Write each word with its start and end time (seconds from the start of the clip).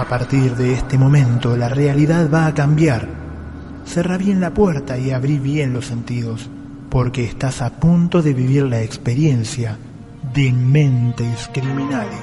A 0.00 0.06
partir 0.06 0.56
de 0.56 0.72
este 0.72 0.96
momento 0.96 1.58
la 1.58 1.68
realidad 1.68 2.30
va 2.32 2.46
a 2.46 2.54
cambiar. 2.54 3.06
Cerra 3.84 4.16
bien 4.16 4.40
la 4.40 4.54
puerta 4.54 4.96
y 4.96 5.10
abrí 5.10 5.38
bien 5.38 5.74
los 5.74 5.84
sentidos, 5.84 6.48
porque 6.88 7.22
estás 7.22 7.60
a 7.60 7.68
punto 7.68 8.22
de 8.22 8.32
vivir 8.32 8.62
la 8.62 8.80
experiencia 8.80 9.76
de 10.32 10.52
mentes 10.54 11.50
criminales. 11.52 12.16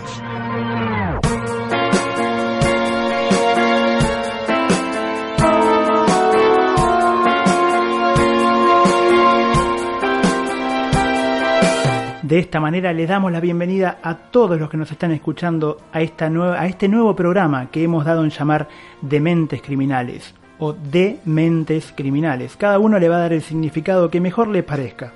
De 12.28 12.40
esta 12.40 12.60
manera 12.60 12.92
les 12.92 13.08
damos 13.08 13.32
la 13.32 13.40
bienvenida 13.40 14.00
a 14.04 14.14
todos 14.16 14.60
los 14.60 14.70
que 14.70 14.76
nos 14.76 14.92
están 14.92 15.14
escuchando 15.14 15.78
a, 15.94 16.02
esta 16.02 16.26
a 16.26 16.68
este 16.68 16.90
nuevo 16.90 17.16
programa 17.16 17.72
que 17.72 17.82
hemos 17.82 18.04
dado 18.04 18.26
en 18.26 18.32
llamar 18.32 18.68
Dementes 19.02 19.62
Criminales 19.62 20.36
o 20.60 20.74
Dementes 20.74 21.94
Criminales. 21.96 22.58
Cada 22.58 22.80
uno 22.80 23.00
le 23.00 23.08
va 23.08 23.16
a 23.16 23.20
dar 23.20 23.32
el 23.32 23.42
significado 23.42 24.10
que 24.10 24.20
mejor 24.20 24.50
le 24.50 24.62
parezca. 24.62 25.14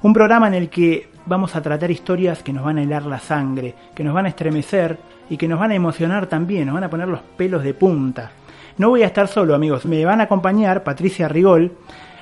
Un 0.00 0.14
programa 0.14 0.48
en 0.48 0.54
el 0.54 0.70
que 0.70 1.10
vamos 1.26 1.54
a 1.54 1.60
tratar 1.60 1.90
historias 1.90 2.42
que 2.42 2.54
nos 2.54 2.64
van 2.64 2.78
a 2.78 2.84
helar 2.84 3.04
la 3.04 3.18
sangre, 3.18 3.74
que 3.94 4.02
nos 4.02 4.14
van 4.14 4.24
a 4.24 4.30
estremecer 4.30 4.96
y 5.28 5.36
que 5.36 5.48
nos 5.48 5.60
van 5.60 5.72
a 5.72 5.74
emocionar 5.74 6.26
también, 6.26 6.64
nos 6.64 6.76
van 6.76 6.84
a 6.84 6.90
poner 6.90 7.08
los 7.08 7.20
pelos 7.36 7.62
de 7.64 7.74
punta. 7.74 8.30
No 8.78 8.88
voy 8.88 9.02
a 9.02 9.08
estar 9.08 9.28
solo, 9.28 9.54
amigos, 9.54 9.84
me 9.84 10.02
van 10.06 10.22
a 10.22 10.24
acompañar 10.24 10.84
Patricia 10.84 11.28
Rigol 11.28 11.72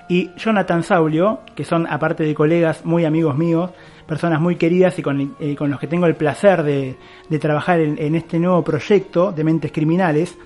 y 0.09 0.33
Jonathan 0.37 0.83
Saulio, 0.83 1.39
que 1.55 1.65
son, 1.65 1.87
aparte 1.87 2.25
de 2.25 2.35
colegas, 2.35 2.85
muy 2.85 3.05
amigos 3.05 3.37
míos, 3.39 3.71
personas 4.07 4.41
muy 4.41 4.57
queridas 4.57 4.99
y 4.99 5.03
con, 5.03 5.37
eh, 5.41 5.57
con 5.57 5.71
los 5.71 5.81
que 5.81 5.87
tengo 5.87 6.07
el 6.07 6.17
placer 6.17 6.63
de, 6.63 6.97
de 7.29 7.39
trabajar 7.39 7.81
en, 7.81 7.99
en, 7.99 8.15
este 8.15 8.39
nuevo 8.39 8.63
proyecto 8.63 9.33
de 9.33 9.45
Mentes 9.45 9.73
Criminales, 9.73 10.37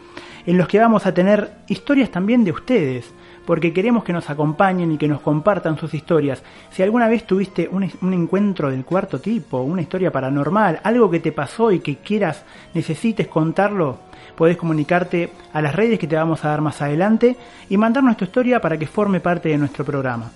en 0.47 0.57
los 0.57 0.69
que 0.69 0.79
vamos 0.79 1.07
a 1.07 1.13
tener 1.13 1.59
historias 1.69 2.11
también 2.11 2.45
de 2.45 2.53
ustedes, 2.53 3.13
porque 3.45 3.73
queremos 3.73 4.05
que 4.05 4.13
nos 4.13 4.29
acompañen 4.29 4.93
y 4.93 4.99
que 4.99 5.09
nos 5.09 5.21
compartan 5.21 5.79
sus 5.79 5.95
historias. 5.95 6.43
Si 6.71 6.83
alguna 6.83 7.09
vez 7.09 7.27
tuviste 7.27 7.69
un, 7.71 7.91
un 8.03 8.13
encuentro 8.13 8.71
del 8.71 8.85
cuarto 8.85 9.21
tipo, 9.21 9.61
una 9.61 9.83
historia 9.83 10.13
paranormal, 10.13 10.81
algo 10.85 11.11
que 11.11 11.21
te 11.21 11.33
pasó 11.33 11.73
y 11.73 11.81
que 11.81 11.97
quieras, 11.97 12.45
necesites 12.75 13.27
contarlo, 13.27 14.01
podés 14.37 14.57
comunicarte 14.57 15.33
a 15.53 15.63
las 15.63 15.75
redes 15.75 15.99
que 15.99 16.07
te 16.07 16.17
vamos 16.17 16.45
a 16.45 16.49
dar 16.49 16.61
más 16.61 16.81
adelante 16.83 17.37
y 17.69 17.77
mandarnos 17.77 18.17
tu 18.17 18.25
historia 18.25 18.61
para 18.61 18.79
que 18.79 18.87
forme 18.87 19.21
parte 19.21 19.49
de 19.49 19.59
nuestro 19.59 19.85
programa. 19.85 20.31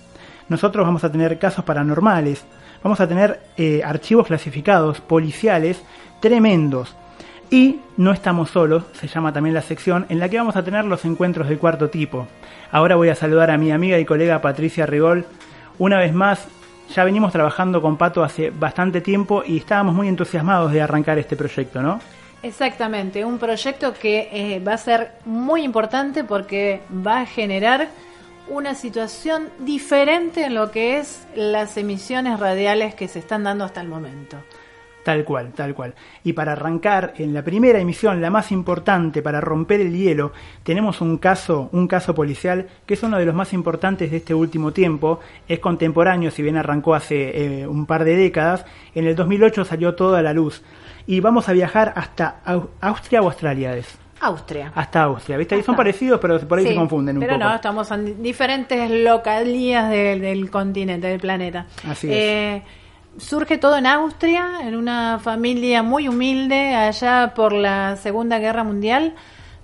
Nosotros 0.49 0.85
vamos 0.85 1.03
a 1.03 1.11
tener 1.11 1.39
casos 1.39 1.63
paranormales, 1.63 2.45
vamos 2.83 2.99
a 2.99 3.07
tener 3.07 3.39
eh, 3.57 3.81
archivos 3.83 4.27
clasificados, 4.27 4.99
policiales, 5.01 5.81
tremendos. 6.19 6.95
Y 7.49 7.79
no 7.97 8.11
estamos 8.11 8.49
solos, 8.49 8.83
se 8.93 9.07
llama 9.07 9.31
también 9.31 9.53
la 9.53 9.61
sección, 9.61 10.05
en 10.09 10.19
la 10.19 10.27
que 10.27 10.37
vamos 10.37 10.55
a 10.55 10.63
tener 10.63 10.85
los 10.85 11.05
encuentros 11.05 11.47
del 11.47 11.59
cuarto 11.59 11.89
tipo. 11.89 12.27
Ahora 12.71 12.95
voy 12.95 13.09
a 13.09 13.15
saludar 13.15 13.51
a 13.51 13.57
mi 13.57 13.71
amiga 13.71 13.99
y 13.99 14.05
colega 14.05 14.41
Patricia 14.41 14.85
Rigol. 14.85 15.25
Una 15.77 15.99
vez 15.99 16.13
más, 16.13 16.47
ya 16.93 17.03
venimos 17.03 17.31
trabajando 17.31 17.81
con 17.81 17.97
Pato 17.97 18.23
hace 18.23 18.49
bastante 18.49 19.01
tiempo 19.01 19.43
y 19.45 19.57
estábamos 19.57 19.93
muy 19.93 20.07
entusiasmados 20.07 20.71
de 20.71 20.81
arrancar 20.81 21.19
este 21.19 21.35
proyecto, 21.35 21.81
¿no? 21.81 21.99
Exactamente, 22.41 23.23
un 23.23 23.37
proyecto 23.37 23.93
que 23.93 24.29
eh, 24.31 24.59
va 24.59 24.73
a 24.73 24.77
ser 24.77 25.11
muy 25.25 25.63
importante 25.63 26.23
porque 26.23 26.81
va 27.05 27.21
a 27.21 27.25
generar 27.25 27.87
una 28.47 28.75
situación 28.75 29.49
diferente 29.59 30.45
en 30.45 30.55
lo 30.55 30.71
que 30.71 30.97
es 30.97 31.27
las 31.35 31.77
emisiones 31.77 32.39
radiales 32.39 32.95
que 32.95 33.07
se 33.07 33.19
están 33.19 33.43
dando 33.43 33.63
hasta 33.65 33.81
el 33.81 33.87
momento. 33.87 34.37
Tal 35.03 35.25
cual, 35.25 35.51
tal 35.51 35.75
cual. 35.75 35.93
Y 36.23 36.31
para 36.31 36.53
arrancar 36.53 37.13
en 37.17 37.33
la 37.33 37.43
primera 37.43 37.79
emisión, 37.79 38.21
la 38.21 38.29
más 38.29 38.53
importante 38.53 39.21
para 39.21 39.41
romper 39.41 39.81
el 39.81 39.93
hielo, 39.93 40.31
tenemos 40.63 41.01
un 41.01 41.17
caso, 41.17 41.69
un 41.73 41.87
caso 41.89 42.15
policial 42.15 42.67
que 42.85 42.93
es 42.93 43.03
uno 43.03 43.17
de 43.19 43.25
los 43.25 43.35
más 43.35 43.51
importantes 43.51 44.11
de 44.11 44.17
este 44.17 44.33
último 44.33 44.71
tiempo. 44.71 45.19
Es 45.47 45.59
contemporáneo, 45.59 46.31
si 46.31 46.41
bien 46.41 46.55
arrancó 46.55 46.95
hace 46.95 47.61
eh, 47.61 47.67
un 47.67 47.85
par 47.85 48.05
de 48.05 48.15
décadas. 48.15 48.65
En 48.95 49.05
el 49.05 49.15
2008 49.15 49.65
salió 49.65 49.93
toda 49.93 50.21
la 50.21 50.31
luz. 50.31 50.63
Y 51.05 51.19
vamos 51.19 51.49
a 51.49 51.53
viajar 51.53 51.91
hasta 51.97 52.39
Austria 52.79 53.21
o 53.21 53.25
Australia. 53.25 53.75
Es. 53.75 54.02
Austria. 54.25 54.71
Hasta 54.75 55.03
Austria, 55.03 55.37
¿viste? 55.37 55.55
Hasta. 55.55 55.65
Son 55.65 55.75
parecidos, 55.75 56.19
pero 56.19 56.39
por 56.39 56.57
ahí 56.57 56.65
sí, 56.65 56.71
se 56.71 56.75
confunden 56.75 57.17
un 57.17 57.21
pero 57.21 57.33
poco. 57.33 57.39
Pero 57.39 57.49
no, 57.49 57.55
estamos 57.55 57.91
en 57.91 58.23
diferentes 58.23 58.89
localías 58.89 59.89
del, 59.89 60.21
del 60.21 60.49
continente, 60.49 61.07
del 61.07 61.19
planeta. 61.19 61.65
Así 61.87 62.07
eh, 62.11 62.57
es. 62.57 62.63
Surge 63.23 63.59
todo 63.59 63.77
en 63.77 63.85
Austria, 63.85 64.61
en 64.63 64.75
una 64.75 65.19
familia 65.19 65.83
muy 65.83 66.07
humilde, 66.07 66.73
allá 66.73 67.33
por 67.35 67.53
la 67.53 67.95
Segunda 67.95 68.39
Guerra 68.39 68.63
Mundial, 68.63 69.13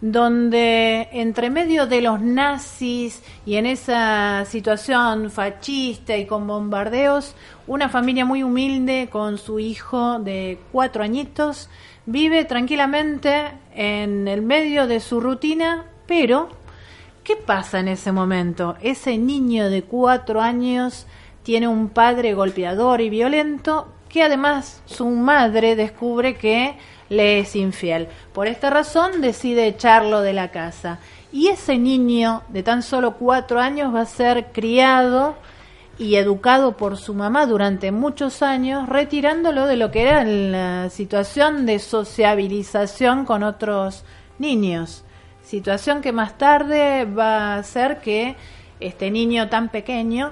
donde 0.02 1.09
entre 1.12 1.50
medio 1.50 1.88
de 1.88 2.02
los 2.02 2.22
nazis 2.22 3.24
y 3.46 3.56
en 3.56 3.66
esa 3.66 4.46
situación 4.46 5.31
fascista 5.31 6.16
y 6.16 6.26
con 6.26 6.46
bombardeos, 6.47 7.36
una 7.66 7.90
familia 7.90 8.24
muy 8.24 8.44
humilde 8.44 9.09
con 9.12 9.38
su 9.38 9.59
hijo 9.59 10.20
de 10.20 10.59
cuatro 10.72 11.03
añitos 11.03 11.70
vive 12.09 12.44
tranquilamente 12.44 13.52
en 13.75 14.28
el 14.28 14.42
medio 14.42 14.88
de 14.88 15.00
su 15.00 15.20
rutina, 15.20 15.86
pero 16.08 16.50
¿qué 17.24 17.36
pasa 17.36 17.80
en 17.80 17.88
ese 17.88 18.12
momento? 18.12 18.75
Ese 18.81 19.20
niño 19.20 19.70
de 19.70 19.84
cuatro 19.84 20.42
años 20.42 21.06
tiene 21.44 21.68
un 21.68 21.90
padre 21.90 22.34
golpeador 22.34 23.02
y 23.02 23.12
violento 23.12 23.90
que 24.09 24.24
además 24.24 24.81
su 24.86 25.06
madre 25.06 25.75
descubre 25.75 26.36
que 26.36 26.78
le 27.09 27.42
es 27.42 27.56
infiel. 27.56 28.08
Por 28.34 28.47
esta 28.47 28.72
razón 28.72 29.22
decide 29.22 29.68
echarlo 29.68 30.22
de 30.22 30.34
la 30.34 30.50
casa. 30.50 30.97
Y 31.31 31.50
ese 31.50 31.78
niño 31.78 32.41
de 32.50 32.64
tan 32.64 32.81
solo 32.81 33.18
cuatro 33.18 33.59
años 33.59 33.94
va 33.94 34.02
a 34.02 34.06
ser 34.08 34.47
criado 34.52 35.36
y 35.99 36.15
educado 36.15 36.77
por 36.77 36.97
su 36.97 37.13
mamá 37.13 37.45
durante 37.45 37.91
muchos 37.91 38.41
años, 38.41 38.87
retirándolo 38.87 39.67
de 39.67 39.75
lo 39.75 39.91
que 39.91 40.03
era 40.03 40.23
la 40.23 40.89
situación 40.89 41.65
de 41.65 41.77
sociabilización 41.77 43.25
con 43.25 43.43
otros 43.43 44.05
niños. 44.39 45.03
Situación 45.43 46.01
que 46.01 46.13
más 46.13 46.37
tarde 46.37 47.03
va 47.05 47.53
a 47.53 47.57
hacer 47.57 47.99
que 47.99 48.37
este 48.79 49.11
niño 49.11 49.49
tan 49.49 49.67
pequeño, 49.69 50.31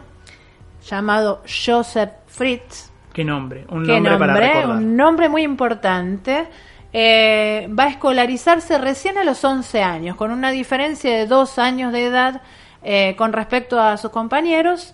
llamado 0.87 1.43
Joseph 1.45 2.11
Fritz, 2.27 2.91
¿Qué 3.17 3.25
nombre? 3.25 3.65
Un 3.69 3.83
¿qué 3.83 3.93
nombre, 3.93 4.17
para 4.19 4.35
recordar. 4.35 4.77
Un 4.77 4.95
nombre 4.95 5.27
muy 5.27 5.41
importante. 5.41 6.47
Eh, 6.93 7.67
va 7.77 7.85
a 7.85 7.89
escolarizarse 7.89 8.77
recién 8.77 9.17
a 9.17 9.23
los 9.23 9.43
11 9.43 9.81
años, 9.81 10.15
con 10.15 10.29
una 10.29 10.51
diferencia 10.51 11.17
de 11.17 11.25
dos 11.25 11.57
años 11.57 11.91
de 11.91 12.05
edad 12.05 12.43
eh, 12.83 13.15
con 13.17 13.33
respecto 13.33 13.79
a 13.79 13.97
sus 13.97 14.11
compañeros 14.11 14.93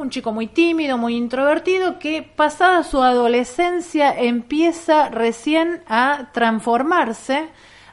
un 0.00 0.10
chico 0.10 0.32
muy 0.32 0.46
tímido, 0.46 0.96
muy 0.98 1.14
introvertido, 1.16 1.98
que 1.98 2.22
pasada 2.22 2.82
su 2.82 3.02
adolescencia 3.02 4.18
empieza 4.18 5.10
recién 5.10 5.82
a 5.86 6.30
transformarse, 6.32 7.48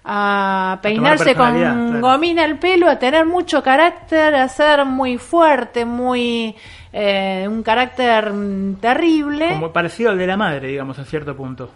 a 0.05 0.79
peinarse 0.81 1.35
con 1.35 1.53
claro. 1.53 1.99
gomina 1.99 2.45
el 2.45 2.57
pelo, 2.57 2.89
a 2.89 2.97
tener 2.97 3.25
mucho 3.25 3.61
carácter, 3.61 4.35
a 4.35 4.47
ser 4.47 4.85
muy 4.85 5.17
fuerte, 5.17 5.83
muy 5.85 6.55
eh, 6.93 7.45
un 7.49 7.61
carácter 7.61 8.31
terrible. 8.79 9.49
Como 9.49 9.73
parecido 9.73 10.11
al 10.11 10.17
de 10.17 10.27
la 10.27 10.37
madre, 10.37 10.69
digamos, 10.69 10.97
a 10.99 11.03
cierto 11.03 11.35
punto. 11.35 11.69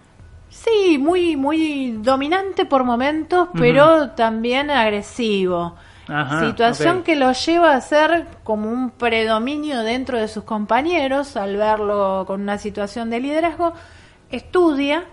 Sí, 0.48 0.98
muy, 0.98 1.36
muy 1.36 1.98
dominante 2.02 2.66
por 2.66 2.84
momentos, 2.84 3.50
pero 3.58 3.86
uh 3.86 4.00
-huh. 4.00 4.16
también 4.16 4.70
agresivo. 4.70 5.76
Ajá, 6.12 6.48
Situación 6.48 7.00
okay. 7.00 7.14
que 7.16 7.20
lo 7.20 7.32
lleva 7.32 7.74
a 7.74 7.82
ser 7.82 8.28
como 8.44 8.70
un 8.70 8.92
predominio 8.92 9.82
dentro 9.84 10.18
de 10.20 10.28
sus 10.28 10.44
compañeros 10.44 11.38
al 11.38 11.56
verlo 11.58 12.26
con 12.28 12.42
una 12.42 12.58
situación 12.58 13.10
de 13.10 13.20
liderazgo. 13.22 13.74
Estudia 14.30 15.06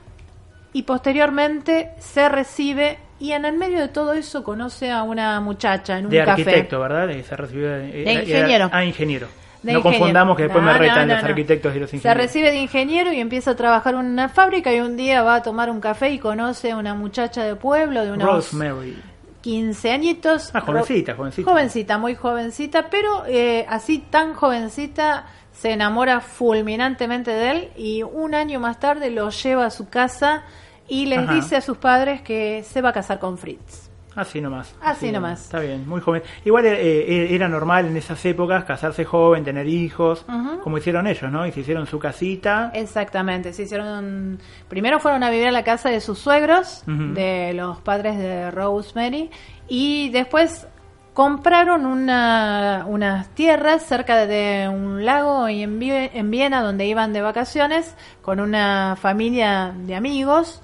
y 0.72 0.82
posteriormente 0.82 1.90
se 1.98 2.28
recibe 2.28 2.98
y 3.20 3.32
en 3.32 3.44
el 3.44 3.56
medio 3.56 3.80
de 3.80 3.88
todo 3.88 4.12
eso 4.12 4.44
conoce 4.44 4.90
a 4.90 5.02
una 5.02 5.40
muchacha 5.40 5.98
en 5.98 6.06
un 6.06 6.10
de 6.10 6.18
café. 6.18 6.30
arquitecto, 6.42 6.80
¿verdad? 6.80 7.08
Se 7.22 7.36
recibió 7.36 7.68
de, 7.70 7.90
de 8.04 8.12
ingeniero. 8.12 8.68
ah, 8.72 8.84
ingeniero. 8.84 9.26
De 9.62 9.72
no 9.72 9.78
ingeniero. 9.78 9.82
confundamos 9.82 10.36
que 10.36 10.44
después 10.44 10.62
no, 10.64 10.70
me 10.72 10.78
retan 10.78 11.08
no, 11.08 11.14
los 11.14 11.24
arquitectos 11.24 11.74
y 11.74 11.80
los 11.80 11.90
Se 11.90 11.96
ingenieros. 11.96 12.22
recibe 12.22 12.50
de 12.52 12.58
ingeniero 12.60 13.12
y 13.12 13.18
empieza 13.20 13.52
a 13.52 13.56
trabajar 13.56 13.94
en 13.94 14.00
una 14.06 14.28
fábrica 14.28 14.72
y 14.72 14.78
un 14.80 14.96
día 14.96 15.22
va 15.22 15.36
a 15.36 15.42
tomar 15.42 15.68
un 15.70 15.80
café 15.80 16.10
y 16.10 16.18
conoce 16.20 16.70
a 16.70 16.76
una 16.76 16.94
muchacha 16.94 17.42
de 17.42 17.56
pueblo 17.56 18.04
de 18.04 18.12
unos 18.12 18.28
Rosemary. 18.28 18.96
15 19.40 19.90
añitos. 19.92 20.50
Ah, 20.52 20.60
jovencita, 20.60 21.14
jovencita. 21.14 21.50
Jovencita, 21.50 21.98
muy 21.98 22.14
jovencita, 22.14 22.90
pero 22.90 23.24
eh, 23.26 23.64
así 23.68 23.98
tan 23.98 24.34
jovencita 24.34 25.26
se 25.52 25.72
enamora 25.72 26.20
fulminantemente 26.20 27.30
de 27.30 27.50
él 27.50 27.70
y 27.76 28.02
un 28.02 28.34
año 28.34 28.60
más 28.60 28.78
tarde 28.78 29.10
lo 29.10 29.30
lleva 29.30 29.66
a 29.66 29.70
su 29.70 29.88
casa 29.88 30.44
y 30.86 31.06
les 31.06 31.20
Ajá. 31.20 31.34
dice 31.34 31.56
a 31.56 31.60
sus 31.60 31.78
padres 31.78 32.22
que 32.22 32.62
se 32.64 32.80
va 32.80 32.90
a 32.90 32.92
casar 32.92 33.18
con 33.18 33.38
Fritz. 33.38 33.87
Así 34.18 34.40
nomás. 34.40 34.74
Así 34.82 35.12
nomás. 35.12 35.44
Está 35.44 35.60
bien, 35.60 35.88
muy 35.88 36.00
joven. 36.00 36.24
Igual 36.44 36.66
eh, 36.66 36.72
eh, 36.72 37.28
era 37.30 37.46
normal 37.46 37.86
en 37.86 37.96
esas 37.96 38.24
épocas 38.24 38.64
casarse 38.64 39.04
joven, 39.04 39.44
tener 39.44 39.68
hijos, 39.68 40.26
como 40.64 40.76
hicieron 40.76 41.06
ellos, 41.06 41.30
¿no? 41.30 41.46
Y 41.46 41.52
se 41.52 41.60
hicieron 41.60 41.86
su 41.86 42.00
casita. 42.00 42.72
Exactamente, 42.74 43.52
se 43.52 43.62
hicieron. 43.62 44.40
Primero 44.68 44.98
fueron 44.98 45.22
a 45.22 45.30
vivir 45.30 45.46
a 45.46 45.52
la 45.52 45.62
casa 45.62 45.88
de 45.88 46.00
sus 46.00 46.18
suegros, 46.18 46.82
de 46.86 47.52
los 47.54 47.78
padres 47.78 48.18
de 48.18 48.50
Rosemary, 48.50 49.30
y 49.68 50.08
después 50.08 50.66
compraron 51.14 51.86
una, 51.86 52.84
unas 52.88 53.28
tierras 53.36 53.84
cerca 53.84 54.26
de 54.26 54.68
un 54.68 55.04
lago 55.04 55.48
y 55.48 55.62
en, 55.62 55.80
en 55.80 56.30
Viena 56.32 56.60
donde 56.60 56.86
iban 56.86 57.12
de 57.12 57.22
vacaciones 57.22 57.94
con 58.20 58.40
una 58.40 58.96
familia 59.00 59.74
de 59.76 59.94
amigos 59.94 60.60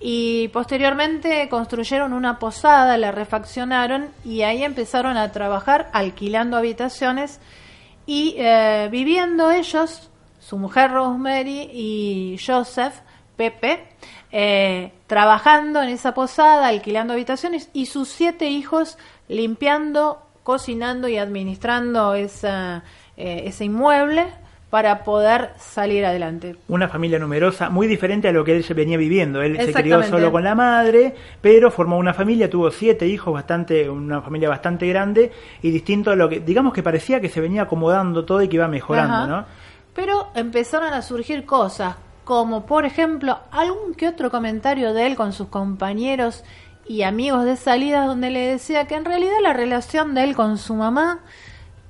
y 0.00 0.48
posteriormente 0.48 1.46
construyeron 1.50 2.14
una 2.14 2.38
posada, 2.38 2.96
la 2.96 3.12
refaccionaron 3.12 4.08
y 4.24 4.42
ahí 4.42 4.64
empezaron 4.64 5.18
a 5.18 5.30
trabajar 5.30 5.90
alquilando 5.92 6.56
habitaciones 6.56 7.38
y 8.06 8.34
eh, 8.38 8.88
viviendo 8.90 9.50
ellos, 9.50 10.10
su 10.38 10.56
mujer 10.56 10.90
Rosemary 10.92 11.68
y 11.72 12.40
Joseph, 12.44 12.94
Pepe, 13.36 13.88
eh, 14.32 14.92
trabajando 15.06 15.82
en 15.82 15.90
esa 15.90 16.14
posada, 16.14 16.68
alquilando 16.68 17.12
habitaciones 17.12 17.68
y 17.74 17.86
sus 17.86 18.08
siete 18.08 18.48
hijos 18.48 18.96
limpiando, 19.28 20.26
cocinando 20.42 21.08
y 21.08 21.18
administrando 21.18 22.14
eh, 22.14 22.80
ese 23.16 23.64
inmueble 23.64 24.32
para 24.70 25.02
poder 25.02 25.50
salir 25.58 26.06
adelante. 26.06 26.54
Una 26.68 26.88
familia 26.88 27.18
numerosa, 27.18 27.70
muy 27.70 27.88
diferente 27.88 28.28
a 28.28 28.32
lo 28.32 28.44
que 28.44 28.56
él 28.56 28.62
se 28.62 28.72
venía 28.72 28.96
viviendo. 28.96 29.42
Él 29.42 29.58
se 29.60 29.72
crió 29.72 30.02
solo 30.04 30.30
con 30.30 30.44
la 30.44 30.54
madre, 30.54 31.14
pero 31.40 31.72
formó 31.72 31.98
una 31.98 32.14
familia, 32.14 32.48
tuvo 32.48 32.70
siete 32.70 33.06
hijos, 33.06 33.34
bastante, 33.34 33.90
una 33.90 34.22
familia 34.22 34.48
bastante 34.48 34.86
grande 34.86 35.32
y 35.60 35.70
distinto 35.72 36.12
a 36.12 36.16
lo 36.16 36.28
que, 36.28 36.38
digamos 36.38 36.72
que 36.72 36.84
parecía 36.84 37.20
que 37.20 37.28
se 37.28 37.40
venía 37.40 37.62
acomodando 37.62 38.24
todo 38.24 38.40
y 38.42 38.48
que 38.48 38.56
iba 38.56 38.68
mejorando, 38.68 39.14
Ajá. 39.14 39.26
¿no? 39.26 39.44
Pero 39.92 40.28
empezaron 40.36 40.92
a 40.94 41.02
surgir 41.02 41.44
cosas, 41.44 41.96
como 42.22 42.64
por 42.64 42.84
ejemplo 42.84 43.40
algún 43.50 43.94
que 43.94 44.06
otro 44.06 44.30
comentario 44.30 44.94
de 44.94 45.06
él 45.06 45.16
con 45.16 45.32
sus 45.32 45.48
compañeros 45.48 46.44
y 46.86 47.02
amigos 47.02 47.44
de 47.44 47.56
salidas 47.56 48.06
donde 48.06 48.30
le 48.30 48.46
decía 48.46 48.86
que 48.86 48.94
en 48.94 49.04
realidad 49.04 49.34
la 49.42 49.52
relación 49.52 50.14
de 50.14 50.24
él 50.24 50.36
con 50.36 50.58
su 50.58 50.74
mamá, 50.74 51.20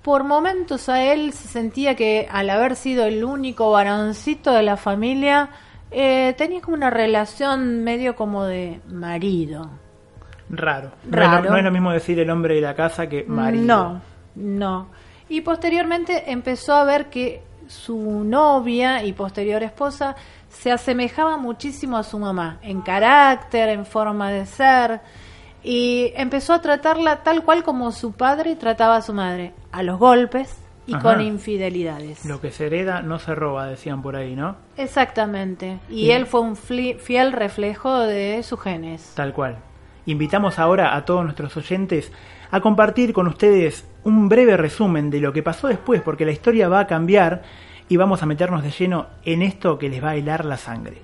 por 0.02 0.24
momentos 0.24 0.88
a 0.88 1.02
él 1.02 1.32
se 1.32 1.48
sentía 1.48 1.94
que 1.94 2.26
al 2.30 2.48
haber 2.50 2.76
sido 2.76 3.04
el 3.04 3.22
único 3.24 3.70
varoncito 3.70 4.52
de 4.52 4.62
la 4.62 4.76
familia, 4.76 5.50
eh, 5.90 6.34
tenía 6.38 6.60
como 6.60 6.76
una 6.76 6.90
relación 6.90 7.84
medio 7.84 8.16
como 8.16 8.44
de 8.44 8.80
marido. 8.88 9.68
Raro. 10.48 10.90
No 11.04 11.08
es 11.10 11.10
lo- 11.10 11.16
Raro. 11.36 11.50
No, 11.50 11.56
es 11.56 11.64
lo 11.64 11.70
mismo 11.70 11.92
decir 11.92 12.18
el 12.18 12.30
hombre 12.30 12.54
de 12.54 12.60
la 12.60 12.74
casa 12.74 13.08
que 13.08 13.24
marido. 13.24 13.64
No, 13.64 14.00
no. 14.36 14.86
Y 15.28 15.42
posteriormente 15.42 16.30
empezó 16.32 16.74
a 16.74 16.84
ver 16.84 17.06
que 17.10 17.42
su 17.68 18.24
novia 18.24 19.04
y 19.04 19.12
posterior 19.12 19.62
esposa 19.62 20.16
se 20.48 20.72
asemejaba 20.72 21.36
muchísimo 21.36 21.96
a 21.96 22.02
su 22.02 22.18
mamá, 22.18 22.58
en 22.62 22.80
carácter, 22.80 23.68
en 23.68 23.86
forma 23.86 24.30
de 24.32 24.44
ser, 24.46 25.00
y 25.62 26.12
empezó 26.16 26.52
a 26.54 26.60
tratarla 26.62 27.22
tal 27.22 27.44
cual 27.44 27.62
como 27.62 27.92
su 27.92 28.12
padre 28.12 28.56
trataba 28.56 28.96
a 28.96 29.02
su 29.02 29.12
madre, 29.12 29.52
a 29.72 29.82
los 29.82 29.98
golpes 29.98 30.56
y 30.86 30.94
Ajá. 30.94 31.02
con 31.02 31.20
infidelidades. 31.20 32.24
Lo 32.24 32.40
que 32.40 32.50
se 32.50 32.66
hereda 32.66 33.02
no 33.02 33.18
se 33.18 33.34
roba, 33.34 33.66
decían 33.66 34.02
por 34.02 34.16
ahí, 34.16 34.34
¿no? 34.34 34.56
Exactamente. 34.76 35.78
Y 35.88 36.06
Sí. 36.06 36.10
él 36.10 36.26
fue 36.26 36.40
un 36.40 36.56
fiel 36.56 37.32
reflejo 37.32 38.00
de 38.00 38.42
sus 38.42 38.60
genes. 38.60 39.12
Tal 39.14 39.32
cual. 39.32 39.56
Invitamos 40.06 40.58
ahora 40.58 40.96
a 40.96 41.04
todos 41.04 41.22
nuestros 41.24 41.56
oyentes 41.56 42.10
a 42.50 42.60
compartir 42.60 43.12
con 43.12 43.28
ustedes 43.28 43.86
un 44.02 44.28
breve 44.28 44.56
resumen 44.56 45.10
de 45.10 45.20
lo 45.20 45.32
que 45.32 45.42
pasó 45.42 45.68
después, 45.68 46.00
porque 46.02 46.24
la 46.24 46.32
historia 46.32 46.68
va 46.68 46.80
a 46.80 46.86
cambiar 46.86 47.42
y 47.88 47.96
vamos 47.96 48.22
a 48.22 48.26
meternos 48.26 48.62
de 48.62 48.70
lleno 48.70 49.06
en 49.24 49.42
esto 49.42 49.78
que 49.78 49.88
les 49.88 50.02
va 50.02 50.10
a 50.10 50.16
helar 50.16 50.44
la 50.44 50.56
sangre. 50.56 51.02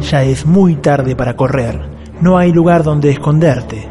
Ya 0.00 0.22
es 0.22 0.46
muy 0.46 0.76
tarde 0.76 1.14
para 1.14 1.36
correr, 1.36 1.78
no 2.20 2.38
hay 2.38 2.52
lugar 2.52 2.82
donde 2.82 3.10
esconderte. 3.10 3.88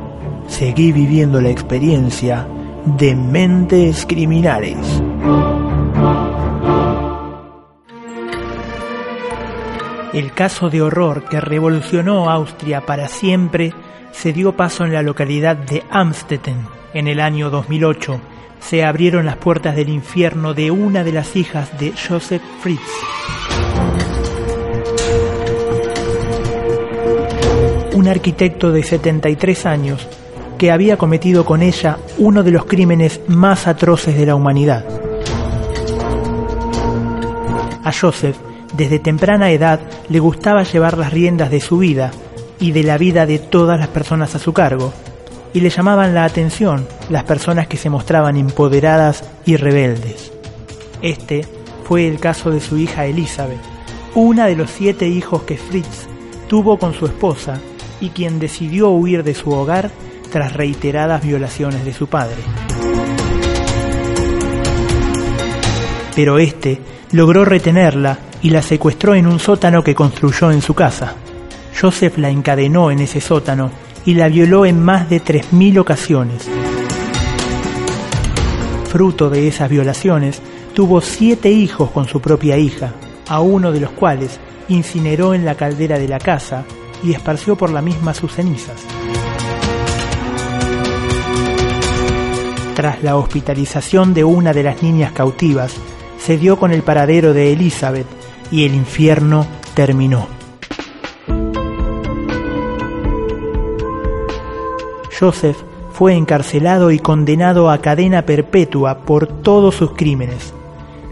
Seguí 0.47 0.91
viviendo 0.91 1.39
la 1.39 1.49
experiencia 1.49 2.47
de 2.97 3.15
mentes 3.15 4.05
criminales. 4.05 4.77
El 10.13 10.33
caso 10.33 10.69
de 10.69 10.81
horror 10.81 11.25
que 11.29 11.39
revolucionó 11.39 12.29
Austria 12.29 12.85
para 12.85 13.07
siempre 13.07 13.73
se 14.11 14.33
dio 14.33 14.55
paso 14.55 14.83
en 14.83 14.93
la 14.93 15.03
localidad 15.03 15.55
de 15.55 15.83
Amstetten. 15.91 16.57
En 16.95 17.07
el 17.07 17.19
año 17.19 17.51
2008 17.51 18.19
se 18.59 18.83
abrieron 18.83 19.25
las 19.25 19.37
puertas 19.37 19.75
del 19.75 19.89
infierno 19.89 20.55
de 20.55 20.71
una 20.71 21.03
de 21.03 21.11
las 21.11 21.35
hijas 21.35 21.77
de 21.79 21.93
Joseph 21.93 22.41
Fritz. 22.61 22.79
Un 27.99 28.07
arquitecto 28.07 28.71
de 28.71 28.81
73 28.81 29.65
años 29.65 30.07
que 30.57 30.71
había 30.71 30.95
cometido 30.95 31.43
con 31.43 31.61
ella 31.61 31.97
uno 32.17 32.43
de 32.43 32.51
los 32.51 32.63
crímenes 32.63 33.19
más 33.27 33.67
atroces 33.67 34.17
de 34.17 34.25
la 34.25 34.35
humanidad. 34.35 34.85
A 37.83 37.91
Joseph, 37.91 38.37
desde 38.73 38.99
temprana 38.99 39.51
edad, 39.51 39.81
le 40.07 40.19
gustaba 40.19 40.63
llevar 40.63 40.97
las 40.97 41.11
riendas 41.11 41.51
de 41.51 41.59
su 41.59 41.79
vida 41.79 42.11
y 42.57 42.71
de 42.71 42.83
la 42.83 42.97
vida 42.97 43.25
de 43.25 43.37
todas 43.37 43.77
las 43.77 43.89
personas 43.89 44.33
a 44.33 44.39
su 44.39 44.53
cargo, 44.53 44.93
y 45.51 45.59
le 45.59 45.69
llamaban 45.69 46.13
la 46.13 46.23
atención 46.23 46.87
las 47.09 47.25
personas 47.25 47.67
que 47.67 47.75
se 47.75 47.89
mostraban 47.89 48.37
empoderadas 48.37 49.25
y 49.43 49.57
rebeldes. 49.57 50.31
Este 51.01 51.45
fue 51.83 52.07
el 52.07 52.21
caso 52.21 52.49
de 52.49 52.61
su 52.61 52.77
hija 52.77 53.07
Elizabeth, 53.07 53.59
una 54.15 54.45
de 54.45 54.55
los 54.55 54.71
siete 54.71 55.05
hijos 55.05 55.41
que 55.41 55.57
Fritz 55.57 56.07
tuvo 56.47 56.79
con 56.79 56.93
su 56.93 57.05
esposa 57.05 57.59
y 58.01 58.09
quien 58.09 58.39
decidió 58.39 58.89
huir 58.89 59.23
de 59.23 59.33
su 59.33 59.51
hogar 59.51 59.91
tras 60.31 60.53
reiteradas 60.53 61.23
violaciones 61.23 61.83
de 61.85 61.93
su 61.93 62.07
padre. 62.07 62.37
Pero 66.15 66.37
este 66.37 66.81
logró 67.11 67.45
retenerla 67.45 68.19
y 68.41 68.49
la 68.49 68.61
secuestró 68.61 69.15
en 69.15 69.27
un 69.27 69.39
sótano 69.39 69.83
que 69.83 69.95
construyó 69.95 70.51
en 70.51 70.61
su 70.61 70.73
casa. 70.73 71.15
Joseph 71.79 72.17
la 72.17 72.29
encadenó 72.29 72.91
en 72.91 72.99
ese 72.99 73.21
sótano 73.21 73.71
y 74.05 74.13
la 74.13 74.27
violó 74.27 74.65
en 74.65 74.81
más 74.83 75.09
de 75.09 75.21
3.000 75.21 75.79
ocasiones. 75.79 76.47
Fruto 78.89 79.29
de 79.29 79.47
esas 79.47 79.69
violaciones, 79.69 80.41
tuvo 80.73 81.01
siete 81.01 81.51
hijos 81.51 81.91
con 81.91 82.07
su 82.07 82.21
propia 82.21 82.57
hija, 82.57 82.93
a 83.27 83.39
uno 83.39 83.71
de 83.71 83.81
los 83.81 83.91
cuales 83.91 84.39
incineró 84.67 85.33
en 85.33 85.45
la 85.45 85.55
caldera 85.55 85.99
de 85.99 86.07
la 86.07 86.19
casa 86.19 86.65
y 87.03 87.13
esparció 87.13 87.55
por 87.55 87.71
la 87.71 87.81
misma 87.81 88.13
sus 88.13 88.33
cenizas. 88.33 88.85
Tras 92.75 93.03
la 93.03 93.17
hospitalización 93.17 94.13
de 94.13 94.23
una 94.23 94.53
de 94.53 94.63
las 94.63 94.81
niñas 94.81 95.11
cautivas, 95.11 95.75
se 96.17 96.37
dio 96.37 96.57
con 96.57 96.71
el 96.71 96.81
paradero 96.81 97.33
de 97.33 97.51
Elizabeth 97.51 98.07
y 98.51 98.65
el 98.65 98.73
infierno 98.73 99.45
terminó. 99.73 100.27
Joseph 105.19 105.57
fue 105.91 106.15
encarcelado 106.15 106.91
y 106.91 106.99
condenado 106.99 107.69
a 107.69 107.79
cadena 107.79 108.25
perpetua 108.25 108.99
por 108.99 109.27
todos 109.27 109.75
sus 109.75 109.91
crímenes, 109.91 110.53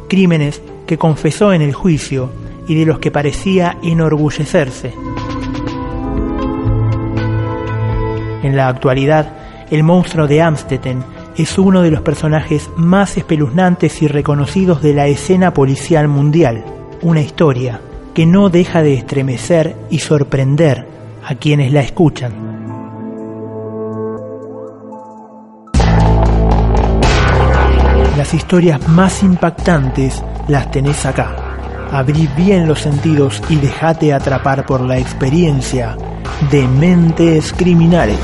crímenes 0.07 0.61
que 0.85 0.97
confesó 0.97 1.51
en 1.51 1.61
el 1.61 1.73
juicio 1.73 2.29
y 2.67 2.75
de 2.75 2.85
los 2.85 2.99
que 2.99 3.11
parecía 3.11 3.77
enorgullecerse. 3.83 4.93
En 8.47 8.55
la 8.55 8.69
actualidad, 8.69 9.27
el 9.71 9.83
monstruo 9.83 10.25
de 10.25 10.41
Amstetten 10.41 11.03
es 11.35 11.57
uno 11.57 11.81
de 11.81 11.91
los 11.91 11.99
personajes 11.99 12.69
más 12.77 13.17
espeluznantes 13.17 14.01
y 14.01 14.07
reconocidos 14.07 14.81
de 14.81 14.93
la 14.93 15.07
escena 15.07 15.53
policial 15.53 16.07
mundial, 16.07 16.63
una 17.01 17.19
historia 17.19 17.81
que 18.13 18.25
no 18.25 18.47
deja 18.47 18.83
de 18.83 18.93
estremecer 18.93 19.75
y 19.89 19.99
sorprender 19.99 20.87
a 21.25 21.35
quienes 21.35 21.73
la 21.73 21.81
escuchan. 21.81 22.31
Las 28.15 28.33
historias 28.33 28.87
más 28.87 29.23
impactantes 29.23 30.23
las 30.47 30.71
tenés 30.71 31.05
acá. 31.05 31.35
Abrí 31.91 32.29
bien 32.37 32.65
los 32.65 32.79
sentidos 32.79 33.43
y 33.49 33.57
dejate 33.57 34.13
atrapar 34.13 34.65
por 34.65 34.79
la 34.79 34.97
experiencia 34.97 35.97
de 36.51 36.67
mentes 36.67 37.53
criminales. 37.53 38.19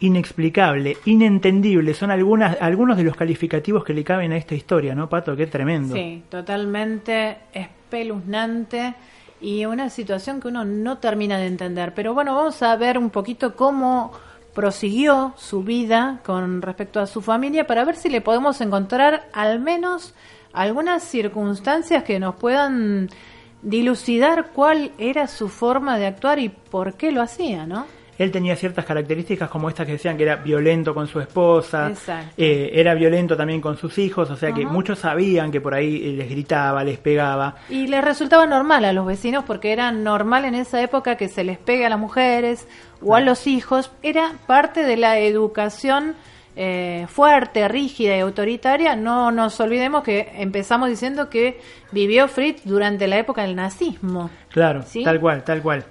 inexplicable, 0.00 0.96
inentendible, 1.04 1.94
son 1.94 2.10
algunas, 2.10 2.56
algunos 2.60 2.96
de 2.96 3.04
los 3.04 3.14
calificativos 3.14 3.84
que 3.84 3.92
le 3.92 4.02
caben 4.02 4.32
a 4.32 4.36
esta 4.38 4.54
historia, 4.54 4.94
¿no, 4.94 5.08
Pato? 5.08 5.36
Qué 5.36 5.46
tremendo. 5.46 5.94
Sí, 5.94 6.22
totalmente 6.28 7.36
espeluznante 7.52 8.94
y 9.40 9.64
una 9.64 9.90
situación 9.90 10.40
que 10.40 10.48
uno 10.48 10.64
no 10.64 10.98
termina 10.98 11.38
de 11.38 11.46
entender. 11.46 11.92
Pero 11.94 12.14
bueno, 12.14 12.34
vamos 12.34 12.62
a 12.62 12.74
ver 12.76 12.98
un 12.98 13.10
poquito 13.10 13.54
cómo 13.54 14.12
prosiguió 14.54 15.34
su 15.36 15.62
vida 15.62 16.20
con 16.24 16.62
respecto 16.62 17.00
a 17.00 17.06
su 17.06 17.22
familia 17.22 17.66
para 17.66 17.84
ver 17.84 17.96
si 17.96 18.08
le 18.08 18.20
podemos 18.20 18.60
encontrar 18.60 19.28
al 19.32 19.60
menos 19.60 20.14
algunas 20.52 21.04
circunstancias 21.04 22.04
que 22.04 22.18
nos 22.18 22.34
puedan 22.36 23.08
dilucidar 23.62 24.50
cuál 24.52 24.92
era 24.98 25.26
su 25.26 25.48
forma 25.48 25.98
de 25.98 26.06
actuar 26.06 26.38
y 26.38 26.48
por 26.48 26.94
qué 26.94 27.12
lo 27.12 27.22
hacía, 27.22 27.66
¿no? 27.66 27.86
Él 28.20 28.30
tenía 28.30 28.54
ciertas 28.54 28.84
características 28.84 29.48
como 29.48 29.70
estas 29.70 29.86
que 29.86 29.92
decían 29.92 30.18
que 30.18 30.24
era 30.24 30.36
violento 30.36 30.92
con 30.92 31.06
su 31.06 31.20
esposa, 31.20 31.90
eh, 32.36 32.70
era 32.74 32.92
violento 32.92 33.34
también 33.34 33.62
con 33.62 33.78
sus 33.78 33.96
hijos, 33.96 34.28
o 34.30 34.36
sea 34.36 34.52
que 34.52 34.66
muchos 34.66 34.98
sabían 34.98 35.50
que 35.50 35.62
por 35.62 35.72
ahí 35.72 36.02
eh, 36.04 36.12
les 36.12 36.28
gritaba, 36.28 36.84
les 36.84 36.98
pegaba. 36.98 37.56
Y 37.70 37.86
les 37.86 38.04
resultaba 38.04 38.44
normal 38.44 38.84
a 38.84 38.92
los 38.92 39.06
vecinos 39.06 39.44
porque 39.46 39.72
era 39.72 39.90
normal 39.90 40.44
en 40.44 40.54
esa 40.54 40.82
época 40.82 41.16
que 41.16 41.28
se 41.28 41.44
les 41.44 41.56
pegue 41.56 41.86
a 41.86 41.88
las 41.88 41.98
mujeres 41.98 42.68
o 43.00 43.14
a 43.14 43.20
los 43.20 43.46
hijos, 43.46 43.90
era 44.02 44.32
parte 44.46 44.82
de 44.82 44.98
la 44.98 45.18
educación. 45.18 46.14
Eh, 46.56 47.06
fuerte, 47.08 47.68
rígida 47.68 48.16
y 48.16 48.20
autoritaria, 48.20 48.96
no 48.96 49.30
nos 49.30 49.58
olvidemos 49.60 50.02
que 50.02 50.30
empezamos 50.34 50.90
diciendo 50.90 51.30
que 51.30 51.60
vivió 51.92 52.26
Fritz 52.28 52.62
durante 52.64 53.06
la 53.06 53.18
época 53.18 53.42
del 53.42 53.54
nazismo. 53.56 54.28
Claro, 54.50 54.84
tal 55.04 55.20
cual, 55.20 55.44
tal 55.44 55.62
cual. 55.62 55.84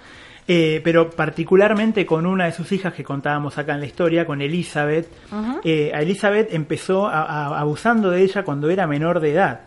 Eh, 0.52 0.82
pero 0.84 1.12
particularmente 1.12 2.08
con 2.08 2.26
una 2.26 2.46
de 2.46 2.52
sus 2.52 2.72
hijas 2.72 2.92
que 2.96 3.04
contábamos 3.04 3.60
acá 3.60 3.76
en 3.76 3.82
la 3.82 3.86
historia, 3.86 4.26
con 4.26 4.42
Elizabeth. 4.42 5.08
Eh, 5.64 5.92
a 5.94 6.02
Elizabeth 6.02 6.52
empezó 6.52 7.08
abusando 7.08 8.10
de 8.10 8.24
ella 8.24 8.44
cuando 8.44 8.68
era 8.72 8.88
menor 8.88 9.20
de 9.20 9.34
edad. 9.34 9.60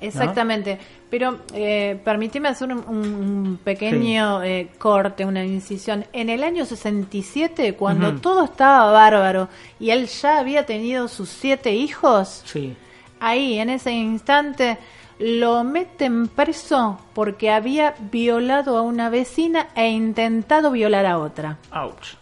Exactamente. 0.00 0.78
Pero 1.10 1.40
eh, 1.52 2.00
permíteme 2.02 2.48
hacer 2.48 2.72
un, 2.72 3.58
pequeño 3.62 4.42
eh, 4.42 4.70
corte, 4.78 5.26
una 5.26 5.44
incisión. 5.44 6.06
En 6.14 6.30
el 6.30 6.42
año 6.42 6.64
67, 6.64 7.74
cuando 7.74 8.14
todo 8.14 8.44
estaba 8.44 8.90
bárbaro 8.92 9.50
y 9.78 9.90
él 9.90 10.06
ya 10.06 10.38
había 10.38 10.64
tenido 10.64 11.06
sus 11.08 11.28
siete 11.28 11.72
hijos, 11.74 12.44
sí. 12.46 12.74
ahí, 13.20 13.58
en 13.58 13.68
ese 13.68 13.92
instante, 13.92 14.78
lo 15.20 15.62
meten 15.64 16.28
preso 16.28 16.98
porque 17.12 17.50
había 17.50 17.94
violado 18.10 18.78
a 18.78 18.80
una 18.80 19.10
vecina 19.10 19.68
e 19.74 19.88
intentado 19.90 20.70
violar 20.70 21.04
a 21.04 21.18
otra. 21.18 21.58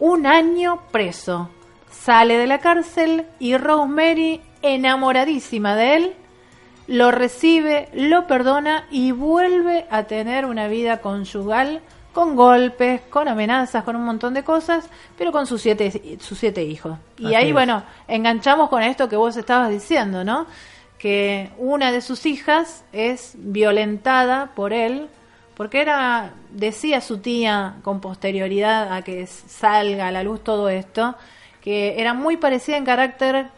Un 0.01 0.27
año 0.27 0.81
preso. 0.91 1.49
Sale 1.91 2.37
de 2.37 2.49
la 2.49 2.59
cárcel 2.59 3.27
y 3.39 3.57
Rosemary, 3.57 4.41
enamoradísima 4.63 5.77
de 5.77 5.97
él, 5.97 6.17
lo 6.89 7.13
recibe, 7.13 7.89
lo 7.93 8.27
perdona 8.27 8.87
y 8.91 9.13
vuelve 9.13 9.87
a 9.91 10.05
tener 10.05 10.45
una 10.45 10.67
vida 10.67 11.01
conyugal 11.01 11.83
con 12.13 12.35
golpes, 12.35 13.03
con 13.03 13.29
amenazas, 13.29 13.85
con 13.85 13.95
un 13.95 14.05
montón 14.05 14.35
de 14.35 14.43
cosas, 14.43 14.89
pero 15.17 15.31
con 15.31 15.47
sus 15.47 15.63
siete, 15.63 16.19
sus 16.19 16.37
siete 16.37 16.65
hijos. 16.65 16.99
Y 17.17 17.35
ahí, 17.35 17.53
bueno, 17.53 17.85
enganchamos 18.09 18.69
con 18.69 18.83
esto 18.83 19.09
que 19.09 19.15
vos 19.15 19.37
estabas 19.37 19.71
diciendo, 19.71 20.25
¿no? 20.25 20.47
Que 20.99 21.51
una 21.59 21.93
de 21.93 22.01
sus 22.01 22.27
hijas 22.27 22.85
es 22.93 23.35
violentada 23.37 24.53
por 24.55 24.73
él 24.73 25.09
porque 25.57 25.81
era 25.81 26.35
decía 26.51 27.01
su 27.01 27.19
tía 27.19 27.77
con 27.83 28.01
posterioridad 28.01 28.93
a 28.93 29.03
que 29.03 29.27
salga 29.27 30.09
a 30.09 30.13
la 30.13 30.23
luz 30.23 30.43
todo 30.43 30.69
esto 30.69 31.17
que 31.61 32.01
era 32.01 32.15
muy 32.15 32.37
parecida 32.37 32.77
en 32.77 32.85
carácter 32.85 33.49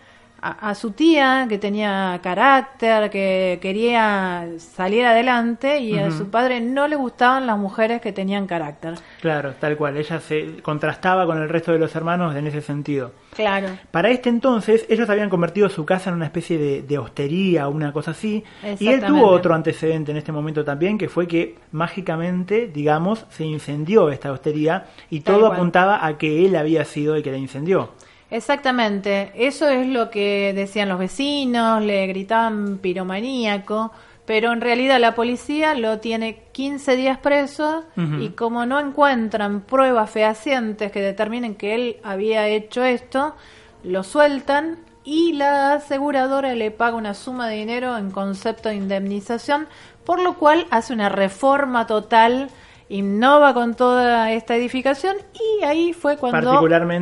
a, 0.42 0.74
su 0.74 0.92
tía, 0.92 1.46
que 1.48 1.58
tenía 1.58 2.18
carácter, 2.22 3.10
que 3.10 3.58
quería 3.60 4.48
salir 4.58 5.04
adelante, 5.04 5.80
y 5.80 5.98
a 5.98 6.10
su 6.10 6.30
padre 6.30 6.60
no 6.60 6.88
le 6.88 6.96
gustaban 6.96 7.46
las 7.46 7.58
mujeres 7.58 8.00
que 8.00 8.12
tenían 8.12 8.46
carácter. 8.46 8.94
Claro, 9.20 9.54
tal 9.58 9.76
cual. 9.76 9.96
Ella 9.96 10.20
se 10.20 10.62
contrastaba 10.62 11.26
con 11.26 11.40
el 11.40 11.48
resto 11.48 11.72
de 11.72 11.78
los 11.78 11.94
hermanos 11.94 12.34
en 12.36 12.46
ese 12.46 12.62
sentido. 12.62 13.12
Claro. 13.34 13.68
Para 13.90 14.10
este 14.10 14.28
entonces, 14.28 14.86
ellos 14.88 15.08
habían 15.10 15.30
convertido 15.30 15.68
su 15.68 15.84
casa 15.84 16.10
en 16.10 16.16
una 16.16 16.26
especie 16.26 16.58
de, 16.58 16.82
de 16.82 16.98
hostería, 16.98 17.68
una 17.68 17.92
cosa 17.92 18.12
así. 18.12 18.42
Y 18.78 18.88
él 18.88 19.04
tuvo 19.04 19.28
otro 19.28 19.54
antecedente 19.54 20.10
en 20.10 20.16
este 20.16 20.32
momento 20.32 20.64
también, 20.64 20.98
que 20.98 21.08
fue 21.08 21.28
que 21.28 21.56
mágicamente, 21.72 22.70
digamos, 22.72 23.26
se 23.30 23.44
incendió 23.44 24.10
esta 24.10 24.32
hostería 24.32 24.86
y 25.10 25.20
todo 25.20 25.46
apuntaba 25.46 26.04
a 26.04 26.18
que 26.18 26.46
él 26.46 26.56
había 26.56 26.84
sido 26.84 27.14
el 27.14 27.22
que 27.22 27.30
la 27.30 27.38
incendió. 27.38 27.90
Exactamente, 28.30 29.32
eso 29.34 29.68
es 29.68 29.86
lo 29.88 30.08
que 30.08 30.52
decían 30.54 30.88
los 30.88 31.00
vecinos, 31.00 31.82
le 31.82 32.06
gritaban 32.06 32.78
piromaníaco, 32.78 33.90
pero 34.24 34.52
en 34.52 34.60
realidad 34.60 35.00
la 35.00 35.16
policía 35.16 35.74
lo 35.74 35.98
tiene 35.98 36.44
15 36.52 36.94
días 36.94 37.18
preso 37.18 37.84
y 38.20 38.28
como 38.30 38.66
no 38.66 38.78
encuentran 38.78 39.62
pruebas 39.62 40.10
fehacientes 40.10 40.92
que 40.92 41.00
determinen 41.00 41.56
que 41.56 41.74
él 41.74 41.96
había 42.04 42.46
hecho 42.46 42.84
esto, 42.84 43.34
lo 43.82 44.04
sueltan 44.04 44.78
y 45.02 45.32
la 45.32 45.72
aseguradora 45.72 46.54
le 46.54 46.70
paga 46.70 46.96
una 46.96 47.14
suma 47.14 47.48
de 47.48 47.56
dinero 47.56 47.96
en 47.96 48.12
concepto 48.12 48.68
de 48.68 48.76
indemnización, 48.76 49.66
por 50.04 50.20
lo 50.20 50.34
cual 50.34 50.68
hace 50.70 50.92
una 50.92 51.08
reforma 51.08 51.88
total 51.88 52.50
innova 52.90 53.54
con 53.54 53.74
toda 53.74 54.32
esta 54.32 54.54
edificación 54.56 55.16
y 55.32 55.64
ahí 55.64 55.92
fue 55.94 56.18
cuando 56.18 56.52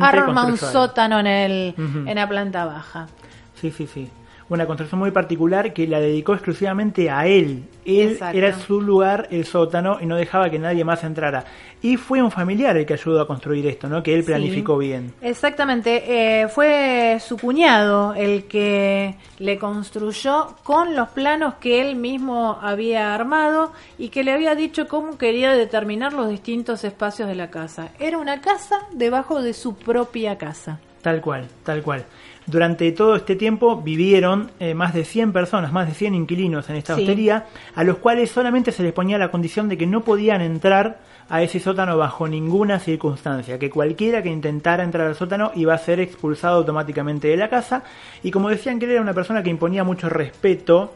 arma 0.01 0.45
un 0.45 0.57
sótano 0.57 1.19
en, 1.19 1.27
el, 1.27 1.75
en 1.77 2.15
la 2.15 2.29
planta 2.29 2.65
baja. 2.65 3.07
Sí, 3.55 3.71
sí, 3.71 3.87
sí 3.87 4.09
una 4.49 4.65
construcción 4.65 4.99
muy 4.99 5.11
particular 5.11 5.73
que 5.73 5.87
la 5.87 5.99
dedicó 5.99 6.33
exclusivamente 6.33 7.09
a 7.09 7.27
él. 7.27 7.63
Él 7.85 8.19
era 8.33 8.57
su 8.59 8.81
lugar, 8.81 9.27
el 9.31 9.45
sótano, 9.45 9.97
y 10.01 10.05
no 10.05 10.15
dejaba 10.15 10.49
que 10.49 10.59
nadie 10.59 10.83
más 10.83 11.03
entrara. 11.03 11.45
Y 11.81 11.97
fue 11.97 12.21
un 12.21 12.29
familiar 12.29 12.75
el 12.75 12.85
que 12.85 12.93
ayudó 12.93 13.21
a 13.21 13.27
construir 13.27 13.65
esto, 13.67 13.87
¿no? 13.87 14.03
Que 14.03 14.13
él 14.13 14.23
planificó 14.23 14.77
bien. 14.77 15.13
Exactamente. 15.21 16.41
Eh, 16.41 16.47
fue 16.49 17.17
su 17.25 17.37
cuñado 17.37 18.13
el 18.15 18.45
que 18.45 19.15
le 19.37 19.57
construyó 19.57 20.55
con 20.63 20.95
los 20.95 21.09
planos 21.09 21.55
que 21.55 21.81
él 21.81 21.95
mismo 21.95 22.59
había 22.61 23.15
armado 23.15 23.71
y 23.97 24.09
que 24.09 24.23
le 24.23 24.33
había 24.33 24.55
dicho 24.55 24.87
cómo 24.87 25.17
quería 25.17 25.53
determinar 25.53 26.11
los 26.13 26.29
distintos 26.29 26.83
espacios 26.83 27.29
de 27.29 27.35
la 27.35 27.49
casa. 27.49 27.89
Era 27.99 28.17
una 28.17 28.41
casa 28.41 28.87
debajo 28.91 29.41
de 29.41 29.53
su 29.53 29.75
propia 29.75 30.37
casa. 30.37 30.79
Tal 31.01 31.21
cual, 31.21 31.47
tal 31.63 31.81
cual. 31.81 32.05
Durante 32.49 32.91
todo 32.93 33.15
este 33.15 33.35
tiempo 33.35 33.77
vivieron 33.77 34.49
eh, 34.59 34.73
más 34.73 34.95
de 34.95 35.05
100 35.05 35.33
personas, 35.33 35.71
más 35.71 35.87
de 35.87 35.93
100 35.93 36.15
inquilinos 36.15 36.67
en 36.71 36.77
esta 36.77 36.95
hostería, 36.95 37.45
a 37.75 37.83
los 37.83 37.97
cuales 37.97 38.31
solamente 38.31 38.71
se 38.71 38.81
les 38.81 38.91
ponía 38.91 39.19
la 39.19 39.29
condición 39.29 39.69
de 39.69 39.77
que 39.77 39.85
no 39.85 40.01
podían 40.01 40.41
entrar 40.41 40.97
a 41.29 41.43
ese 41.43 41.59
sótano 41.59 41.95
bajo 41.95 42.27
ninguna 42.27 42.79
circunstancia, 42.79 43.59
que 43.59 43.69
cualquiera 43.69 44.23
que 44.23 44.29
intentara 44.29 44.83
entrar 44.83 45.05
al 45.05 45.13
sótano 45.13 45.51
iba 45.53 45.75
a 45.75 45.77
ser 45.77 45.99
expulsado 45.99 46.57
automáticamente 46.57 47.27
de 47.27 47.37
la 47.37 47.49
casa, 47.49 47.83
y 48.23 48.31
como 48.31 48.49
decían 48.49 48.79
que 48.79 48.85
él 48.85 48.93
era 48.93 49.01
una 49.01 49.13
persona 49.13 49.43
que 49.43 49.51
imponía 49.51 49.83
mucho 49.83 50.09
respeto 50.09 50.95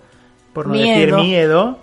por 0.53 0.67
no 0.67 0.75
decir 0.75 1.13
miedo, 1.13 1.79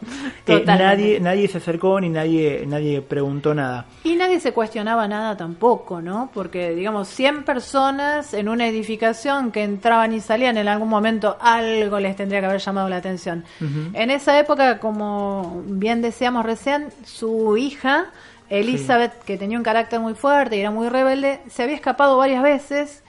eh, 0.47 0.63
nadie, 0.67 1.21
nadie 1.21 1.49
se 1.49 1.59
acercó 1.59 2.01
ni 2.01 2.09
nadie, 2.09 2.65
nadie 2.67 3.03
preguntó 3.03 3.53
nada. 3.53 3.87
Y 4.05 4.15
nadie 4.15 4.39
se 4.39 4.53
cuestionaba 4.53 5.09
nada 5.09 5.37
tampoco, 5.37 6.01
¿no? 6.01 6.31
Porque, 6.33 6.71
digamos, 6.71 7.09
100 7.09 7.43
personas 7.43 8.33
en 8.33 8.49
una 8.49 8.69
edificación 8.69 9.51
que 9.51 9.65
entraban 9.65 10.15
y 10.15 10.21
salían, 10.21 10.57
en 10.57 10.69
algún 10.69 10.89
momento 10.89 11.37
algo 11.41 11.99
les 11.99 12.15
tendría 12.15 12.41
que 12.41 12.47
haber 12.47 12.61
llamado 12.61 12.89
la 12.89 12.97
atención. 12.97 13.45
En 13.93 14.11
esa 14.11 14.39
época, 14.39 14.79
como 14.79 15.63
bien 15.67 16.01
decíamos 16.01 16.47
recién, 16.47 16.89
su 17.05 17.57
hija, 17.57 18.07
Elizabeth, 18.49 19.23
que 19.25 19.37
tenía 19.37 19.59
un 19.59 19.65
carácter 19.65 20.01
muy 20.01 20.15
fuerte 20.15 20.57
y 20.57 20.61
era 20.61 20.71
muy 20.71 20.89
rebelde, 20.89 21.41
se 21.49 21.65
había 21.65 21.75
escapado 21.75 22.17
varias 22.17 22.43
veces 22.43 23.03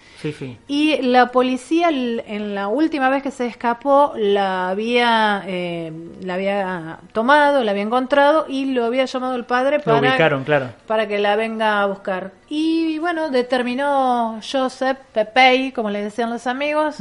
y 0.68 1.02
la 1.02 1.32
policía, 1.32 1.90
en 1.90 2.56
la 2.56 2.68
última 2.68 3.10
vez 3.10 3.24
que 3.24 3.32
se 3.32 3.48
escapó, 3.48 4.14
la 4.16 4.70
había, 4.70 5.44
eh, 5.48 5.92
la 6.22 6.36
había 6.36 7.00
tomado, 7.14 7.64
la 7.64 7.72
había 7.72 7.84
encontrado 7.84 8.46
y 8.48 8.66
lo 8.74 8.86
había 8.86 9.06
llamado 9.06 9.36
el 9.36 9.46
padre 9.46 9.80
para, 9.80 10.16
claro. 10.44 10.70
para 10.88 11.08
que 11.08 11.20
la 11.20 11.36
venga 11.36 11.82
a 11.82 11.86
buscar. 11.86 12.32
Y 12.50 13.00
bueno, 13.00 13.30
determinó 13.30 14.40
Joseph 14.42 14.98
Pepey, 15.14 15.72
como 15.72 15.90
le 15.90 16.04
decían 16.04 16.30
los 16.30 16.48
amigos, 16.48 16.98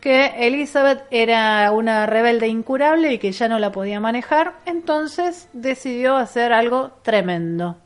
que 0.00 0.46
Elizabeth 0.46 1.04
era 1.10 1.70
una 1.72 2.06
rebelde 2.06 2.46
incurable 2.48 3.12
y 3.12 3.18
que 3.18 3.32
ya 3.32 3.48
no 3.48 3.58
la 3.58 3.72
podía 3.72 4.00
manejar. 4.00 4.54
Entonces 4.66 5.48
decidió 5.52 6.16
hacer 6.16 6.52
algo 6.52 6.92
tremendo. 7.02 7.76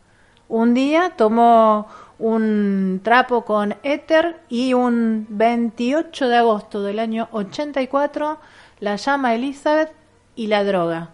Un 0.48 0.74
día 0.74 1.12
tomó 1.16 1.88
un 2.18 3.00
trapo 3.02 3.44
con 3.44 3.76
éter 3.82 4.40
y 4.48 4.74
un 4.74 5.26
28 5.28 6.28
de 6.28 6.36
agosto 6.36 6.82
del 6.82 6.98
año 6.98 7.28
84 7.32 8.38
la 8.80 8.96
llama 8.96 9.34
Elizabeth 9.34 9.92
y 10.34 10.46
la 10.46 10.64
droga. 10.64 11.10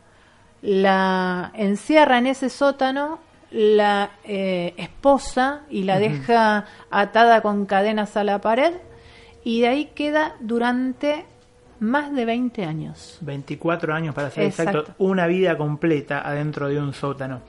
La 0.63 1.51
encierra 1.55 2.19
en 2.19 2.27
ese 2.27 2.49
sótano, 2.49 3.19
la 3.51 4.11
eh, 4.25 4.75
esposa 4.77 5.63
y 5.69 5.83
la 5.83 5.99
deja 5.99 6.67
atada 6.91 7.43
con 7.43 7.67
cadenas 7.67 8.17
a 8.17 8.25
la 8.25 8.41
pared 8.41 8.75
y 9.45 9.61
de 9.61 9.69
ahí 9.69 9.85
queda 9.95 10.35
durante 10.41 11.27
más 11.81 12.13
de 12.15 12.25
20 12.25 12.65
años. 12.65 13.19
24 13.21 13.95
años 13.95 14.15
para 14.15 14.31
ser 14.31 14.45
exacto, 14.45 14.87
una 14.99 15.27
vida 15.27 15.57
completa 15.57 16.27
adentro 16.27 16.69
de 16.69 16.79
un 16.79 16.95
sótano. 16.95 17.43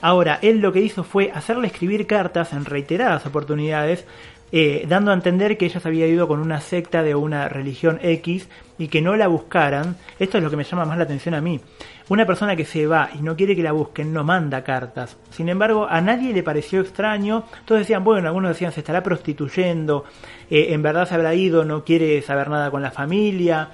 Ahora, 0.00 0.38
él 0.42 0.60
lo 0.60 0.72
que 0.72 0.80
hizo 0.80 1.04
fue 1.04 1.30
hacerle 1.32 1.68
escribir 1.68 2.06
cartas 2.06 2.52
en 2.52 2.64
reiteradas 2.64 3.26
oportunidades 3.26 4.04
eh, 4.50 4.86
dando 4.88 5.10
a 5.10 5.14
entender 5.14 5.58
que 5.58 5.66
ella 5.66 5.78
se 5.78 5.88
había 5.88 6.06
ido 6.06 6.26
con 6.26 6.40
una 6.40 6.60
secta 6.60 7.02
de 7.02 7.14
una 7.14 7.48
religión 7.48 7.98
X 8.02 8.48
y 8.78 8.88
que 8.88 9.02
no 9.02 9.14
la 9.14 9.28
buscaran. 9.28 9.96
Esto 10.18 10.38
es 10.38 10.44
lo 10.44 10.48
que 10.48 10.56
me 10.56 10.64
llama 10.64 10.86
más 10.86 10.96
la 10.96 11.04
atención 11.04 11.34
a 11.34 11.42
mí. 11.42 11.60
Una 12.08 12.24
persona 12.24 12.56
que 12.56 12.64
se 12.64 12.86
va 12.86 13.10
y 13.14 13.20
no 13.20 13.36
quiere 13.36 13.54
que 13.54 13.62
la 13.62 13.72
busquen 13.72 14.12
no 14.12 14.24
manda 14.24 14.64
cartas. 14.64 15.18
Sin 15.30 15.50
embargo, 15.50 15.86
a 15.88 16.00
nadie 16.00 16.32
le 16.32 16.42
pareció 16.42 16.80
extraño. 16.80 17.44
Todos 17.66 17.80
decían, 17.80 18.04
bueno, 18.04 18.28
algunos 18.28 18.50
decían 18.50 18.72
se 18.72 18.80
estará 18.80 19.02
prostituyendo, 19.02 20.04
eh, 20.50 20.68
en 20.70 20.82
verdad 20.82 21.06
se 21.06 21.14
habrá 21.14 21.34
ido, 21.34 21.66
no 21.66 21.84
quiere 21.84 22.22
saber 22.22 22.48
nada 22.48 22.70
con 22.70 22.80
la 22.80 22.90
familia, 22.90 23.68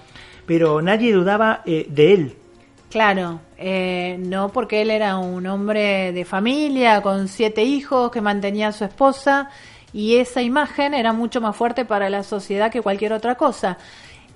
pero 0.44 0.82
nadie 0.82 1.12
dudaba 1.12 1.62
eh, 1.64 1.86
de 1.88 2.14
él. 2.14 2.36
Claro, 2.94 3.40
no 4.18 4.50
porque 4.50 4.82
él 4.82 4.88
era 4.92 5.16
un 5.16 5.44
hombre 5.48 6.12
de 6.12 6.24
familia 6.24 7.02
con 7.02 7.26
siete 7.26 7.64
hijos 7.64 8.12
que 8.12 8.20
mantenía 8.20 8.68
a 8.68 8.72
su 8.72 8.84
esposa 8.84 9.50
y 9.92 10.18
esa 10.18 10.42
imagen 10.42 10.94
era 10.94 11.12
mucho 11.12 11.40
más 11.40 11.56
fuerte 11.56 11.84
para 11.84 12.08
la 12.08 12.22
sociedad 12.22 12.70
que 12.70 12.82
cualquier 12.82 13.12
otra 13.12 13.34
cosa. 13.34 13.78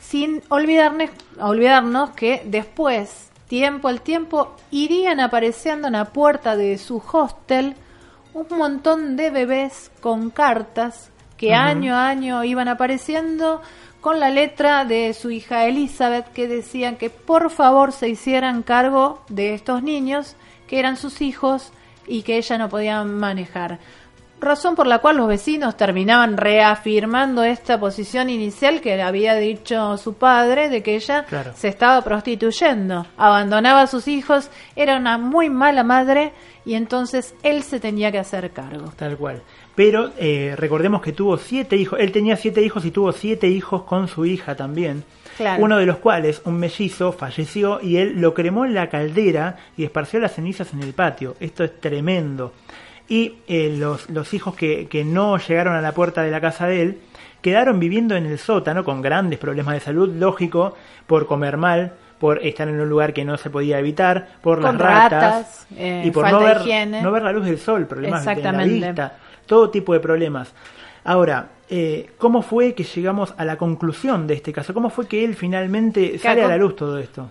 Sin 0.01 0.43
olvidarnos, 0.49 1.09
olvidarnos 1.39 2.11
que 2.11 2.43
después, 2.47 3.31
tiempo 3.47 3.87
al 3.87 4.01
tiempo, 4.01 4.57
irían 4.73 5.21
apareciendo 5.21 5.87
en 5.87 5.93
la 5.93 6.07
puerta 6.07 6.57
de 6.57 6.79
su 6.79 7.01
hostel 7.13 7.77
un 8.35 8.59
montón 8.59 9.15
de 9.15 9.31
bebés 9.31 9.93
con 10.01 10.31
cartas 10.31 11.13
que 11.37 11.55
año 11.55 11.95
a 11.95 12.09
año 12.09 12.43
iban 12.43 12.67
apareciendo 12.67 13.63
con 14.01 14.21
la 14.21 14.31
letra 14.31 14.85
de 14.85 15.13
su 15.15 15.31
hija 15.31 15.67
Elizabeth 15.67 16.33
que 16.33 16.49
decían 16.49 16.97
que 16.97 17.11
por 17.11 17.51
favor 17.51 17.93
se 17.93 18.09
hicieran 18.09 18.63
cargo 18.63 19.21
de 19.29 19.55
estos 19.55 19.83
niños 19.83 20.37
que 20.67 20.79
eran 20.79 20.97
sus 20.97 21.21
hijos 21.21 21.73
y 22.07 22.23
que 22.23 22.37
ella 22.37 22.59
no 22.59 22.69
podía 22.69 23.03
manejar 23.05 23.79
razón 24.41 24.75
por 24.75 24.87
la 24.87 24.99
cual 24.99 25.17
los 25.17 25.29
vecinos 25.29 25.77
terminaban 25.77 26.37
reafirmando 26.37 27.43
esta 27.45 27.79
posición 27.79 28.31
inicial 28.31 28.81
que 28.81 29.01
había 29.01 29.35
dicho 29.35 29.97
su 29.97 30.15
padre 30.15 30.69
de 30.69 30.83
que 30.83 30.95
ella 30.95 31.27
se 31.55 31.69
estaba 31.69 32.03
prostituyendo, 32.03 33.07
abandonaba 33.17 33.83
a 33.83 33.87
sus 33.87 34.09
hijos, 34.09 34.51
era 34.77 34.97
una 34.97 35.19
muy 35.19 35.51
mala 35.51 35.85
madre 35.85 36.33
y 36.65 36.75
entonces 36.75 37.35
él 37.43 37.63
se 37.63 37.81
tenía 37.81 38.13
que 38.13 38.19
hacer 38.19 38.51
cargo. 38.51 38.93
Tal 38.97 39.17
cual. 39.17 39.43
Pero 39.75 40.11
eh, 40.19 40.55
recordemos 40.57 41.03
que 41.03 41.13
tuvo 41.13 41.37
siete 41.39 41.77
hijos, 41.77 41.99
él 42.01 42.13
tenía 42.13 42.37
siete 42.37 42.63
hijos 42.63 42.85
y 42.85 42.91
tuvo 42.91 43.13
siete 43.13 43.49
hijos 43.49 43.85
con 43.85 44.09
su 44.09 44.27
hija 44.27 44.55
también. 44.55 45.05
Uno 45.59 45.79
de 45.79 45.87
los 45.87 45.99
cuales, 45.99 46.43
un 46.45 46.59
mellizo, 46.59 47.13
falleció 47.13 47.81
y 47.81 47.99
él 47.99 48.21
lo 48.21 48.35
cremó 48.35 48.65
en 48.65 48.75
la 48.75 48.89
caldera 48.89 49.57
y 49.77 49.85
esparció 49.85 50.19
las 50.19 50.35
cenizas 50.35 50.73
en 50.73 50.83
el 50.83 50.95
patio. 50.95 51.37
Esto 51.39 51.63
es 51.63 51.81
tremendo 51.81 52.53
y 53.09 53.37
eh, 53.49 53.75
los, 53.79 54.11
los, 54.11 54.35
hijos 54.35 54.55
que, 54.55 54.87
que, 54.87 55.05
no 55.05 55.39
llegaron 55.39 55.75
a 55.75 55.81
la 55.81 55.93
puerta 55.93 56.23
de 56.23 56.31
la 56.31 56.41
casa 56.41 56.67
de 56.67 56.83
él 56.83 56.99
quedaron 57.41 57.79
viviendo 57.79 58.17
en 58.17 58.27
el 58.27 58.39
sótano 58.39 58.85
con 58.85 59.01
grandes 59.01 59.39
problemas 59.39 59.75
de 59.75 59.81
salud, 59.81 60.15
lógico, 60.15 60.75
por 61.07 61.27
comer 61.27 61.57
mal, 61.57 61.93
por 62.19 62.45
estar 62.45 62.69
en 62.69 62.81
un 62.81 62.89
lugar 62.89 63.13
que 63.13 63.25
no 63.25 63.37
se 63.37 63.51
podía 63.51 63.79
evitar, 63.79 64.29
por 64.43 64.61
las 64.61 64.77
ratas, 64.77 65.67
eh, 65.77 66.03
y 66.05 66.11
por 66.11 66.31
no 66.31 66.41
ver, 66.41 66.89
no 66.89 67.13
ver 67.13 67.23
la 67.23 67.33
luz 67.33 67.47
del 67.47 67.59
sol, 67.59 67.87
problemas 67.87 68.25
de 68.25 68.43
la 68.43 68.65
vista, 68.65 69.17
todo 69.47 69.71
tipo 69.71 69.93
de 69.93 70.01
problemas. 70.01 70.53
Ahora, 71.05 71.49
eh, 71.71 72.11
¿cómo 72.19 72.43
fue 72.43 72.75
que 72.75 72.83
llegamos 72.83 73.35
a 73.37 73.45
la 73.45 73.57
conclusión 73.57 74.27
de 74.27 74.35
este 74.35 74.53
caso? 74.53 74.75
¿Cómo 74.75 74.91
fue 74.91 75.07
que 75.07 75.25
él 75.25 75.37
finalmente 75.37 76.19
sale 76.19 76.43
a 76.43 76.49
la 76.49 76.57
luz 76.57 76.77
todo 76.77 76.99
esto? 76.99 77.31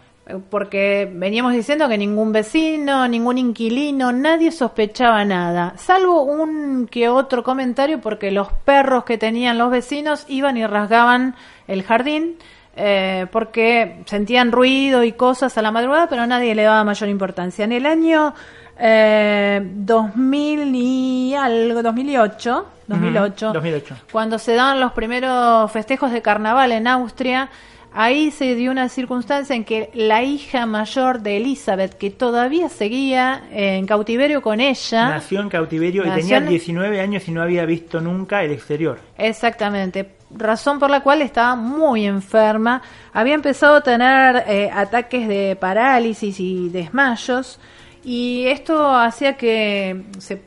Porque 0.50 1.10
veníamos 1.14 1.54
diciendo 1.54 1.88
que 1.88 1.98
ningún 1.98 2.32
vecino, 2.32 3.08
ningún 3.08 3.38
inquilino, 3.38 4.12
nadie 4.12 4.52
sospechaba 4.52 5.24
nada, 5.26 5.74
salvo 5.78 6.24
un 6.24 6.88
que 6.88 7.10
otro 7.10 7.44
comentario 7.44 8.02
porque 8.02 8.32
los 8.32 8.52
perros 8.52 9.04
que 9.06 9.18
tenían 9.18 9.58
los 9.58 9.72
vecinos 9.72 10.26
iban 10.28 10.58
y 10.58 10.66
rasgaban 10.66 11.36
el 11.68 11.84
jardín 11.84 12.38
eh, 12.76 13.26
porque 13.32 14.04
sentían 14.06 14.52
ruido 14.52 15.04
y 15.04 15.14
cosas 15.14 15.58
a 15.58 15.64
la 15.64 15.72
madrugada, 15.72 16.08
pero 16.08 16.28
nadie 16.28 16.54
le 16.54 16.62
daba 16.62 16.84
mayor 16.84 17.10
importancia. 17.10 17.66
En 17.66 17.72
el 17.72 17.88
año 17.88 18.36
eh, 18.78 19.62
2000 19.64 20.76
y 20.76 21.34
algo, 21.34 21.82
2008, 21.82 22.66
2008, 22.86 23.54
2008, 23.54 23.96
cuando 24.12 24.38
se 24.38 24.54
daban 24.54 24.80
los 24.80 24.92
primeros 24.92 25.72
festejos 25.72 26.12
de 26.12 26.22
carnaval 26.22 26.72
en 26.72 26.88
Austria, 26.88 27.50
ahí 27.98 28.30
se 28.30 28.54
dio 28.54 28.70
una 28.70 28.90
circunstancia 28.90 29.56
en 29.56 29.66
que 29.66 29.90
la 29.96 30.22
hija 30.22 30.68
mayor 30.68 31.22
de 31.22 31.38
Elizabeth, 31.38 31.96
que 31.98 32.12
todavía 32.12 32.70
seguía 32.70 33.48
en 33.52 33.88
cautiverio 33.88 34.44
con 34.44 34.60
ella... 34.60 35.10
Nació 35.10 35.42
en 35.42 35.50
cautiverio 35.50 36.06
y 36.06 36.12
tenía 36.12 36.40
19 36.40 37.02
años 37.02 37.28
y 37.28 37.32
no 37.32 37.42
había 37.42 37.66
visto 37.66 38.00
nunca 38.00 38.44
el 38.44 38.52
exterior. 38.52 39.00
Exactamente, 39.18 40.12
razón 40.30 40.78
por 40.78 40.92
la 40.92 41.02
cual 41.02 41.24
estaba 41.24 41.56
muy 41.56 42.06
enferma, 42.06 42.84
había 43.14 43.34
empezado 43.34 43.78
a 43.78 43.82
tener 43.82 44.44
eh, 44.48 44.70
ataques 44.72 45.28
de 45.28 45.58
parálisis 45.60 46.40
y 46.40 46.70
desmayos 46.70 47.60
y 48.04 48.46
esto 48.46 48.96
hacía 48.96 49.34
que 49.38 50.04
se, 50.20 50.44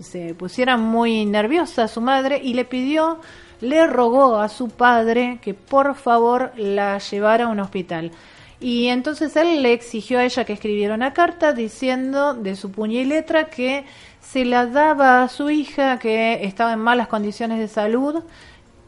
se 0.00 0.32
pusiera 0.32 0.78
muy 0.78 1.26
nerviosa 1.26 1.86
su 1.86 2.00
madre 2.00 2.40
y 2.42 2.54
le 2.54 2.64
pidió 2.64 3.20
le 3.64 3.86
rogó 3.86 4.38
a 4.38 4.48
su 4.48 4.68
padre 4.68 5.38
que 5.42 5.54
por 5.54 5.94
favor 5.94 6.52
la 6.56 6.98
llevara 6.98 7.46
a 7.46 7.48
un 7.48 7.60
hospital. 7.60 8.12
Y 8.60 8.88
entonces 8.88 9.34
él 9.36 9.62
le 9.62 9.72
exigió 9.72 10.18
a 10.18 10.24
ella 10.24 10.44
que 10.44 10.52
escribiera 10.52 10.94
una 10.94 11.12
carta 11.12 11.52
diciendo 11.52 12.34
de 12.34 12.56
su 12.56 12.70
puño 12.70 13.00
y 13.00 13.04
letra 13.04 13.46
que 13.46 13.84
se 14.20 14.44
la 14.44 14.66
daba 14.66 15.22
a 15.22 15.28
su 15.28 15.50
hija 15.50 15.98
que 15.98 16.44
estaba 16.44 16.72
en 16.72 16.78
malas 16.78 17.08
condiciones 17.08 17.58
de 17.58 17.68
salud 17.68 18.22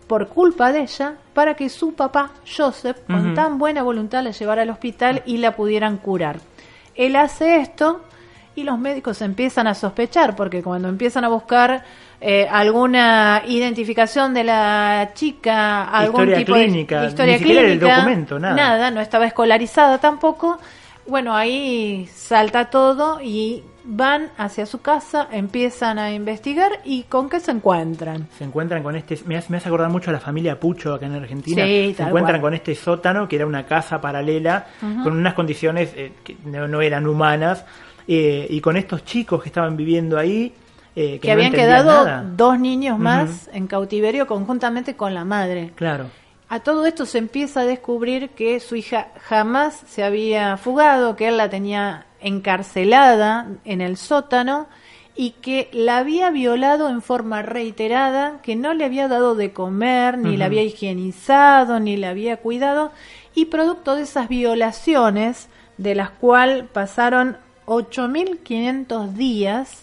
por 0.06 0.28
culpa 0.28 0.72
de 0.72 0.80
ella 0.80 1.16
para 1.34 1.54
que 1.54 1.68
su 1.68 1.94
papá, 1.94 2.30
Joseph, 2.56 2.98
con 3.06 3.34
tan 3.34 3.58
buena 3.58 3.82
voluntad 3.82 4.22
la 4.22 4.30
llevara 4.30 4.62
al 4.62 4.70
hospital 4.70 5.22
y 5.26 5.38
la 5.38 5.56
pudieran 5.56 5.96
curar. 5.98 6.38
Él 6.94 7.16
hace 7.16 7.56
esto 7.56 8.02
y 8.56 8.64
los 8.64 8.78
médicos 8.78 9.22
empiezan 9.22 9.66
a 9.68 9.74
sospechar 9.74 10.34
porque 10.34 10.62
cuando 10.62 10.88
empiezan 10.88 11.24
a 11.24 11.28
buscar 11.28 11.84
eh, 12.20 12.48
alguna 12.50 13.42
identificación 13.46 14.32
de 14.32 14.44
la 14.44 15.10
chica, 15.14 15.84
algún 15.84 16.32
tipo 16.34 16.54
clínica, 16.54 17.02
de 17.02 17.08
historia 17.08 17.38
clínica, 17.38 17.96
documento, 17.96 18.38
nada. 18.38 18.56
nada, 18.56 18.90
no 18.90 19.00
estaba 19.00 19.26
escolarizada 19.26 19.98
tampoco. 19.98 20.58
Bueno, 21.06 21.36
ahí 21.36 22.08
salta 22.12 22.64
todo 22.70 23.20
y 23.22 23.62
van 23.84 24.30
hacia 24.36 24.66
su 24.66 24.80
casa, 24.80 25.28
empiezan 25.30 25.98
a 25.98 26.12
investigar 26.12 26.80
y 26.84 27.04
¿con 27.04 27.28
qué 27.28 27.38
se 27.38 27.52
encuentran? 27.52 28.26
Se 28.36 28.44
encuentran 28.44 28.82
con 28.82 28.96
este, 28.96 29.20
me 29.26 29.36
hace, 29.36 29.50
me 29.50 29.58
hace 29.58 29.68
acordar 29.68 29.90
mucho 29.90 30.10
a 30.10 30.12
la 30.12 30.18
familia 30.18 30.58
Pucho 30.58 30.94
acá 30.94 31.06
en 31.06 31.14
Argentina, 31.14 31.62
se 31.64 32.02
encuentran 32.02 32.40
con 32.40 32.54
este 32.54 32.74
sótano 32.74 33.28
que 33.28 33.36
era 33.36 33.46
una 33.46 33.64
casa 33.64 34.00
paralela 34.00 34.66
con 34.80 35.12
unas 35.12 35.34
condiciones 35.34 35.92
eh, 35.94 36.12
que 36.24 36.36
no, 36.44 36.80
eran 36.80 37.06
humanas 37.06 37.64
eh, 38.08 38.46
y 38.48 38.60
con 38.60 38.76
estos 38.76 39.04
chicos 39.04 39.42
que 39.42 39.48
estaban 39.48 39.76
viviendo 39.76 40.18
ahí 40.18 40.52
eh, 40.98 41.18
que, 41.20 41.30
habían 41.30 41.52
quedado 41.52 42.24
dos 42.36 42.58
niños 42.58 42.98
más 42.98 43.50
en 43.52 43.66
cautiverio 43.66 44.26
conjuntamente 44.26 44.96
con 44.96 45.12
la 45.12 45.26
madre. 45.26 45.72
Claro. 45.74 46.06
A 46.48 46.60
todo 46.60 46.86
esto 46.86 47.04
se 47.04 47.18
empieza 47.18 47.60
a 47.60 47.64
descubrir 47.66 48.30
que 48.30 48.60
su 48.60 48.76
hija 48.76 49.08
jamás 49.20 49.82
se 49.86 50.04
había 50.04 50.56
fugado, 50.56 51.14
que 51.14 51.28
él 51.28 51.36
la 51.36 51.50
tenía 51.50 52.06
encarcelada 52.20 53.48
en 53.66 53.82
el 53.82 53.98
sótano 53.98 54.68
y 55.14 55.32
que 55.32 55.68
la 55.72 55.98
había 55.98 56.30
violado 56.30 56.88
en 56.88 57.02
forma 57.02 57.42
reiterada, 57.42 58.40
que 58.42 58.56
no 58.56 58.72
le 58.72 58.86
había 58.86 59.06
dado 59.06 59.34
de 59.34 59.52
comer, 59.52 60.16
ni 60.16 60.38
la 60.38 60.46
había 60.46 60.62
higienizado, 60.62 61.78
ni 61.78 61.98
la 61.98 62.10
había 62.10 62.38
cuidado, 62.38 62.90
y 63.34 63.46
producto 63.46 63.96
de 63.96 64.02
esas 64.02 64.28
violaciones, 64.28 65.48
de 65.76 65.94
las 65.94 66.10
cuales 66.10 66.64
pasaron 66.72 67.36
8.500 67.66 69.12
días, 69.12 69.82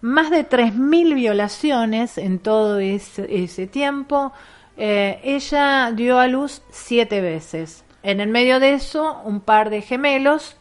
más 0.00 0.30
de 0.30 0.48
3.000 0.48 1.14
violaciones 1.14 2.18
en 2.18 2.38
todo 2.38 2.78
ese, 2.78 3.66
tiempo. 3.66 4.32
Eh, 4.76 5.20
ella 5.22 5.92
dio 5.94 6.18
a 6.18 6.26
luz 6.26 6.62
siete 6.70 7.20
veces. 7.20 7.84
En 8.02 8.20
el 8.20 8.28
medio 8.28 8.60
de 8.60 8.74
eso, 8.74 9.20
un 9.24 9.40
par 9.40 9.70
de 9.70 9.80
gemelos, 9.82 10.56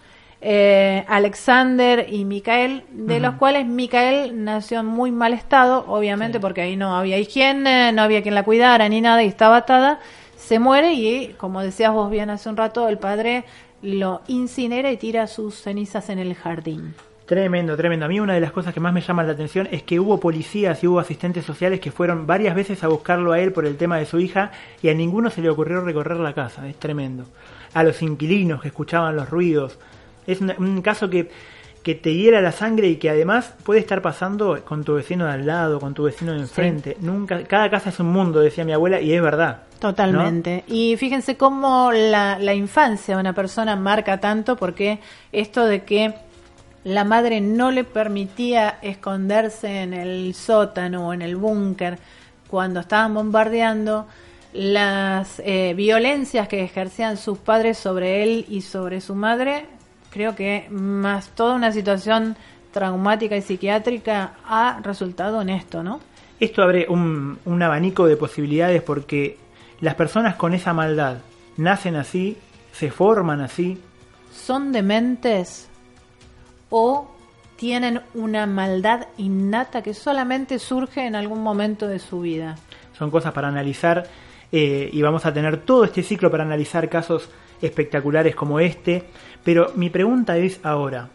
eh, 0.46 1.06
Alexander 1.08 2.06
y 2.10 2.26
Micael, 2.26 2.84
de 2.92 3.22
los 3.22 3.36
cuales 3.36 3.66
Micael 3.66 4.44
nació 4.44 4.82
en 4.82 4.88
muy 4.88 5.12
mal 5.12 5.34
estado, 5.34 5.86
obviamente 5.88 6.40
porque 6.40 6.62
ahí 6.62 6.76
no 6.76 6.98
había 6.98 7.18
higiene, 7.18 7.94
no 7.94 8.02
había 8.02 8.22
quien 8.22 8.36
la 8.36 8.44
cuidara 8.44 8.90
ni 8.90 9.00
nada 9.00 9.24
y 9.24 9.28
estaba 9.28 9.58
atada. 9.58 10.00
Se 10.36 10.60
muere 10.60 10.94
y, 10.94 11.34
como 11.38 11.62
decías 11.62 11.94
vos 11.94 12.12
bien 12.12 12.30
hace 12.30 12.50
un 12.50 12.58
rato, 12.58 12.90
el 12.90 12.98
padre 12.98 13.46
lo 13.84 14.22
incinera 14.28 14.92
y 14.92 14.98
tira 14.98 15.28
sus 15.28 15.56
cenizas 15.56 16.10
en 16.10 16.18
el 16.18 16.34
jardín. 16.34 16.96
Tremendo, 17.26 17.78
tremendo. 17.78 18.06
A 18.06 18.10
mí 18.10 18.20
una 18.20 18.34
de 18.34 18.42
las 18.42 18.52
cosas 18.52 18.74
que 18.74 18.80
más 18.80 18.94
me 18.94 19.02
llama 19.02 19.24
la 19.24 19.34
atención 19.34 19.68
es 19.72 19.84
que 19.84 20.00
hubo 20.00 20.20
policías 20.20 20.84
y 20.84 20.88
hubo 20.88 21.00
asistentes 21.00 21.46
sociales 21.46 21.80
que 21.80 21.92
fueron 21.92 22.28
varias 22.28 22.56
veces 22.56 22.84
a 22.84 22.88
buscarlo 22.88 23.32
a 23.32 23.40
él 23.40 23.54
por 23.54 23.66
el 23.66 23.78
tema 23.78 23.98
de 23.98 24.06
su 24.06 24.20
hija 24.20 24.52
y 24.82 24.90
a 24.90 24.94
ninguno 24.94 25.30
se 25.30 25.42
le 25.42 25.50
ocurrió 25.50 25.82
recorrer 25.82 26.18
la 26.18 26.34
casa. 26.34 26.68
Es 26.68 26.78
tremendo. 26.78 27.26
A 27.74 27.84
los 27.84 28.02
inquilinos 28.02 28.62
que 28.62 28.70
escuchaban 28.70 29.16
los 29.16 29.30
ruidos. 29.30 29.80
Es 30.28 30.42
un, 30.42 30.82
caso 30.82 31.10
que, 31.10 31.30
que 31.82 31.96
te 31.96 32.14
hiela 32.14 32.42
la 32.42 32.52
sangre 32.52 32.88
y 32.88 32.96
que 32.98 33.10
además 33.10 33.54
puede 33.64 33.80
estar 33.80 34.02
pasando 34.02 34.64
con 34.64 34.84
tu 34.84 34.96
vecino 34.96 35.26
de 35.26 35.32
al 35.32 35.46
lado, 35.46 35.80
con 35.80 35.94
tu 35.94 36.04
vecino 36.04 36.34
de 36.34 36.40
enfrente. 36.40 36.98
Nunca, 37.02 37.44
cada 37.44 37.70
casa 37.70 37.90
es 37.90 38.00
un 38.00 38.08
mundo, 38.08 38.40
decía 38.40 38.66
mi 38.66 38.74
abuela, 38.74 39.02
y 39.02 39.14
es 39.14 39.22
verdad. 39.22 39.64
Totalmente. 39.84 40.64
Y 40.68 40.96
fíjense 40.96 41.36
cómo 41.36 41.92
la, 41.92 42.40
la 42.40 42.54
infancia 42.54 43.16
de 43.16 43.20
una 43.20 43.34
persona 43.34 43.76
marca 43.76 44.22
tanto, 44.22 44.56
porque 44.56 45.00
esto 45.34 45.66
de 45.66 45.84
que 45.84 46.14
la 46.86 47.04
madre 47.04 47.42
no 47.42 47.70
le 47.70 47.84
permitía 47.84 48.80
esconderse 48.82 49.82
en 49.82 49.94
el 49.94 50.36
sótano 50.36 51.10
o 51.10 51.14
en 51.14 51.22
el 51.22 51.36
búnker 51.36 52.00
cuando 52.48 52.80
estaban 52.80 53.14
bombardeando, 53.14 54.08
las 54.54 55.42
eh, 55.44 55.74
violencias 55.76 56.48
que 56.48 56.64
ejercían 56.64 57.18
sus 57.18 57.38
padres 57.40 57.78
sobre 57.78 58.24
él 58.24 58.46
y 58.48 58.62
sobre 58.62 59.02
su 59.02 59.16
madre, 59.16 59.66
creo 60.12 60.34
que 60.34 60.68
más 60.70 61.28
toda 61.32 61.56
una 61.56 61.74
situación 61.74 62.38
traumática 62.72 63.36
y 63.36 63.42
psiquiátrica 63.42 64.36
ha 64.48 64.80
resultado 64.82 65.42
en 65.42 65.50
esto, 65.50 65.84
¿no? 65.84 66.00
Esto 66.40 66.64
abre 66.64 66.86
un, 66.88 67.38
un 67.44 67.62
abanico 67.62 68.06
de 68.06 68.16
posibilidades 68.16 68.82
porque 68.82 69.43
las 69.84 69.96
personas 69.96 70.36
con 70.36 70.54
esa 70.54 70.74
maldad 70.74 71.18
nacen 71.58 71.98
así, 71.98 72.38
se 72.72 72.90
forman 72.90 73.42
así. 73.42 73.78
Son 74.32 74.72
dementes 74.72 75.68
o 76.70 77.12
tienen 77.58 78.00
una 78.14 78.46
maldad 78.46 79.08
innata 79.18 79.84
que 79.84 79.94
solamente 79.94 80.58
surge 80.58 81.06
en 81.06 81.16
algún 81.16 81.44
momento 81.44 81.86
de 81.90 82.00
su 82.00 82.22
vida. 82.22 82.56
Son 82.98 83.12
cosas 83.12 83.34
para 83.34 83.50
analizar 83.50 84.08
eh, 84.54 84.90
y 84.90 85.02
vamos 85.02 85.26
a 85.26 85.34
tener 85.34 85.58
todo 85.58 85.84
este 85.84 86.02
ciclo 86.02 86.32
para 86.32 86.46
analizar 86.46 86.88
casos 86.88 87.30
espectaculares 87.62 88.36
como 88.38 88.62
este. 88.62 89.04
Pero 89.44 89.74
mi 89.76 89.90
pregunta 89.90 90.38
es 90.38 90.62
ahora, 90.64 91.10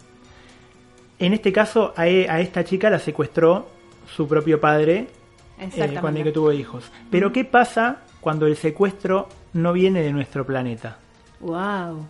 en 1.19 1.33
este 1.33 1.55
caso 1.55 1.95
a, 1.97 2.07
e, 2.07 2.27
esta 2.43 2.65
chica 2.65 2.91
la 2.91 2.99
secuestró 2.99 3.67
su 4.15 4.29
propio 4.29 4.61
padre 4.61 5.07
eh, 5.61 5.99
cuando 6.01 6.23
que 6.23 6.33
tuvo 6.33 6.53
hijos. 6.53 6.91
Pero 7.11 7.33
¿qué 7.33 7.45
pasa 7.45 7.99
cuando 8.21 8.47
el 8.47 8.57
secuestro 8.57 9.29
no 9.53 9.73
viene 9.73 10.03
de 10.03 10.13
nuestro 10.13 10.45
planeta? 10.47 10.99
¡Wow! 11.41 12.07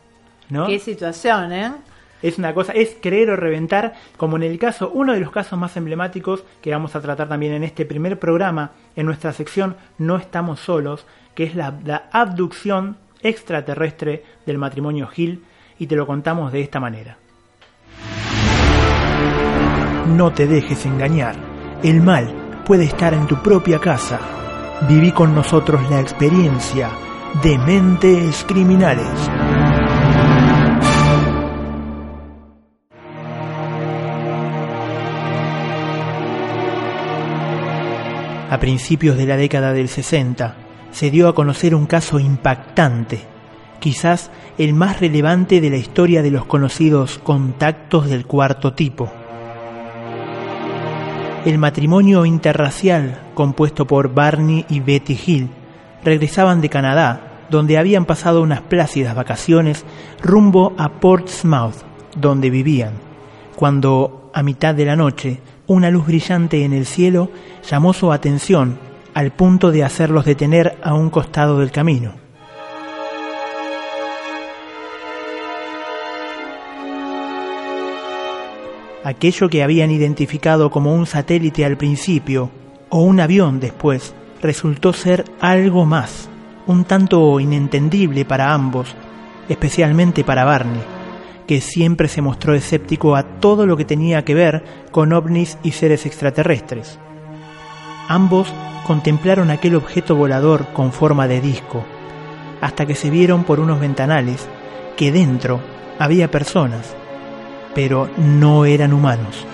¿No? 0.51 0.67
Qué 0.67 0.79
situación, 0.79 1.53
¿eh? 1.53 1.73
Es 2.21 2.37
una 2.37 2.53
cosa, 2.53 2.73
es 2.73 2.97
creer 3.01 3.31
o 3.31 3.37
reventar, 3.37 3.95
como 4.17 4.37
en 4.37 4.43
el 4.43 4.59
caso, 4.59 4.91
uno 4.93 5.13
de 5.13 5.21
los 5.21 5.31
casos 5.31 5.59
más 5.59 5.77
emblemáticos 5.77 6.43
que 6.61 6.73
vamos 6.73 6.97
a 6.97 7.01
tratar 7.01 7.29
también 7.29 7.53
en 7.53 7.63
este 7.63 7.85
primer 7.87 8.19
programa, 8.19 8.73
en 8.97 9.07
nuestra 9.07 9.33
sección 9.33 9.77
No 9.99 10.17
estamos 10.17 10.59
solos, 10.59 11.07
que 11.35 11.45
es 11.45 11.55
la, 11.55 11.79
la 11.85 12.09
abducción 12.11 12.97
extraterrestre 13.23 14.25
del 14.47 14.59
matrimonio 14.59 15.09
Hill, 15.15 15.45
y 15.79 15.87
te 15.87 15.95
lo 15.95 16.07
contamos 16.07 16.51
de 16.51 16.61
esta 16.61 16.81
manera. 16.81 17.19
No 20.09 20.33
te 20.33 20.49
dejes 20.49 20.87
engañar. 20.87 21.37
El 21.85 22.01
mal 22.01 22.48
puede 22.69 22.85
estar 22.85 23.15
en 23.15 23.27
tu 23.27 23.43
propia 23.43 23.81
casa. 23.81 24.21
Viví 24.87 25.11
con 25.11 25.35
nosotros 25.35 25.81
la 25.89 26.01
experiencia 26.01 26.91
de 27.43 27.57
mentes 27.57 28.45
criminales. 28.47 29.09
A 38.51 38.59
principios 38.61 39.17
de 39.17 39.25
la 39.25 39.39
década 39.39 39.73
del 39.73 39.89
60 39.89 40.57
se 40.91 41.11
dio 41.11 41.29
a 41.29 41.35
conocer 41.35 41.75
un 41.75 41.87
caso 41.87 42.21
impactante, 42.21 43.21
quizás 43.81 44.31
el 44.59 44.75
más 44.75 45.01
relevante 45.01 45.63
de 45.63 45.71
la 45.71 45.79
historia 45.79 46.23
de 46.23 46.31
los 46.31 46.45
conocidos 46.45 47.19
contactos 47.19 48.11
del 48.11 48.27
cuarto 48.27 48.75
tipo. 48.75 49.11
El 51.49 51.57
matrimonio 51.57 52.27
interracial 52.27 53.23
compuesto 53.33 53.87
por 53.87 54.13
Barney 54.13 54.67
y 54.69 54.81
Betty 54.81 55.19
Hill 55.27 55.49
regresaban 56.05 56.61
de 56.61 56.69
Canadá, 56.69 57.47
donde 57.49 57.79
habían 57.79 58.05
pasado 58.05 58.43
unas 58.43 58.61
plácidas 58.61 59.15
vacaciones, 59.15 59.87
rumbo 60.23 60.75
a 60.77 61.01
Portsmouth, 61.01 61.77
donde 62.15 62.51
vivían, 62.51 62.93
cuando, 63.57 64.31
a 64.35 64.43
mitad 64.43 64.75
de 64.75 64.85
la 64.85 64.95
noche, 64.95 65.41
una 65.67 65.91
luz 65.91 66.09
brillante 66.09 66.67
en 66.67 66.75
el 66.75 66.85
cielo 66.85 67.31
llamó 67.67 67.95
su 67.95 68.13
atención 68.13 68.79
al 69.15 69.31
punto 69.33 69.71
de 69.71 69.85
hacerlos 69.85 70.27
detener 70.27 70.77
a 70.83 70.93
un 70.93 71.09
costado 71.09 71.61
del 71.61 71.71
camino. 71.71 72.28
Aquello 79.09 79.49
que 79.49 79.63
habían 79.63 79.91
identificado 79.91 80.71
como 80.71 80.93
un 80.93 81.07
satélite 81.07 81.65
al 81.65 81.79
principio 81.79 82.51
o 82.91 83.01
un 83.01 83.21
avión 83.21 83.59
después 83.59 84.13
resultó 84.43 84.93
ser 84.93 85.25
algo 85.41 85.87
más, 85.87 86.29
un 86.67 86.85
tanto 86.85 87.41
inentendible 87.41 88.27
para 88.27 88.53
ambos, 88.53 88.95
especialmente 89.49 90.25
para 90.25 90.45
Barney 90.45 90.83
que 91.47 91.63
siempre 91.63 92.09
se 92.09 92.21
mostró 92.21 92.53
escéptico 92.53 93.17
a 93.17 93.23
todo 93.23 93.65
lo 93.65 93.79
que 93.79 93.87
tenía 93.87 94.27
que 94.27 94.35
ver 94.35 94.63
con 94.91 95.15
ovnis 95.15 95.57
y 95.63 95.71
seres 95.71 96.05
extraterrestres. 96.05 96.99
Ambos 98.09 98.53
contemplaron 98.87 99.51
aquel 99.51 99.77
objeto 99.77 100.17
volador 100.17 100.67
con 100.75 100.93
forma 100.93 101.27
de 101.27 101.41
disco, 101.41 101.83
hasta 102.61 102.85
que 102.85 102.95
se 102.95 103.09
vieron 103.09 103.45
por 103.45 103.59
unos 103.59 103.81
ventanales 103.81 104.47
que 104.99 105.11
dentro 105.11 105.61
había 105.99 106.31
personas, 106.31 106.95
pero 107.75 108.11
no 108.17 108.65
eran 108.65 108.93
humanos. 108.93 109.47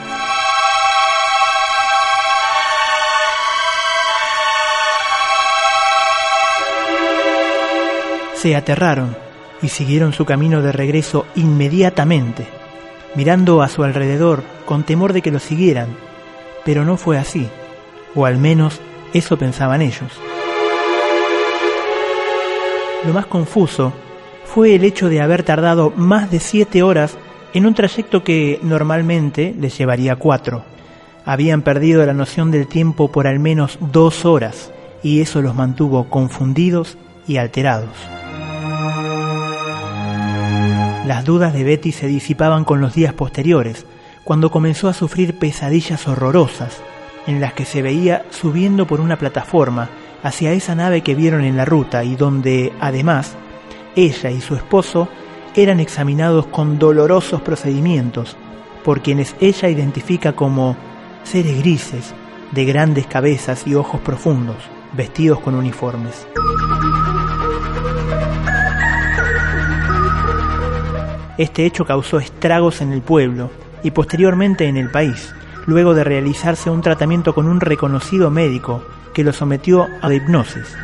Se 8.34 8.54
aterraron 8.56 9.16
y 9.62 9.68
siguieron 9.68 10.12
su 10.12 10.26
camino 10.26 10.60
de 10.60 10.72
regreso 10.72 11.26
inmediatamente, 11.34 12.46
mirando 13.14 13.62
a 13.62 13.68
su 13.68 13.84
alrededor 13.84 14.42
con 14.66 14.82
temor 14.82 15.12
de 15.12 15.22
que 15.22 15.30
lo 15.30 15.38
siguieran, 15.38 15.96
pero 16.64 16.84
no 16.84 16.96
fue 16.96 17.16
así, 17.18 17.48
o 18.14 18.26
al 18.26 18.36
menos 18.38 18.80
eso 19.14 19.38
pensaban 19.38 19.80
ellos. 19.80 20.12
Lo 23.06 23.12
más 23.12 23.26
confuso 23.26 23.92
fue 24.44 24.74
el 24.74 24.84
hecho 24.84 25.08
de 25.08 25.20
haber 25.20 25.42
tardado 25.42 25.92
más 25.96 26.30
de 26.30 26.40
siete 26.40 26.82
horas 26.82 27.16
en 27.54 27.66
un 27.66 27.74
trayecto 27.74 28.24
que 28.24 28.58
normalmente 28.62 29.54
les 29.58 29.78
llevaría 29.78 30.16
cuatro. 30.16 30.64
Habían 31.24 31.62
perdido 31.62 32.04
la 32.04 32.12
noción 32.12 32.50
del 32.50 32.66
tiempo 32.66 33.10
por 33.10 33.26
al 33.26 33.38
menos 33.38 33.78
dos 33.80 34.24
horas 34.24 34.72
y 35.02 35.20
eso 35.20 35.40
los 35.40 35.54
mantuvo 35.54 36.10
confundidos 36.10 36.98
y 37.26 37.36
alterados. 37.36 37.96
Las 41.06 41.24
dudas 41.24 41.52
de 41.52 41.64
Betty 41.64 41.92
se 41.92 42.06
disipaban 42.08 42.64
con 42.64 42.80
los 42.80 42.94
días 42.94 43.12
posteriores, 43.12 43.86
cuando 44.24 44.50
comenzó 44.50 44.88
a 44.88 44.94
sufrir 44.94 45.38
pesadillas 45.38 46.08
horrorosas, 46.08 46.82
en 47.26 47.40
las 47.40 47.52
que 47.52 47.66
se 47.66 47.82
veía 47.82 48.24
subiendo 48.30 48.86
por 48.86 49.00
una 49.00 49.16
plataforma 49.16 49.90
hacia 50.22 50.52
esa 50.52 50.74
nave 50.74 51.02
que 51.02 51.14
vieron 51.14 51.44
en 51.44 51.58
la 51.58 51.66
ruta 51.66 52.04
y 52.04 52.16
donde, 52.16 52.72
además, 52.80 53.36
ella 53.94 54.30
y 54.30 54.40
su 54.40 54.56
esposo 54.56 55.08
eran 55.54 55.80
examinados 55.80 56.46
con 56.46 56.78
dolorosos 56.78 57.40
procedimientos 57.40 58.36
por 58.84 59.00
quienes 59.00 59.34
ella 59.40 59.68
identifica 59.68 60.32
como 60.32 60.76
seres 61.22 61.58
grises, 61.58 62.14
de 62.52 62.64
grandes 62.64 63.06
cabezas 63.06 63.66
y 63.66 63.74
ojos 63.74 64.00
profundos, 64.00 64.56
vestidos 64.92 65.40
con 65.40 65.54
uniformes. 65.54 66.26
Este 71.36 71.66
hecho 71.66 71.84
causó 71.84 72.18
estragos 72.18 72.80
en 72.80 72.92
el 72.92 73.02
pueblo 73.02 73.50
y 73.82 73.90
posteriormente 73.90 74.66
en 74.66 74.76
el 74.76 74.90
país, 74.90 75.34
luego 75.66 75.94
de 75.94 76.04
realizarse 76.04 76.70
un 76.70 76.80
tratamiento 76.80 77.34
con 77.34 77.48
un 77.48 77.60
reconocido 77.60 78.30
médico 78.30 78.84
que 79.12 79.24
lo 79.24 79.32
sometió 79.32 79.88
a 80.00 80.08
la 80.08 80.14
hipnosis. 80.14 80.76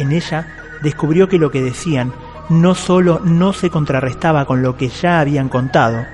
En 0.00 0.12
ella 0.12 0.46
descubrió 0.80 1.28
que 1.28 1.38
lo 1.38 1.50
que 1.50 1.60
decían 1.60 2.14
no 2.48 2.74
solo 2.74 3.20
no 3.22 3.52
se 3.52 3.68
contrarrestaba 3.68 4.46
con 4.46 4.62
lo 4.62 4.74
que 4.74 4.88
ya 4.88 5.20
habían 5.20 5.50
contado, 5.50 6.06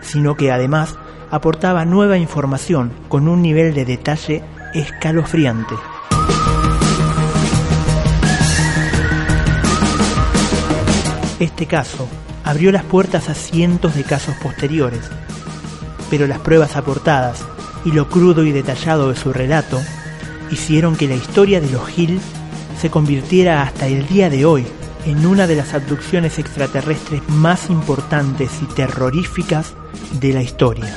sino 0.00 0.34
que 0.34 0.50
además 0.50 0.96
aportaba 1.30 1.84
nueva 1.84 2.16
información 2.16 2.90
con 3.10 3.28
un 3.28 3.42
nivel 3.42 3.74
de 3.74 3.84
detalle 3.84 4.42
escalofriante. 4.72 5.74
Este 11.38 11.66
caso 11.66 12.08
abrió 12.44 12.72
las 12.72 12.84
puertas 12.84 13.28
a 13.28 13.34
cientos 13.34 13.94
de 13.94 14.04
casos 14.04 14.34
posteriores, 14.36 15.02
pero 16.08 16.26
las 16.26 16.38
pruebas 16.38 16.76
aportadas 16.76 17.44
y 17.84 17.92
lo 17.92 18.08
crudo 18.08 18.42
y 18.42 18.52
detallado 18.52 19.10
de 19.10 19.16
su 19.16 19.34
relato 19.34 19.78
hicieron 20.50 20.96
que 20.96 21.08
la 21.08 21.14
historia 21.14 21.60
de 21.60 21.70
los 21.70 21.98
Hill 21.98 22.18
se 22.84 22.90
convirtiera 22.90 23.62
hasta 23.62 23.86
el 23.86 24.06
día 24.08 24.28
de 24.28 24.44
hoy 24.44 24.66
en 25.06 25.24
una 25.24 25.46
de 25.46 25.56
las 25.56 25.72
abducciones 25.72 26.38
extraterrestres 26.38 27.26
más 27.28 27.70
importantes 27.70 28.50
y 28.60 28.66
terroríficas 28.66 29.72
de 30.20 30.34
la 30.34 30.42
historia. 30.42 30.94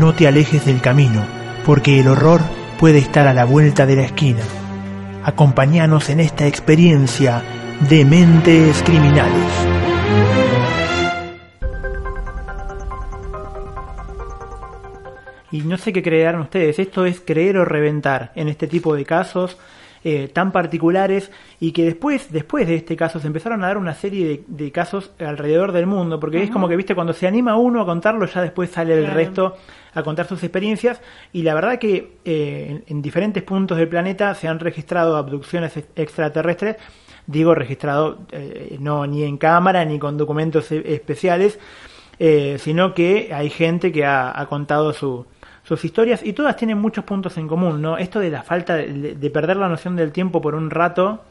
No 0.00 0.14
te 0.14 0.26
alejes 0.26 0.64
del 0.64 0.80
camino, 0.80 1.22
porque 1.66 2.00
el 2.00 2.08
horror 2.08 2.40
puede 2.78 2.96
estar 2.96 3.26
a 3.26 3.34
la 3.34 3.44
vuelta 3.44 3.84
de 3.84 3.96
la 3.96 4.04
esquina. 4.04 4.40
Acompáñanos 5.22 6.08
en 6.08 6.20
esta 6.20 6.46
experiencia 6.46 7.42
de 7.90 8.06
mentes 8.06 8.82
criminales. 8.84 10.51
Y 15.52 15.60
no 15.60 15.76
sé 15.76 15.92
qué 15.92 16.02
creerán 16.02 16.40
ustedes, 16.40 16.78
esto 16.78 17.04
es 17.06 17.20
creer 17.20 17.58
o 17.58 17.64
reventar 17.64 18.32
en 18.34 18.48
este 18.48 18.66
tipo 18.66 18.96
de 18.96 19.04
casos 19.04 19.58
eh, 20.04 20.28
tan 20.32 20.50
particulares 20.50 21.30
y 21.60 21.70
que 21.70 21.84
después, 21.84 22.32
después 22.32 22.66
de 22.66 22.74
este 22.74 22.96
caso 22.96 23.20
se 23.20 23.28
empezaron 23.28 23.62
a 23.62 23.68
dar 23.68 23.78
una 23.78 23.94
serie 23.94 24.26
de, 24.26 24.44
de 24.48 24.72
casos 24.72 25.12
alrededor 25.20 25.70
del 25.70 25.86
mundo, 25.86 26.18
porque 26.18 26.42
es 26.42 26.50
como 26.50 26.68
que, 26.68 26.74
viste, 26.76 26.94
cuando 26.96 27.12
se 27.12 27.28
anima 27.28 27.56
uno 27.56 27.80
a 27.82 27.86
contarlo, 27.86 28.26
ya 28.26 28.42
después 28.42 28.70
sale 28.70 28.94
el 28.94 29.04
Claro. 29.04 29.14
resto 29.16 29.56
a 29.94 30.02
contar 30.02 30.26
sus 30.26 30.42
experiencias 30.42 31.00
y 31.32 31.42
la 31.42 31.54
verdad 31.54 31.78
que 31.78 32.16
eh, 32.24 32.66
en, 32.70 32.84
en 32.88 33.02
diferentes 33.02 33.42
puntos 33.44 33.78
del 33.78 33.88
planeta 33.88 34.34
se 34.34 34.48
han 34.48 34.58
registrado 34.58 35.16
abducciones 35.16 35.76
ex- 35.76 35.88
extraterrestres, 35.94 36.76
digo 37.26 37.54
registrado 37.54 38.20
eh, 38.32 38.76
no 38.80 39.06
ni 39.06 39.22
en 39.22 39.36
cámara 39.36 39.84
ni 39.84 39.98
con 40.00 40.16
documentos 40.16 40.72
e- 40.72 40.94
especiales, 40.94 41.60
eh, 42.18 42.56
sino 42.58 42.94
que 42.94 43.30
hay 43.32 43.50
gente 43.50 43.92
que 43.92 44.04
ha, 44.04 44.38
ha 44.40 44.46
contado 44.46 44.92
su, 44.92 45.26
sus 45.64 45.84
historias 45.84 46.20
y 46.24 46.32
todas 46.32 46.56
tienen 46.56 46.78
muchos 46.78 47.04
puntos 47.04 47.36
en 47.38 47.46
común, 47.48 47.80
¿no? 47.80 47.96
Esto 47.98 48.18
de 48.20 48.30
la 48.30 48.42
falta 48.42 48.74
de, 48.76 49.14
de 49.14 49.30
perder 49.30 49.56
la 49.56 49.68
noción 49.68 49.96
del 49.96 50.10
tiempo 50.12 50.40
por 50.40 50.54
un 50.54 50.70
rato, 50.70 51.22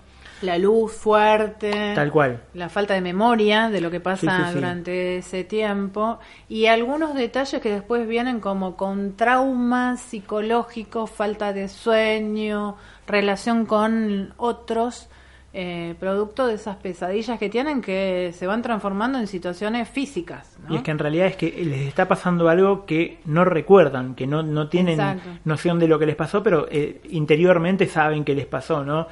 La 0.41 0.57
luz 0.57 0.93
fuerte. 0.93 1.91
tal 1.93 2.11
cual. 2.11 2.39
la 2.53 2.67
falta 2.69 2.93
de 2.95 3.01
memoria 3.01 3.69
de 3.69 3.79
lo 3.81 3.91
que 3.91 3.99
pasa 3.99 4.21
Sí, 4.21 4.43
sí, 4.43 4.49
sí. 4.49 4.55
durante 4.55 5.17
ese 5.17 5.43
tiempo 5.43 6.17
y 6.49 6.65
algunos 6.67 7.13
detalles 7.13 7.61
que 7.61 7.71
después 7.71 8.07
vienen 8.07 8.39
como 8.39 8.75
con 8.75 9.15
traumas 9.17 10.01
psicológicos, 10.01 11.09
falta 11.11 11.53
de 11.53 11.67
sueño, 11.67 12.75
relación 13.07 13.65
con 13.65 14.33
otros, 14.37 15.09
eh, 15.53 15.95
producto 15.99 16.47
de 16.47 16.53
esas 16.53 16.77
pesadillas 16.77 17.37
que 17.37 17.49
tienen 17.49 17.81
que 17.81 18.31
se 18.33 18.47
van 18.47 18.61
transformando 18.61 19.19
en 19.19 19.27
situaciones 19.27 19.89
físicas. 19.89 20.57
¿no? 20.65 20.73
Y 20.73 20.77
es 20.77 20.83
que 20.83 20.91
en 20.91 20.99
realidad 20.99 21.27
es 21.27 21.35
que 21.35 21.51
les 21.65 21.81
está 21.81 22.07
pasando 22.07 22.47
algo 22.47 22.85
que 22.85 23.17
no 23.25 23.43
recuerdan, 23.43 24.15
que 24.15 24.27
no, 24.27 24.43
no 24.43 24.69
tienen 24.69 24.93
Exacto. 24.99 25.29
noción 25.43 25.77
de 25.79 25.87
lo 25.89 25.99
que 25.99 26.05
les 26.05 26.15
pasó, 26.15 26.41
pero 26.41 26.67
eh, 26.71 27.01
interiormente 27.09 27.87
saben 27.87 28.23
que 28.23 28.33
les 28.33 28.45
pasó, 28.45 28.85
¿no? 28.85 29.07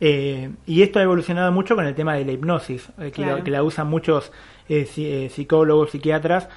Eh, 0.00 0.50
y 0.66 0.82
esto 0.82 0.98
ha 0.98 1.02
evolucionado 1.02 1.52
mucho 1.52 1.76
con 1.76 1.86
el 1.86 1.94
tema 1.94 2.14
de 2.14 2.24
la 2.24 2.32
hipnosis, 2.32 2.88
eh, 2.98 3.04
que, 3.06 3.10
Claro. 3.22 3.36
la, 3.38 3.44
que 3.44 3.50
la 3.50 3.62
usan 3.62 3.86
muchos 3.88 4.32
eh, 4.68 4.86
psi- 4.86 5.28
psicólogos, 5.28 5.90
psiquiatras, 5.90 6.48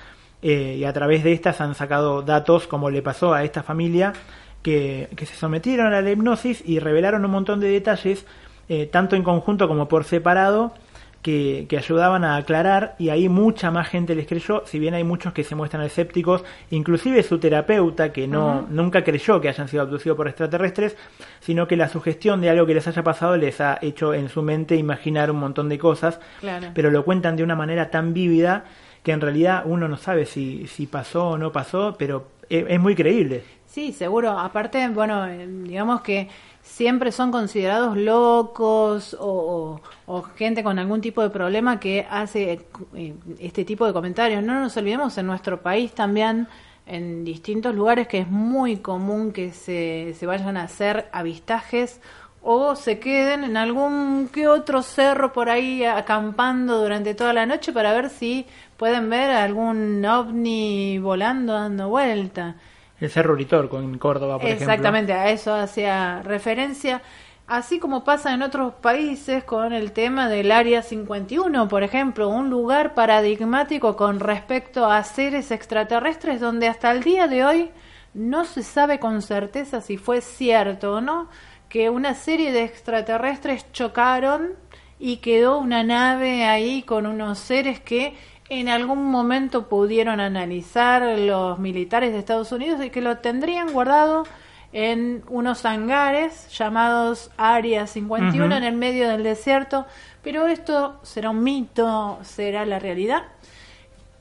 y 0.41 0.83
a 0.83 0.93
través 0.93 1.23
de 1.23 1.33
estas 1.33 1.59
han 1.59 1.73
sacado 1.73 2.21
datos, 2.21 2.67
como 2.67 2.91
le 2.91 3.01
pasó 3.01 3.33
a 3.33 3.43
esta 3.43 3.63
familia, 3.63 4.13
que, 4.61 5.09
que 5.15 5.25
se 5.25 5.35
sometieron 5.35 5.91
a 5.91 6.01
la 6.01 6.11
hipnosis 6.11 6.61
y 6.63 6.77
revelaron 6.77 7.25
un 7.25 7.31
montón 7.31 7.59
de 7.59 7.67
detalles, 7.69 8.27
eh, 8.69 8.87
tanto 8.91 9.15
en 9.15 9.23
conjunto 9.23 9.67
como 9.67 9.87
por 9.87 10.03
separado, 10.03 10.73
que, 11.21 11.65
que 11.67 11.79
ayudaban 11.79 12.23
a 12.23 12.35
aclarar 12.35 12.93
y 12.99 13.09
ahí 13.09 13.29
mucha 13.29 13.71
más 13.71 13.87
gente 13.87 14.13
les 14.13 14.27
creyó, 14.27 14.61
si 14.67 14.77
bien 14.77 14.93
hay 14.93 15.03
muchos 15.03 15.33
que 15.33 15.43
se 15.43 15.55
muestran 15.55 15.81
escépticos, 15.83 16.43
inclusive 16.69 17.23
su 17.23 17.39
terapeuta 17.39 18.13
que 18.13 18.27
no 18.27 18.67
nunca 18.69 19.03
creyó 19.03 19.41
que 19.41 19.49
hayan 19.49 19.67
sido 19.67 19.81
abducidos 19.81 20.15
por 20.17 20.27
extraterrestres, 20.27 20.95
sino 21.39 21.67
que 21.67 21.77
la 21.77 21.89
sugestión 21.89 22.41
de 22.41 22.51
algo 22.51 22.67
que 22.67 22.75
les 22.75 22.87
haya 22.87 23.01
pasado 23.03 23.37
les 23.37 23.59
ha 23.59 23.79
hecho 23.81 24.13
en 24.13 24.29
su 24.29 24.43
mente 24.43 24.75
imaginar 24.75 25.31
un 25.31 25.37
montón 25.39 25.67
de 25.67 25.79
cosas, 25.79 26.19
Claro. 26.41 26.67
pero 26.75 26.91
lo 26.91 27.03
cuentan 27.03 27.35
de 27.35 27.43
una 27.43 27.55
manera 27.55 27.89
tan 27.89 28.13
vívida 28.13 28.65
que 29.01 29.11
en 29.11 29.21
realidad 29.21 29.63
uno 29.65 29.87
no 29.87 29.97
sabe 29.97 30.25
si, 30.27 30.67
si 30.67 30.85
pasó 30.85 31.29
o 31.29 31.37
no 31.39 31.51
pasó, 31.51 31.95
pero 31.97 32.27
es, 32.49 32.65
es 32.67 32.79
muy 32.79 32.95
creíble. 32.95 33.43
Sí, 33.65 33.91
seguro. 33.93 34.31
Aparte, 34.39 34.87
bueno, 34.89 35.25
eh, 35.27 35.45
digamos 35.47 36.01
que 36.01 36.29
siempre 36.61 37.11
son 37.11 37.31
considerados 37.31 37.97
locos 37.97 39.13
o, 39.19 39.27
o- 39.27 39.81
o 40.13 40.21
gente 40.23 40.63
con 40.63 40.79
algún 40.79 41.01
tipo 41.01 41.21
de 41.21 41.29
problema 41.29 41.79
que 41.79 42.05
hace 42.09 42.67
eh, 42.95 43.13
este 43.39 43.65
tipo 43.65 43.85
de 43.85 43.93
comentarios. 43.93 44.43
No 44.43 44.59
nos 44.59 44.75
olvidemos 44.77 45.17
en 45.17 45.27
nuestro 45.27 45.61
país 45.61 45.91
también, 45.93 46.47
en 46.85 47.25
distintos 47.25 47.75
lugares, 47.75 48.07
que 48.07 48.19
es 48.19 48.27
muy 48.29 48.77
común 48.77 49.31
que 49.33 49.51
se, 49.51 50.13
se 50.17 50.25
vayan 50.25 50.55
a 50.57 50.63
hacer 50.63 51.09
avistajes 51.11 51.99
o 52.47 52.75
se 52.75 52.99
queden 52.99 53.43
en 53.43 53.57
algún 53.57 54.29
que 54.31 54.47
otro 54.47 54.83
cerro 54.83 55.33
por 55.33 55.49
ahí 55.49 55.83
acampando 55.83 56.77
durante 56.79 57.15
toda 57.15 57.33
la 57.33 57.47
noche 57.47 57.73
para 57.73 57.91
ver 57.91 58.09
si 58.11 58.45
pueden 58.77 59.09
ver 59.09 59.31
algún 59.31 60.03
ovni 60.05 60.99
volando 60.99 61.53
dando 61.53 61.89
vuelta. 61.89 62.55
El 62.99 63.09
Cerro 63.09 63.33
Uritorco 63.33 63.79
en 63.79 63.97
Córdoba, 63.97 64.39
por 64.39 64.49
Exactamente, 64.49 65.13
a 65.13 65.29
eso 65.29 65.53
hacía 65.53 66.21
referencia. 66.23 67.01
Así 67.47 67.77
como 67.77 68.03
pasa 68.03 68.33
en 68.33 68.41
otros 68.41 68.73
países 68.75 69.43
con 69.43 69.71
el 69.71 69.91
tema 69.91 70.29
del 70.29 70.51
Área 70.51 70.81
51, 70.81 71.67
por 71.67 71.83
ejemplo, 71.83 72.29
un 72.29 72.49
lugar 72.49 72.95
paradigmático 72.95 73.95
con 73.95 74.19
respecto 74.19 74.89
a 74.89 75.03
seres 75.03 75.51
extraterrestres 75.51 76.39
donde 76.39 76.67
hasta 76.67 76.91
el 76.91 77.03
día 77.03 77.27
de 77.27 77.45
hoy 77.45 77.69
no 78.15 78.45
se 78.45 78.63
sabe 78.63 78.97
con 78.99 79.21
certeza 79.21 79.81
si 79.81 79.97
fue 79.97 80.21
cierto 80.21 80.93
o 80.93 81.01
no 81.01 81.29
que 81.69 81.89
una 81.89 82.15
serie 82.15 82.51
de 82.51 82.63
extraterrestres 82.63 83.71
chocaron 83.73 84.53
y 84.97 85.17
quedó 85.17 85.59
una 85.59 85.83
nave 85.83 86.45
ahí 86.45 86.83
con 86.83 87.05
unos 87.05 87.37
seres 87.37 87.79
que 87.79 88.15
en 88.49 88.69
algún 88.69 89.05
momento 89.05 89.67
pudieron 89.67 90.19
analizar 90.19 91.17
los 91.17 91.57
militares 91.59 92.11
de 92.11 92.19
Estados 92.19 92.51
Unidos 92.51 92.83
y 92.83 92.89
que 92.89 93.01
lo 93.01 93.17
tendrían 93.17 93.71
guardado 93.71 94.23
en 94.71 95.23
unos 95.29 95.65
hangares 95.65 96.49
llamados 96.55 97.31
Área 97.37 97.87
51 97.87 98.45
Ujú. 98.45 98.55
en 98.55 98.63
el 98.63 98.75
medio 98.75 99.09
del 99.09 99.23
desierto. 99.23 99.85
Pero 100.21 100.47
esto 100.47 100.99
será 101.01 101.29
un 101.29 101.43
mito, 101.43 102.19
será 102.23 102.65
la 102.65 102.77
realidad. 102.77 103.23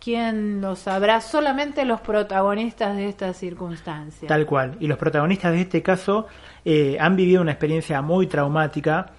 ¿Quién 0.00 0.60
lo 0.60 0.76
sabrá? 0.76 1.20
Solamente 1.22 1.84
los 1.84 2.00
protagonistas 2.02 2.94
de 2.94 3.08
esta 3.08 3.32
circunstancia. 3.32 4.28
Tal 4.28 4.44
cual. 4.44 4.76
Y 4.78 4.86
los 4.86 4.98
protagonistas 4.98 5.52
de 5.52 5.62
este 5.62 5.82
caso 5.82 6.26
eh, 6.64 6.98
han 7.00 7.16
vivido 7.16 7.40
una 7.40 7.52
experiencia 7.52 8.02
muy 8.02 8.26
traumática. 8.26 9.12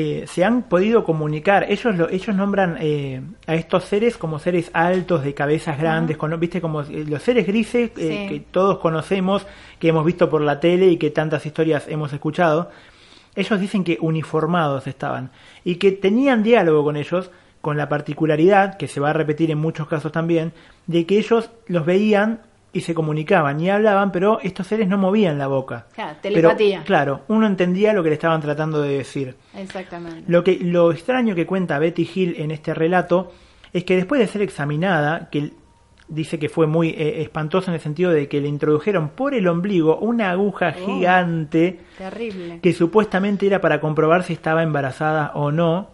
Eh, 0.00 0.26
se 0.28 0.44
han 0.44 0.62
podido 0.62 1.02
comunicar. 1.02 1.66
Ellos 1.68 1.96
lo, 1.96 2.08
ellos 2.08 2.36
nombran 2.36 2.76
eh, 2.80 3.20
a 3.48 3.56
estos 3.56 3.84
seres 3.84 4.16
como 4.16 4.38
seres 4.38 4.70
altos, 4.72 5.24
de 5.24 5.34
cabezas 5.34 5.76
grandes, 5.76 6.16
con, 6.16 6.38
viste 6.38 6.60
como 6.60 6.82
eh, 6.82 7.04
los 7.08 7.20
seres 7.20 7.48
grises 7.48 7.90
eh, 7.96 8.26
que 8.28 8.44
todos 8.48 8.78
conocemos, 8.78 9.44
que 9.80 9.88
hemos 9.88 10.04
visto 10.04 10.30
por 10.30 10.40
la 10.40 10.60
tele 10.60 10.86
y 10.86 10.98
que 10.98 11.10
tantas 11.10 11.44
historias 11.44 11.86
hemos 11.88 12.12
escuchado. 12.12 12.70
Ellos 13.34 13.58
dicen 13.58 13.82
que 13.82 13.98
uniformados 14.00 14.86
estaban 14.86 15.32
y 15.64 15.76
que 15.76 15.90
tenían 15.90 16.44
diálogo 16.44 16.84
con 16.84 16.96
ellos, 16.96 17.32
con 17.60 17.76
la 17.76 17.88
particularidad, 17.88 18.76
que 18.76 18.86
se 18.86 19.00
va 19.00 19.10
a 19.10 19.14
repetir 19.14 19.50
en 19.50 19.58
muchos 19.58 19.88
casos 19.88 20.12
también, 20.12 20.52
de 20.86 21.06
que 21.06 21.18
ellos 21.18 21.50
los 21.66 21.84
veían 21.84 22.40
y 22.72 22.80
se 22.82 22.94
comunicaban 22.94 23.58
y 23.60 23.70
hablaban, 23.70 24.12
pero 24.12 24.40
estos 24.42 24.66
seres 24.66 24.88
no 24.88 24.98
movían 24.98 25.38
la 25.38 25.46
boca. 25.46 25.86
Claro, 25.94 26.16
Pero, 26.22 26.34
telepatía. 26.34 26.82
claro, 26.84 27.22
uno 27.28 27.46
entendía 27.46 27.92
lo 27.94 28.02
que 28.02 28.10
le 28.10 28.14
estaban 28.16 28.40
tratando 28.40 28.82
de 28.82 28.98
decir. 28.98 29.36
Exactamente. 29.56 30.24
Lo, 30.30 30.44
que, 30.44 30.58
lo 30.60 30.92
extraño 30.92 31.34
que 31.34 31.46
cuenta 31.46 31.78
Betty 31.78 32.08
Hill 32.14 32.34
en 32.38 32.50
este 32.50 32.74
relato 32.74 33.32
es 33.72 33.84
que 33.84 33.96
después 33.96 34.20
de 34.20 34.26
ser 34.26 34.42
examinada, 34.42 35.28
que 35.30 35.52
dice 36.08 36.38
que 36.38 36.48
fue 36.48 36.66
muy 36.66 36.88
eh, 36.90 37.20
espantoso 37.22 37.70
en 37.70 37.74
el 37.74 37.80
sentido 37.80 38.10
de 38.10 38.28
que 38.28 38.40
le 38.40 38.48
introdujeron 38.48 39.10
por 39.10 39.34
el 39.34 39.46
ombligo 39.48 39.98
una 39.98 40.30
aguja 40.30 40.74
Oh. 40.78 40.86
gigante 40.86 41.80
Terrible. 41.98 42.60
que 42.62 42.72
supuestamente 42.72 43.46
era 43.46 43.60
para 43.60 43.80
comprobar 43.80 44.22
si 44.24 44.32
estaba 44.34 44.62
embarazada 44.62 45.32
o 45.34 45.50
no. 45.52 45.90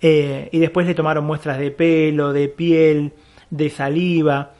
eh, 0.00 0.48
y 0.52 0.58
después 0.58 0.86
le 0.86 0.94
tomaron 0.94 1.24
muestras 1.24 1.58
de 1.58 1.70
pelo, 1.70 2.32
de 2.34 2.48
piel, 2.48 3.12
de 3.50 3.70
saliva. 3.70 4.52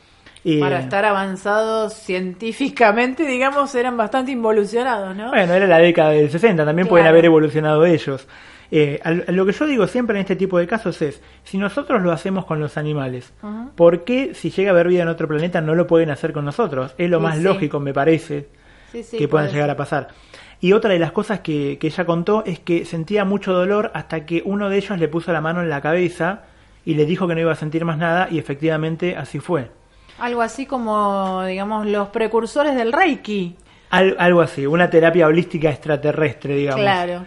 Para 0.61 0.79
estar 0.79 1.05
avanzados 1.05 1.95
científicamente, 1.95 3.27
digamos, 3.27 3.75
eran 3.75 3.97
bastante 3.97 4.31
involucionados, 4.31 5.17
¿no? 5.17 5.31
Bueno, 5.31 5.55
era 5.55 5.67
la 5.67 5.79
década 5.79 6.11
del 6.11 6.31
60, 6.31 6.65
también 6.65 6.87
pueden 6.87 7.07
haber 7.07 7.25
evolucionado 7.25 7.85
ellos. 7.85 8.29
Eh, 8.71 9.01
lo 9.29 9.47
que 9.47 9.53
yo 9.53 9.67
digo 9.67 9.87
siempre 9.87 10.17
en 10.17 10.21
este 10.21 10.37
tipo 10.37 10.59
de 10.59 10.67
casos 10.67 11.01
es, 11.03 11.21
si 11.45 11.59
nosotros 11.59 12.03
lo 12.03 12.13
hacemos 12.13 12.45
con 12.45 12.61
los 12.61 12.77
animales. 12.77 13.33
¿por 13.75 14.05
qué 14.05 14.35
si 14.35 14.51
llega 14.51 14.71
a 14.71 14.75
haber 14.75 14.89
vida 14.89 15.03
en 15.03 15.09
otro 15.09 15.29
planeta 15.29 15.61
no 15.61 15.75
lo 15.75 15.87
pueden 15.87 16.11
hacer 16.11 16.33
con 16.33 16.45
nosotros? 16.45 16.95
Es 16.99 17.11
lo 17.11 17.21
más 17.21 17.37
sí. 17.37 17.43
lógico, 17.43 17.81
me 17.81 17.93
parece. 17.93 18.49
que 18.93 19.29
puedan 19.29 19.51
llegar 19.51 19.71
a 19.71 19.77
pasar. 19.77 20.09
Y 20.61 20.73
otra 20.73 20.93
de 20.93 20.99
las 20.99 21.13
cosas 21.13 21.41
que, 21.41 21.77
que 21.79 21.89
ella 21.89 22.07
contó 22.07 22.43
es 22.47 22.61
que 22.61 22.85
sentía 22.85 23.25
mucho 23.25 23.53
dolor 23.53 23.91
hasta 23.95 24.25
que 24.25 24.43
uno 24.45 24.71
de 24.71 24.79
ellos 24.79 24.99
le 24.99 25.09
puso 25.09 25.33
la 25.33 25.41
mano 25.41 25.61
en 25.61 25.69
la 25.69 25.81
cabeza 25.81 26.45
y 26.85 26.95
le 26.95 27.05
dijo 27.05 27.29
que 27.29 27.35
no 27.35 27.41
iba 27.41 27.53
a 27.53 27.57
sentir 27.57 27.85
más 27.85 27.99
nada 27.99 28.29
y 28.31 28.39
efectivamente 28.39 29.17
así 29.17 29.39
fue. 29.39 29.71
Algo 30.19 30.43
así 30.43 30.67
como, 30.67 31.45
digamos, 31.45 31.87
los 31.87 32.09
precursores 32.09 32.75
del 32.75 32.93
Reiki. 32.93 33.57
algo 33.91 34.41
así, 34.41 34.67
una 34.67 34.89
terapia 34.89 35.27
holística 35.27 35.71
extraterrestre, 35.71 36.55
digamos. 36.57 36.81
Claro. 36.81 37.25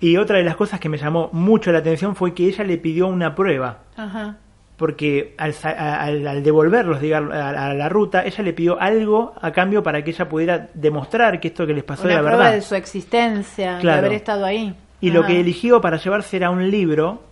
Y 0.00 0.16
otra 0.16 0.38
de 0.38 0.44
las 0.44 0.56
cosas 0.56 0.80
que 0.80 0.88
me 0.88 0.98
llamó 0.98 1.30
mucho 1.32 1.70
la 1.70 1.78
atención 1.78 2.16
fue 2.16 2.34
que 2.34 2.46
ella 2.46 2.64
le 2.64 2.76
pidió 2.78 3.06
una 3.06 3.34
prueba. 3.34 3.78
Ajá. 3.96 4.36
Porque 4.76 5.36
al, 5.38 5.54
al, 5.62 6.42
devolverlos 6.42 7.00
digamos, 7.00 7.32
a, 7.32 7.72
la 7.72 7.88
ruta, 7.88 8.24
ella 8.24 8.42
le 8.42 8.52
pidió 8.52 8.80
algo 8.80 9.32
a 9.40 9.52
cambio 9.52 9.80
para 9.84 10.02
que 10.02 10.10
ella 10.10 10.28
pudiera 10.28 10.68
demostrar 10.74 11.38
que 11.38 11.48
esto 11.48 11.64
que 11.68 11.72
les 11.72 11.84
pasó 11.84 12.08
era 12.08 12.16
verdad. 12.20 12.30
prueba 12.38 12.52
de 12.52 12.62
su 12.62 12.74
existencia, 12.74 13.76
de 13.76 13.92
haber 13.92 14.14
estado 14.14 14.44
ahí. 14.44 14.74
Y 15.00 15.10
lo 15.12 15.24
que 15.24 15.38
eligió 15.38 15.80
para 15.80 15.98
llevarse 15.98 16.36
era 16.36 16.50
un 16.50 16.68
libro 16.68 17.22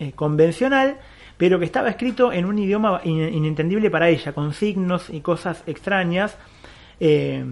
eh, 0.00 0.10
convencional 0.12 0.96
pero 1.36 1.58
que 1.58 1.64
estaba 1.64 1.88
escrito 1.88 2.32
en 2.32 2.46
un 2.46 2.58
idioma 2.58 3.00
inentendible 3.04 3.90
para 3.90 4.08
ella, 4.08 4.32
con 4.32 4.54
signos 4.54 5.10
y 5.10 5.20
cosas 5.20 5.62
extrañas, 5.66 6.36
eh, 6.98 7.44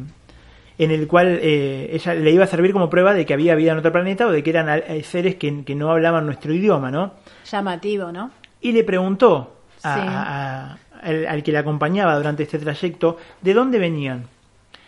en 0.77 0.91
el 0.91 1.07
cual 1.07 1.39
eh, 1.41 1.91
ella 1.93 2.15
le 2.15 2.31
iba 2.31 2.45
a 2.45 2.47
servir 2.47 2.73
como 2.73 2.91
prueba 2.91 3.15
de 3.15 3.27
que 3.27 3.35
había 3.35 3.55
vida 3.55 3.73
en 3.73 3.79
otro 3.79 3.93
planeta 3.93 4.27
o 4.27 4.31
de 4.31 4.43
que 4.43 4.51
eran 4.51 4.69
eh, 4.69 5.03
seres 5.05 5.37
que, 5.37 5.51
no 5.75 5.91
hablaban 5.91 6.27
nuestro 6.27 6.53
idioma, 6.53 6.91
¿no? 6.91 7.13
Llamativo, 7.45 8.11
¿no? 8.11 8.31
Y 8.61 8.73
le 8.73 8.83
preguntó 8.85 9.55
al, 9.83 10.79
al 11.03 11.43
que 11.43 11.53
le 11.53 11.59
acompañaba 11.59 12.17
durante 12.17 12.45
este 12.45 12.59
trayecto 12.59 13.19
de 13.43 13.53
dónde 13.53 13.79
venían. 13.79 14.27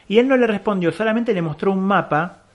Y 0.08 0.18
él 0.18 0.26
no 0.26 0.36
le 0.36 0.46
respondió, 0.46 0.90
solamente 0.90 1.34
le 1.34 1.42
mostró 1.42 1.72
un 1.72 1.84
mapa 1.84 2.45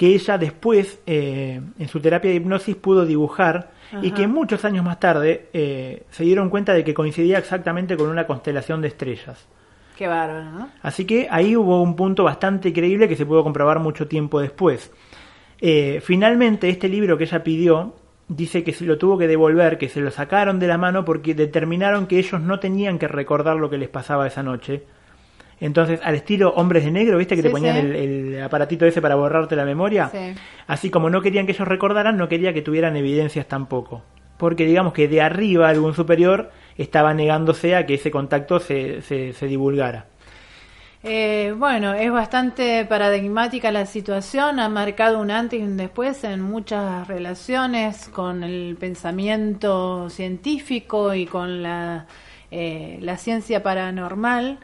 que 0.00 0.14
ella 0.14 0.38
después, 0.38 0.98
en 1.04 1.88
su 1.88 2.00
terapia 2.00 2.30
de 2.30 2.36
hipnosis, 2.36 2.74
pudo 2.74 3.04
dibujar 3.04 3.72
y 4.00 4.12
que 4.12 4.26
muchos 4.26 4.64
años 4.64 4.82
más 4.82 4.98
tarde 4.98 5.50
eh, 5.52 6.04
se 6.08 6.24
dieron 6.24 6.48
cuenta 6.48 6.72
de 6.72 6.82
que 6.84 6.94
coincidía 6.94 7.36
exactamente 7.36 7.98
con 7.98 8.08
una 8.08 8.26
constelación 8.26 8.80
de 8.80 8.88
estrellas. 8.88 9.46
Qué 9.98 10.06
bárbaro, 10.06 10.52
¿no? 10.52 10.70
Así 10.80 11.04
que 11.04 11.28
ahí 11.30 11.54
hubo 11.54 11.82
un 11.82 11.96
punto 11.96 12.24
bastante 12.24 12.72
creíble 12.72 13.10
que 13.10 13.16
se 13.16 13.26
pudo 13.26 13.44
comprobar 13.44 13.78
mucho 13.78 14.08
tiempo 14.08 14.40
después. 14.40 14.90
Eh, 15.60 16.00
finalmente, 16.02 16.70
este 16.70 16.88
libro 16.88 17.18
que 17.18 17.24
ella 17.24 17.44
pidió 17.44 17.94
dice 18.26 18.64
que 18.64 18.72
se 18.72 18.86
lo 18.86 18.96
tuvo 18.96 19.18
que 19.18 19.28
devolver, 19.28 19.76
que 19.76 19.90
se 19.90 20.00
lo 20.00 20.10
sacaron 20.10 20.58
de 20.58 20.66
la 20.66 20.78
mano 20.78 21.04
porque 21.04 21.34
determinaron 21.34 22.06
que 22.06 22.18
ellos 22.18 22.40
no 22.40 22.58
tenían 22.58 22.98
que 22.98 23.06
recordar 23.06 23.56
lo 23.56 23.68
que 23.68 23.76
les 23.76 23.90
pasaba 23.90 24.26
esa 24.26 24.42
noche, 24.42 24.82
entonces, 25.60 26.00
al 26.02 26.14
estilo 26.14 26.54
hombres 26.54 26.84
de 26.84 26.90
negro, 26.90 27.18
¿viste? 27.18 27.36
Que 27.36 27.42
te 27.42 27.50
ponían 27.50 27.76
el, 27.76 28.42
aparatito 28.42 28.86
ese 28.86 29.02
para 29.02 29.14
borrarte 29.14 29.54
la 29.56 29.66
memoria. 29.66 30.10
Así 30.66 30.90
como 30.90 31.10
no 31.10 31.20
querían 31.20 31.44
que 31.44 31.52
ellos 31.52 31.68
recordaran, 31.68 32.16
no 32.16 32.28
quería 32.28 32.54
que 32.54 32.62
tuvieran 32.62 32.96
evidencias 32.96 33.46
tampoco. 33.46 34.02
Porque 34.38 34.64
digamos 34.64 34.94
que 34.94 35.06
de 35.06 35.20
arriba 35.20 35.68
algún 35.68 35.92
superior 35.92 36.50
estaba 36.78 37.12
negándose 37.12 37.76
a 37.76 37.84
que 37.84 37.94
ese 37.94 38.10
contacto 38.10 38.58
se, 38.58 39.02
se, 39.02 39.46
divulgara. 39.46 40.06
Eh, 41.02 41.54
bueno, 41.56 41.92
es 41.92 42.10
bastante 42.10 42.86
paradigmática 42.86 43.70
la 43.70 43.84
situación, 43.84 44.60
ha 44.60 44.68
marcado 44.70 45.18
un 45.18 45.30
antes 45.30 45.60
y 45.60 45.62
un 45.62 45.76
después 45.76 46.24
en 46.24 46.40
muchas 46.40 47.06
relaciones 47.06 48.08
con 48.08 48.44
el 48.44 48.76
pensamiento 48.80 50.08
científico 50.08 51.14
y 51.14 51.26
con 51.26 51.62
la, 51.62 52.06
eh, 52.50 52.98
la 53.02 53.18
ciencia 53.18 53.62
paranormal. 53.62 54.58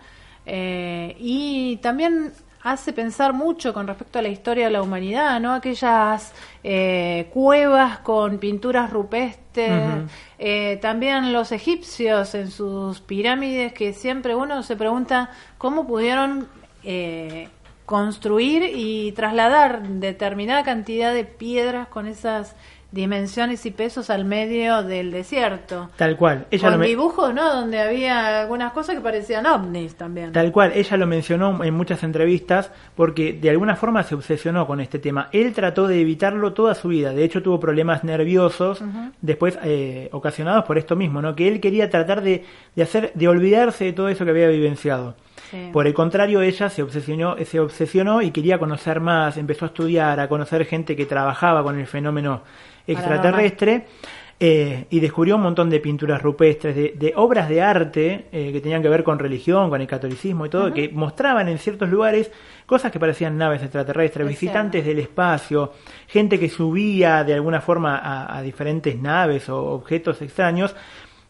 Eh, 0.47 1.17
y 1.19 1.77
también 1.79 2.33
hace 2.63 2.93
pensar 2.93 3.33
mucho 3.33 3.75
con 3.75 3.87
respecto 3.87 4.19
a 4.19 4.23
la 4.23 4.29
historia 4.29 4.67
de 4.67 4.71
la 4.71 4.83
humanidad, 4.83 5.41
¿no? 5.41 5.53
Aquellas 5.53 6.33
eh, 6.65 7.29
cuevas 7.33 7.99
con 7.99 8.39
pinturas 8.39 8.91
rupestres, 8.91 10.05
eh, 10.39 10.79
también 10.81 11.33
los 11.33 11.53
egipcios 11.53 12.35
en 12.35 12.51
sus 12.51 13.01
pirámides, 13.01 13.73
que 13.73 13.93
siempre 13.93 14.35
uno 14.35 14.63
se 14.63 14.77
pregunta 14.77 15.31
cómo 15.59 15.87
pudieron 15.87 16.49
construir 17.85 18.63
y 18.75 19.13
trasladar 19.13 19.83
determinada 19.89 20.63
cantidad 20.63 21.13
de 21.13 21.25
piedras 21.25 21.89
con 21.89 22.07
esas 22.07 22.55
dimensiones 22.93 23.67
y 23.67 23.71
pesos 23.71 24.11
al 24.11 24.25
medio 24.25 24.83
del 24.83 25.11
desierto. 25.11 25.91
Tal 25.97 26.17
cual. 26.17 26.47
Ella 26.51 26.71
Con 26.71 26.83
dibujos, 26.83 27.35
¿no? 27.35 27.55
Donde 27.55 27.81
había 27.81 28.41
algunas 28.41 28.73
cosas 28.73 28.95
que 28.97 29.01
parecían 29.01 29.47
ovnis 29.47 29.97
también. 29.97 30.33
Tal 30.33 30.53
cual. 30.53 30.73
Ella 30.75 30.97
lo 30.97 31.07
mencionó 31.07 31.63
en 31.63 31.75
muchas 31.75 32.03
entrevistas 32.03 32.71
porque 32.95 33.33
de 33.33 33.51
alguna 33.51 33.77
forma 33.77 34.03
se 34.03 34.15
obsesionó 34.15 34.67
con 34.67 34.81
este 34.81 34.99
tema. 34.99 35.29
Él 35.33 35.53
trató 35.53 35.87
de 35.87 36.01
evitarlo 36.01 36.53
toda 36.53 36.75
su 36.75 36.89
vida. 36.89 37.13
De 37.13 37.25
hecho, 37.25 37.43
tuvo 37.43 37.61
problemas 37.61 38.05
nerviosos 38.05 38.83
después 39.21 39.59
eh, 39.63 40.09
ocasionados 40.13 40.65
por 40.65 40.79
esto 40.79 40.97
mismo, 40.97 41.21
¿no? 41.21 41.35
Que 41.35 41.49
él 41.49 41.61
quería 41.61 41.91
tratar 41.91 42.23
de, 42.23 42.45
de 42.75 42.83
hacer, 42.83 43.13
de 43.15 43.29
olvidarse 43.29 43.85
de 43.85 43.93
todo 43.93 44.09
eso 44.09 44.25
que 44.25 44.31
había 44.31 44.49
vivenciado. 44.49 45.15
Por 45.73 45.87
el 45.87 45.95
contrario, 45.95 46.43
ella 46.43 46.69
se 46.69 46.83
obsesionó, 46.83 47.37
se 47.45 47.61
obsesionó 47.61 48.21
y 48.21 48.31
quería 48.31 48.59
conocer 48.59 49.01
más, 49.01 49.37
empezó 49.37 49.67
a 49.67 49.69
estudiar, 49.69 50.19
a 50.19 50.29
conocer 50.29 50.65
gente 50.65 50.97
que 50.97 51.07
trabajaba 51.07 51.63
con 51.63 51.79
el 51.79 51.87
fenómeno 51.87 52.43
extraterrestre. 52.87 53.87
Eh, 54.39 54.85
y 54.91 55.01
descubrió 55.01 55.37
un 55.37 55.43
montón 55.43 55.71
de 55.71 55.81
pinturas 55.81 56.21
rupestres, 56.21 56.77
de, 56.77 57.13
obras 57.17 57.49
de 57.49 57.63
arte 57.63 58.27
eh, 58.31 58.53
que 58.53 58.61
tenían 58.61 58.83
que 58.83 58.91
ver 58.91 59.03
con 59.03 59.19
religión, 59.19 59.71
con 59.71 59.81
el 59.81 59.87
catolicismo 59.87 60.45
y 60.45 60.51
todo, 60.51 60.75
que 60.75 60.91
mostraban 60.91 61.49
en 61.49 61.57
ciertos 61.57 61.89
lugares 61.89 62.31
cosas 62.67 62.93
que 62.93 63.01
parecían 63.01 63.39
naves 63.39 63.63
extraterrestres, 63.63 64.29
visitantes 64.29 64.85
del 64.85 64.99
espacio, 64.99 65.73
gente 66.07 66.39
que 66.39 66.51
subía 66.51 67.25
de 67.25 67.33
alguna 67.33 67.63
forma 67.63 68.37
a, 68.37 68.43
diferentes 68.43 69.01
naves 69.01 69.49
o 69.49 69.73
objetos 69.73 70.21
extraños 70.21 70.77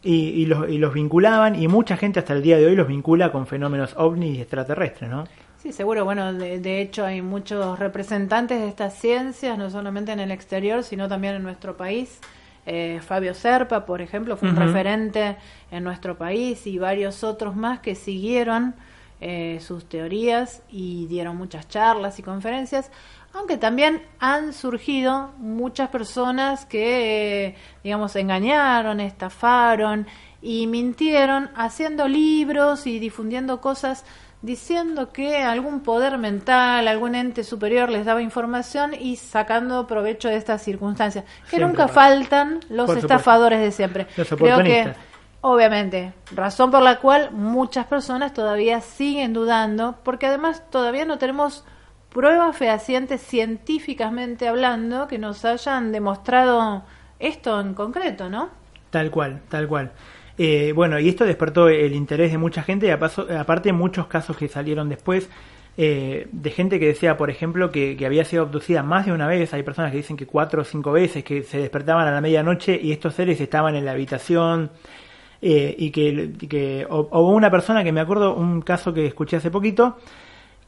y, 0.03 0.45
los, 0.47 0.69
y, 0.69 0.79
los, 0.79 0.93
vinculaban 0.93 1.55
y 1.61 1.69
mucha 1.69 1.97
gente 1.97 2.19
hasta 2.19 2.33
el 2.33 2.43
día 2.43 2.57
de 2.57 2.67
hoy 2.67 2.75
los 2.75 2.89
vincula 2.89 3.31
con 3.31 3.47
fenómenos 3.47 3.95
ovnis 3.97 4.39
y 4.39 4.41
extraterrestres, 4.41 5.09
¿no? 5.09 5.29
Sí, 5.67 5.73
seguro. 5.73 6.05
Bueno, 6.05 6.33
de, 6.33 6.81
hecho 6.81 7.05
hay 7.05 7.23
muchos 7.23 7.77
representantes 7.81 8.61
de 8.61 8.69
estas 8.69 8.95
ciencias, 8.95 9.59
no 9.59 9.69
solamente 9.69 10.13
en 10.13 10.21
el 10.21 10.31
exterior, 10.31 10.85
sino 10.85 11.09
también 11.09 11.35
en 11.35 11.43
nuestro 11.43 11.77
país. 11.77 12.21
Eh, 12.67 13.01
Fabio 13.05 13.35
Serpa, 13.35 13.85
por 13.85 14.01
ejemplo, 14.01 14.37
fue 14.37 14.49
un 14.49 14.55
referente 14.55 15.37
en 15.73 15.83
nuestro 15.83 16.17
país 16.17 16.69
y 16.69 16.79
varios 16.79 17.25
otros 17.25 17.57
más 17.57 17.81
que 17.81 17.97
siguieron 17.97 18.77
eh, 19.21 19.59
sus 19.61 19.89
teorías 19.89 20.63
y 20.71 21.07
dieron 21.07 21.37
muchas 21.37 21.69
charlas 21.69 22.21
y 22.21 22.23
conferencias, 22.23 22.93
aunque 23.33 23.57
también 23.57 24.03
han 24.21 24.53
surgido 24.53 25.33
muchas 25.39 25.89
personas 25.89 26.65
que, 26.65 27.47
eh, 27.47 27.55
digamos, 27.83 28.15
engañaron, 28.15 29.01
estafaron 29.01 30.07
y 30.41 30.69
mintieron 30.69 31.51
haciendo 31.57 32.07
libros 32.07 32.87
y 32.87 33.01
difundiendo 33.01 33.61
cosas 33.61 34.05
diciendo 34.47 35.13
que 35.13 35.39
algún 35.39 35.81
poder 35.81 36.19
mental, 36.19 36.87
algún 36.87 37.17
ente 37.17 37.43
superior 37.43 37.91
les 37.91 38.07
daba 38.07 38.23
información 38.23 38.95
y 38.95 39.17
sacando 39.17 39.89
provecho 39.89 40.29
de 40.29 40.37
estas 40.37 40.63
circunstancias. 40.63 41.25
Que 41.51 41.59
nunca 41.59 41.89
faltan 41.89 42.61
los 42.69 42.89
estafadores 42.97 43.59
de 43.59 43.73
siempre. 43.73 44.07
Creo 44.15 44.63
que, 44.63 44.95
obviamente, 45.41 46.13
razón 46.33 46.71
por 46.71 46.83
la 46.83 47.01
cual 47.01 47.33
muchas 47.33 47.87
personas 47.87 48.33
todavía 48.33 48.81
siguen 48.81 49.33
dudando, 49.33 49.97
porque 50.05 50.27
además 50.27 50.63
todavía 50.71 51.05
no 51.05 51.19
tenemos 51.19 51.65
pruebas 52.11 52.57
fehacientes 52.57 53.21
científicamente 53.21 54.47
hablando 54.47 55.09
que 55.09 55.19
nos 55.19 55.45
hayan 55.45 55.91
demostrado 55.91 56.85
esto 57.19 57.61
en 57.61 57.75
concreto, 57.75 58.31
¿no? 58.31 58.51
Tal 58.91 59.11
cual, 59.11 59.43
tal 59.49 59.67
cual. 59.67 59.91
Eh, 60.39 60.73
bueno, 60.75 60.99
y 60.99 61.09
esto 61.09 61.25
despertó 61.25 61.69
el 61.69 61.95
interés 61.95 62.31
de 62.33 62.39
mucha 62.39 62.63
gente, 62.63 62.87
y 62.87 62.91
aparte 62.91 63.73
muchos 63.73 64.07
casos 64.07 64.37
que 64.37 64.49
salieron 64.49 64.89
después, 64.89 65.29
eh, 65.79 66.29
de 66.33 66.51
gente 66.51 66.79
que 66.81 66.87
decía, 66.87 67.17
por 67.17 67.31
ejemplo, 67.31 67.71
que, 67.71 67.99
había 68.05 68.25
sido 68.25 68.43
abducida 68.43 68.83
más 68.83 69.07
de 69.07 69.13
una 69.13 69.27
vez, 69.27 69.53
hay 69.55 69.63
personas 69.63 69.91
que 69.91 69.99
dicen 69.99 70.17
que 70.17 70.27
cuatro 70.27 70.63
o 70.63 70.65
cinco 70.65 70.93
veces, 70.93 71.25
que 71.25 71.43
se 71.43 71.59
despertaban 71.59 72.07
a 72.07 72.11
la 72.11 72.21
medianoche 72.21 72.79
y 72.83 72.93
estos 72.93 73.15
seres 73.15 73.41
estaban 73.41 73.77
en 73.77 73.85
la 73.85 73.93
habitación, 73.93 74.71
eh, 75.43 75.75
y 75.79 75.91
que, 75.91 76.33
que 76.49 76.87
hubo 76.89 77.31
una 77.31 77.51
persona 77.51 77.85
que 77.85 77.93
me 77.93 78.01
acuerdo, 78.01 78.35
un 78.35 78.63
caso 78.63 78.93
que 78.95 79.07
escuché 79.07 79.37
hace 79.37 79.51
poquito, 79.51 79.97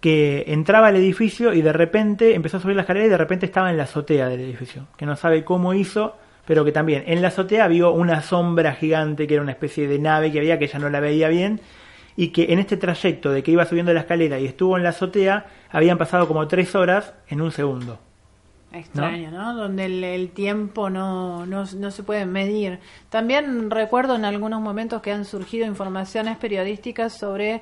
que 0.00 0.44
entraba 0.48 0.88
al 0.88 0.96
edificio 0.96 1.52
y 1.52 1.62
de 1.62 1.72
repente 1.72 2.35
empezó 2.35 2.59
a 2.59 2.61
subir 2.61 2.76
la 2.76 2.83
escalera 2.83 3.07
y 3.07 3.11
de 3.11 3.18
repente 3.18 3.46
estaba 3.46 3.70
en 3.70 3.76
la 3.76 3.85
azotea 3.85 4.28
del 4.28 4.40
edificio, 4.40 4.87
que 4.96 5.07
no 5.07 5.16
sabe 5.16 5.45
cómo 5.45 5.74
hizo, 5.74 6.16
pero 6.49 6.64
que 6.64 6.72
también 6.72 7.05
en 7.07 7.20
la 7.20 7.28
azotea 7.28 7.68
vio 7.68 7.92
una 7.92 8.22
sombra 8.22 8.72
gigante 8.72 9.26
que 9.26 9.34
era 9.34 9.42
una 9.42 9.53
especie 9.53 9.86
de 9.86 9.99
nave 9.99 10.32
que 10.32 10.38
había 10.38 10.59
que 10.59 10.64
ella 10.64 10.78
no 10.78 10.88
la 10.88 10.99
veía 10.99 11.28
bien 11.28 11.61
y 12.16 12.28
que 12.28 12.55
en 12.55 12.59
este 12.59 12.78
trayecto 12.78 13.30
de 13.30 13.42
que 13.42 13.51
iba 13.51 13.66
subiendo 13.66 13.92
la 13.92 14.01
escalera 14.01 14.40
y 14.40 14.46
estuvo 14.46 14.78
en 14.78 14.82
la 14.82 14.88
azotea 14.88 15.44
habían 15.70 15.99
pasado 15.99 16.26
como 16.26 16.49
tres 16.49 16.74
horas 16.74 17.12
en 17.28 17.42
un 17.42 17.53
segundo. 17.53 17.99
extraño, 18.72 19.30
¿no? 19.30 19.55
Donde 19.55 20.14
el, 20.14 20.30
tiempo 20.30 20.88
no, 20.88 21.44
no, 21.44 21.64
no, 21.76 21.90
se 21.90 22.03
puede 22.03 22.24
medir. 22.24 22.78
También 23.11 23.70
recuerdo 23.70 24.16
en 24.16 24.24
algunos 24.24 24.62
momentos 24.62 25.03
que 25.03 25.12
han 25.12 25.26
surgido 25.26 25.66
informaciones 25.66 26.38
periodísticas 26.38 27.12
sobre 27.18 27.61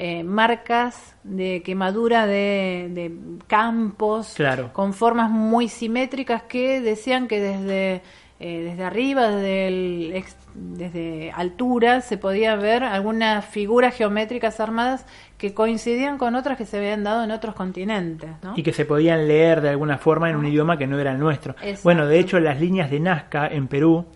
eh, 0.00 0.22
marcas 0.22 1.16
de 1.24 1.60
quemadura 1.64 2.24
de, 2.24 3.10
campos 3.48 4.36
con 4.72 4.94
formas 4.94 5.28
muy 5.28 5.66
simétricas 5.66 6.44
que 6.44 6.80
decían 6.80 7.26
que 7.26 7.40
desde 7.40 8.02
eh, 8.40 8.62
desde 8.62 8.84
arriba, 8.84 9.28
desde, 9.28 9.66
el, 9.66 10.24
desde 10.54 11.32
altura, 11.32 12.00
se 12.02 12.18
podía 12.18 12.54
ver 12.54 12.84
algunas 12.84 13.44
figuras 13.44 13.96
geométricas 13.96 14.60
armadas 14.60 15.06
que 15.38 15.54
coincidían 15.54 16.18
con 16.18 16.36
otras 16.36 16.56
que 16.56 16.64
se 16.64 16.78
habían 16.78 17.02
dado 17.02 17.24
en 17.24 17.32
otros 17.32 17.56
continentes. 17.56 18.30
Y 18.54 18.62
que 18.62 18.72
se 18.72 18.84
podían 18.84 19.26
leer 19.26 19.60
de 19.60 19.70
alguna 19.70 19.98
forma 19.98 20.30
en 20.30 20.36
un 20.36 20.46
idioma 20.46 20.78
que 20.78 20.86
no 20.86 21.00
era 21.00 21.12
el 21.12 21.18
nuestro. 21.18 21.56
Bueno, 21.82 22.06
de 22.06 22.20
hecho, 22.20 22.38
las 22.38 22.60
líneas 22.60 22.90
de 22.90 23.00
Nazca 23.00 23.48
en 23.48 23.66
Perú, 23.66 24.06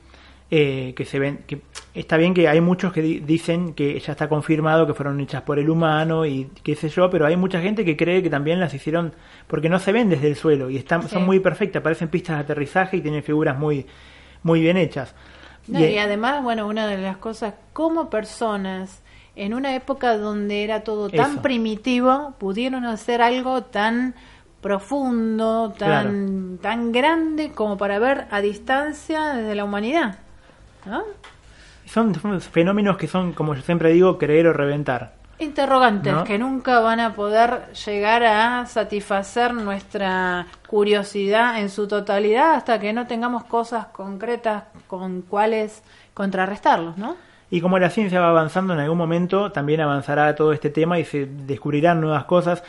eh, 0.54 0.92
que 0.94 1.06
se 1.06 1.18
ven, 1.18 1.44
que 1.46 1.62
está 1.94 2.18
bien 2.18 2.34
que 2.34 2.46
hay 2.46 2.60
muchos 2.60 2.92
que 2.92 3.00
dicen 3.00 3.72
que 3.72 3.98
ya 3.98 4.12
está 4.12 4.28
confirmado 4.28 4.86
que 4.86 4.92
fueron 4.92 5.18
hechas 5.18 5.40
por 5.40 5.58
el 5.58 5.70
humano 5.70 6.26
y 6.26 6.50
qué 6.62 6.76
sé 6.76 6.90
yo, 6.90 7.08
pero 7.08 7.24
hay 7.24 7.38
mucha 7.38 7.62
gente 7.62 7.86
que 7.86 7.96
cree 7.96 8.22
que 8.22 8.28
también 8.28 8.60
las 8.60 8.74
hicieron 8.74 9.14
porque 9.46 9.70
no 9.70 9.78
se 9.78 9.92
ven 9.92 10.10
desde 10.10 10.28
el 10.28 10.36
suelo 10.36 10.68
y 10.68 10.76
están, 10.76 11.08
son 11.08 11.24
muy 11.24 11.40
perfectas, 11.40 11.82
parecen 11.82 12.08
pistas 12.08 12.36
de 12.36 12.42
aterrizaje 12.42 12.98
y 12.98 13.00
tienen 13.00 13.22
figuras 13.22 13.58
muy 13.58 13.86
muy 14.42 14.60
bien 14.60 14.76
hechas. 14.76 15.14
y, 15.66 15.96
además, 15.96 16.42
bueno, 16.42 16.66
una 16.66 16.86
de 16.86 16.98
las 16.98 17.16
cosas, 17.16 17.54
como 17.72 18.10
personas, 18.10 19.00
en 19.36 19.54
una 19.54 19.74
época 19.74 20.18
donde 20.18 20.64
era 20.64 20.84
todo 20.84 21.08
tan 21.08 21.40
primitivo, 21.40 22.34
pudieron 22.38 22.84
hacer 22.84 23.22
algo 23.22 23.62
tan 23.62 24.14
profundo, 24.60 25.72
tan, 25.78 26.58
tan 26.58 26.92
grande 26.92 27.52
como 27.52 27.78
para 27.78 27.98
ver 27.98 28.26
a 28.30 28.42
distancia 28.42 29.32
desde 29.32 29.54
la 29.54 29.64
humanidad. 29.64 30.18
Son, 31.86 32.14
son 32.14 32.40
fenómenos 32.40 32.96
que 32.96 33.08
son, 33.08 33.32
como 33.32 33.54
yo 33.54 33.62
siempre 33.62 33.92
digo, 33.92 34.18
creer 34.18 34.46
o 34.46 34.52
reventar 34.52 35.22
interrogantes 35.42 36.14
que 36.24 36.38
nunca 36.38 36.80
van 36.80 37.00
a 37.00 37.14
poder 37.14 37.72
llegar 37.72 38.22
a 38.24 38.66
satisfacer 38.66 39.52
nuestra 39.52 40.46
curiosidad 40.68 41.60
en 41.60 41.68
su 41.68 41.88
totalidad 41.88 42.54
hasta 42.54 42.78
que 42.78 42.92
no 42.92 43.06
tengamos 43.06 43.44
cosas 43.44 43.86
concretas 43.86 44.64
con 44.86 45.22
cuales 45.22 45.82
contrarrestarlos, 46.14 46.96
¿no? 46.96 47.16
Y 47.50 47.60
como 47.60 47.78
la 47.78 47.90
ciencia 47.90 48.18
va 48.18 48.30
avanzando, 48.30 48.72
en 48.72 48.80
algún 48.80 48.96
momento 48.96 49.52
también 49.52 49.82
avanzará 49.82 50.34
todo 50.34 50.54
este 50.54 50.70
tema 50.70 50.98
y 50.98 51.04
se 51.04 51.26
descubrirán 51.26 52.00
nuevas 52.00 52.24
cosas. 52.24 52.62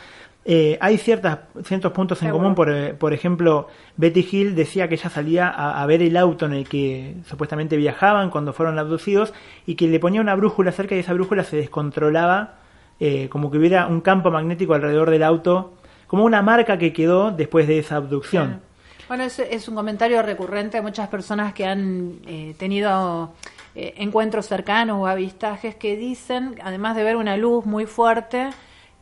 Eh, 0.46 0.76
hay 0.80 0.98
ciertas, 0.98 1.38
ciertos 1.64 1.92
puntos 1.92 2.22
en 2.22 2.30
común, 2.30 2.54
por, 2.54 2.70
eh, 2.70 2.92
por, 2.92 3.14
ejemplo, 3.14 3.68
Betty 3.96 4.28
Hill 4.30 4.54
decía 4.54 4.88
que 4.88 4.96
ella 4.96 5.08
salía 5.08 5.48
a, 5.48 5.82
a, 5.82 5.86
ver 5.86 6.02
el 6.02 6.16
auto 6.18 6.44
en 6.44 6.52
el 6.52 6.68
que 6.68 7.14
supuestamente 7.26 7.78
viajaban 7.78 8.28
cuando 8.28 8.52
fueron 8.52 8.78
abducidos 8.78 9.32
y 9.64 9.74
que 9.74 9.88
le 9.88 9.98
ponía 9.98 10.20
una 10.20 10.34
brújula 10.34 10.70
cerca 10.72 10.94
y 10.94 10.98
esa 10.98 11.14
brújula 11.14 11.44
se 11.44 11.56
descontrolaba 11.56 12.56
eh, 13.00 13.28
como 13.28 13.50
que 13.50 13.58
hubiera 13.58 13.86
un 13.86 14.00
campo 14.00 14.30
magnético 14.30 14.74
alrededor 14.74 15.10
del 15.10 15.24
auto, 15.24 15.74
como 16.06 16.24
una 16.24 16.42
marca 16.42 16.78
que 16.78 16.92
quedó 16.92 17.32
después 17.32 17.66
de 17.66 17.78
esa 17.78 17.96
abducción. 17.96 18.60
Bueno, 19.08 19.24
es, 19.24 19.38
es, 19.38 19.68
un 19.68 19.74
comentario 19.74 20.22
recurrente 20.22 20.76
de 20.76 20.82
muchas 20.82 21.08
personas 21.08 21.52
que 21.52 21.66
han 21.66 22.20
eh, 22.26 22.54
tenido 22.56 23.32
eh, 23.74 23.94
encuentros 23.98 24.46
cercanos 24.46 24.98
o 25.00 25.06
avistajes 25.06 25.74
que 25.74 25.96
dicen, 25.96 26.54
además 26.62 26.94
de 26.96 27.02
ver 27.02 27.16
una 27.16 27.36
luz 27.36 27.66
muy 27.66 27.84
fuerte, 27.84 28.50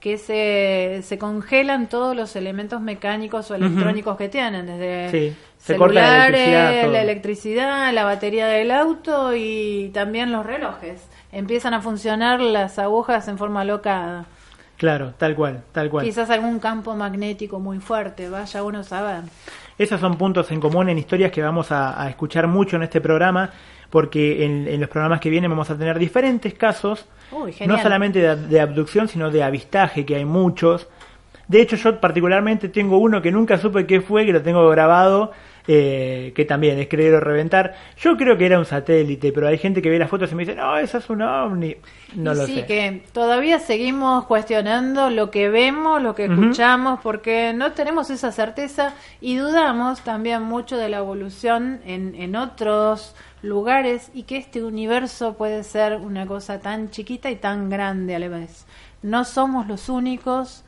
que 0.03 0.18
se, 0.18 1.00
se 1.05 1.16
congelan 1.16 1.88
todos 1.88 2.16
los 2.16 2.34
elementos 2.34 2.80
mecánicos 2.80 3.53
o 3.53 3.55
electrónicos 3.55 4.16
que 4.16 4.28
tienen, 4.28 4.66
desde 4.66 5.36
celulares, 5.59 6.90
la 6.90 7.03
electricidad, 7.03 7.92
la 7.92 8.05
batería 8.05 8.48
del 8.48 8.72
auto 8.72 9.32
y 9.36 9.92
también 9.94 10.32
los 10.32 10.44
relojes 10.44 11.09
empiezan 11.30 11.72
a 11.72 11.80
funcionar 11.80 12.40
las 12.40 12.80
agujas 12.80 13.28
en 13.28 13.38
forma 13.38 13.64
locada. 13.64 14.24
Claro, 14.76 15.14
tal 15.16 15.36
cual, 15.36 15.62
tal 15.70 15.88
cual. 15.88 16.05
Quizás 16.05 16.28
algún 16.30 16.59
campo 16.59 16.96
magnético 16.96 17.61
muy 17.61 17.78
fuerte, 17.78 18.28
vaya 18.28 18.64
uno 18.64 18.80
a 18.80 18.82
saber. 18.82 19.22
Esos 19.78 20.00
son 20.00 20.16
puntos 20.18 20.50
en 20.50 20.59
común 20.59 20.88
en 20.88 20.98
historias 20.98 21.30
que 21.30 21.42
vamos 21.42 21.70
a, 21.70 22.09
escuchar 22.09 22.48
mucho 22.48 22.74
en 22.74 22.82
este 22.82 23.00
programa, 23.00 23.50
porque 23.93 24.47
en, 24.47 24.80
los 24.80 24.88
programas 24.88 25.20
que 25.20 25.28
vienen 25.28 25.51
vamos 25.51 25.68
a 25.68 25.76
tener 25.76 25.99
diferentes 25.99 26.55
casos, 26.55 27.05
no 27.66 27.78
solamente 27.78 28.36
de, 28.36 28.59
abducción, 28.59 29.07
sino 29.07 29.30
de 29.30 29.43
avistaje, 29.43 30.07
que 30.07 30.16
hay 30.16 30.24
muchos. 30.24 30.88
De 31.47 31.61
hecho, 31.61 31.76
yo 31.76 32.01
particularmente 32.01 32.70
tengo 32.70 32.97
uno 32.97 33.20
que 33.20 33.30
nunca 33.30 33.59
supe 33.59 33.86
qué 33.86 34.01
fue, 34.01 34.24
que 34.24 34.32
lo 34.32 34.40
tengo 34.40 34.66
grabado, 34.70 35.32
eh, 35.68 36.32
que 36.34 36.44
también 36.44 36.78
es 36.78 36.88
creer 36.88 37.14
o 37.14 37.20
reventar. 37.20 37.74
Yo 37.96 38.16
creo 38.16 38.36
que 38.36 38.46
era 38.46 38.58
un 38.58 38.64
satélite, 38.64 39.32
pero 39.32 39.48
hay 39.48 39.58
gente 39.58 39.80
que 39.80 39.90
ve 39.90 39.98
las 39.98 40.10
fotos 40.10 40.32
y 40.32 40.34
me 40.34 40.44
dice, 40.44 40.56
no, 40.56 40.76
eso 40.76 40.98
es 40.98 41.08
un 41.10 41.22
ovni. 41.22 41.76
No 42.14 42.34
lo 42.34 42.46
sí, 42.46 42.62
que 42.66 43.02
todavía 43.12 43.58
seguimos 43.58 44.26
cuestionando 44.26 45.10
lo 45.10 45.30
que 45.30 45.48
vemos, 45.48 46.02
lo 46.02 46.14
que 46.14 46.24
escuchamos, 46.24 47.00
porque 47.02 47.52
no 47.54 47.72
tenemos 47.72 48.10
esa 48.10 48.32
certeza 48.32 48.94
y 49.20 49.36
dudamos 49.36 50.02
también 50.02 50.42
mucho 50.42 50.76
de 50.76 50.88
la 50.88 50.98
evolución 50.98 51.80
en, 51.86 52.14
en 52.16 52.36
otros 52.36 53.14
lugares 53.42 54.10
y 54.14 54.22
que 54.24 54.36
este 54.36 54.62
universo 54.62 55.34
puede 55.34 55.64
ser 55.64 55.96
una 55.96 56.26
cosa 56.26 56.60
tan 56.60 56.90
chiquita 56.90 57.30
y 57.30 57.36
tan 57.36 57.70
grande 57.70 58.14
a 58.14 58.18
la 58.18 58.28
vez. 58.28 58.66
No 59.02 59.24
somos 59.24 59.66
los 59.66 59.88
únicos 59.88 60.64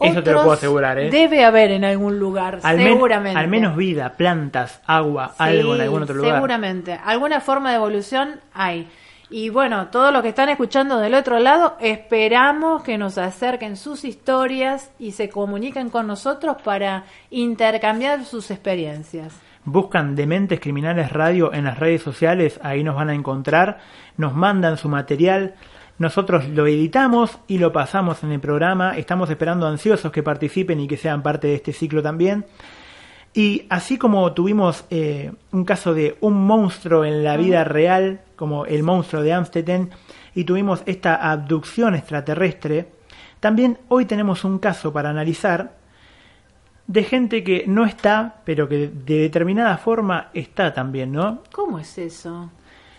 eso 0.00 0.22
te 0.22 0.32
lo 0.32 0.42
puedo 0.42 0.52
asegurar, 0.52 0.98
¿eh? 0.98 1.10
Debe 1.10 1.44
haber 1.44 1.72
en 1.72 1.84
algún 1.84 2.18
lugar, 2.18 2.60
seguramente. 2.60 3.38
al 3.38 3.48
menos 3.48 3.76
vida, 3.76 4.14
plantas, 4.16 4.80
agua, 4.86 5.34
algo 5.38 5.74
en 5.74 5.80
algún 5.80 6.02
otro 6.02 6.14
lugar. 6.14 6.34
Seguramente. 6.34 6.98
Alguna 7.04 7.40
forma 7.40 7.70
de 7.70 7.76
evolución 7.76 8.40
hay. 8.52 8.88
Y 9.30 9.50
bueno, 9.50 9.88
todos 9.88 10.10
los 10.12 10.22
que 10.22 10.30
están 10.30 10.48
escuchando 10.48 10.98
del 10.98 11.12
otro 11.14 11.38
lado, 11.38 11.76
esperamos 11.80 12.82
que 12.82 12.96
nos 12.96 13.18
acerquen 13.18 13.76
sus 13.76 14.04
historias 14.04 14.90
y 14.98 15.12
se 15.12 15.28
comuniquen 15.28 15.90
con 15.90 16.06
nosotros 16.06 16.56
para 16.62 17.04
intercambiar 17.30 18.24
sus 18.24 18.50
experiencias. 18.50 19.34
Buscan 19.64 20.16
Dementes 20.16 20.60
Criminales 20.60 21.12
Radio 21.12 21.52
en 21.52 21.64
las 21.64 21.78
redes 21.78 22.00
sociales, 22.00 22.58
ahí 22.62 22.82
nos 22.82 22.96
van 22.96 23.10
a 23.10 23.14
encontrar, 23.14 23.80
nos 24.16 24.34
mandan 24.34 24.78
su 24.78 24.88
material, 24.88 25.56
nosotros 25.98 26.48
lo 26.48 26.66
editamos 26.66 27.38
y 27.48 27.58
lo 27.58 27.72
pasamos 27.72 28.22
en 28.22 28.30
el 28.30 28.40
programa. 28.40 28.96
Estamos 28.96 29.30
esperando 29.30 29.66
ansiosos 29.66 30.12
que 30.12 30.22
participen 30.22 30.78
y 30.80 30.86
que 30.86 30.96
sean 30.96 31.22
parte 31.22 31.48
de 31.48 31.54
este 31.54 31.72
ciclo 31.72 32.02
también. 32.02 32.46
Y 33.34 33.66
así 33.68 33.98
como 33.98 34.32
tuvimos 34.32 34.84
eh, 34.90 35.32
un 35.52 35.64
caso 35.64 35.94
de 35.94 36.16
un 36.20 36.34
monstruo 36.34 37.04
en 37.04 37.24
la 37.24 37.36
vida 37.36 37.64
real, 37.64 38.20
como 38.36 38.64
el 38.64 38.82
monstruo 38.82 39.22
de 39.22 39.32
Amstetten, 39.32 39.90
y 40.34 40.44
tuvimos 40.44 40.82
esta 40.86 41.16
abducción 41.16 41.94
extraterrestre, 41.94 42.88
también 43.40 43.78
hoy 43.88 44.04
tenemos 44.04 44.44
un 44.44 44.58
caso 44.58 44.92
para 44.92 45.10
analizar 45.10 45.76
de 46.86 47.04
gente 47.04 47.44
que 47.44 47.64
no 47.66 47.84
está, 47.84 48.40
pero 48.44 48.68
que 48.68 48.88
de 48.88 49.18
determinada 49.18 49.76
forma 49.78 50.30
está 50.32 50.72
también, 50.72 51.12
¿no? 51.12 51.42
¿Cómo 51.52 51.78
es 51.78 51.98
eso? 51.98 52.50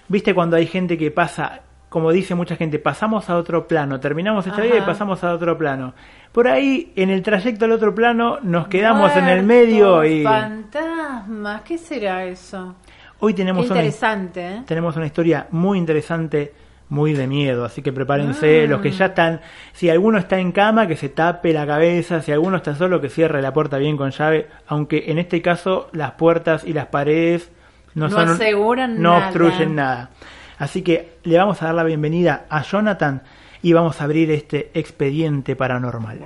¿Viste 0.07 0.35
cuando 0.35 0.57
hay 0.57 0.67
gente 0.67 0.97
que 0.97 1.11
pasa 1.11 1.61
como 1.89 2.11
dice 2.11 2.35
mucha 2.35 2.55
gente, 2.55 2.77
pasamos 2.77 3.29
a 3.29 3.37
otro 3.37 3.67
plano, 3.67 3.99
terminamos 3.99 4.45
esta 4.45 4.61
vida 4.61 4.77
y 4.77 4.81
pasamos 4.81 5.23
a 5.23 5.33
otro 5.33 5.57
plano. 5.57 5.93
Por 6.31 6.47
ahí, 6.47 6.93
en 6.95 7.09
el 7.09 7.23
trayecto 7.23 7.65
al 7.65 7.71
otro 7.71 7.95
plano, 7.95 8.37
nos 8.43 8.67
quedamos 8.67 9.15
en 9.15 9.27
el 9.27 9.43
medio 9.43 10.05
y... 10.05 10.23
Fantasmas, 10.23 11.63
¿qué 11.63 11.79
será 11.79 12.23
eso? 12.25 12.75
Hoy 13.19 13.33
tenemos, 13.33 13.65
interesante, 13.65 14.39
una, 14.39 14.55
¿eh? 14.57 14.63
tenemos 14.65 14.95
una 14.95 15.07
historia 15.07 15.47
muy 15.49 15.79
interesante, 15.79 16.53
muy 16.89 17.13
de 17.13 17.27
miedo, 17.27 17.65
así 17.65 17.81
que 17.81 17.91
prepárense, 17.91 18.65
mm. 18.65 18.69
los 18.69 18.81
que 18.81 18.91
ya 18.91 19.07
están, 19.07 19.41
si 19.73 19.89
alguno 19.89 20.19
está 20.19 20.39
en 20.39 20.51
cama, 20.51 20.87
que 20.87 20.95
se 20.95 21.09
tape 21.09 21.51
la 21.53 21.65
cabeza, 21.65 22.21
si 22.21 22.31
alguno 22.31 22.57
está 22.57 22.75
solo, 22.75 23.01
que 23.01 23.09
cierre 23.09 23.41
la 23.41 23.51
puerta 23.51 23.77
bien 23.77 23.97
con 23.97 24.11
llave, 24.11 24.47
aunque 24.67 25.05
en 25.07 25.17
este 25.17 25.41
caso 25.41 25.89
las 25.91 26.11
puertas 26.11 26.63
y 26.63 26.73
las 26.73 26.85
paredes 26.85 27.51
no, 27.95 28.09
son, 28.09 28.29
aseguran 28.29 29.01
no 29.01 29.17
obstruyen 29.17 29.75
nada. 29.75 30.11
Así 30.60 30.82
que 30.82 31.20
le 31.24 31.38
vamos 31.38 31.62
a 31.62 31.68
dar 31.68 31.76
la 31.76 31.86
bienvenida 31.86 32.45
a 32.49 32.62
Jonathan 32.62 33.24
y 33.62 33.72
vamos 33.72 33.99
a 33.99 34.03
abrir 34.03 34.30
este 34.30 34.72
expediente 34.74 35.55
paranormal. 35.55 36.20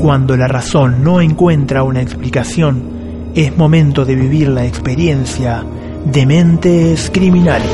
Cuando 0.00 0.34
la 0.36 0.48
razón 0.48 1.04
no 1.04 1.20
encuentra 1.20 1.82
una 1.82 2.00
explicación, 2.00 3.32
es 3.34 3.54
momento 3.54 4.06
de 4.06 4.14
vivir 4.14 4.48
la 4.48 4.64
experiencia 4.64 5.62
de 6.06 6.24
mentes 6.24 7.10
criminales. 7.12 7.70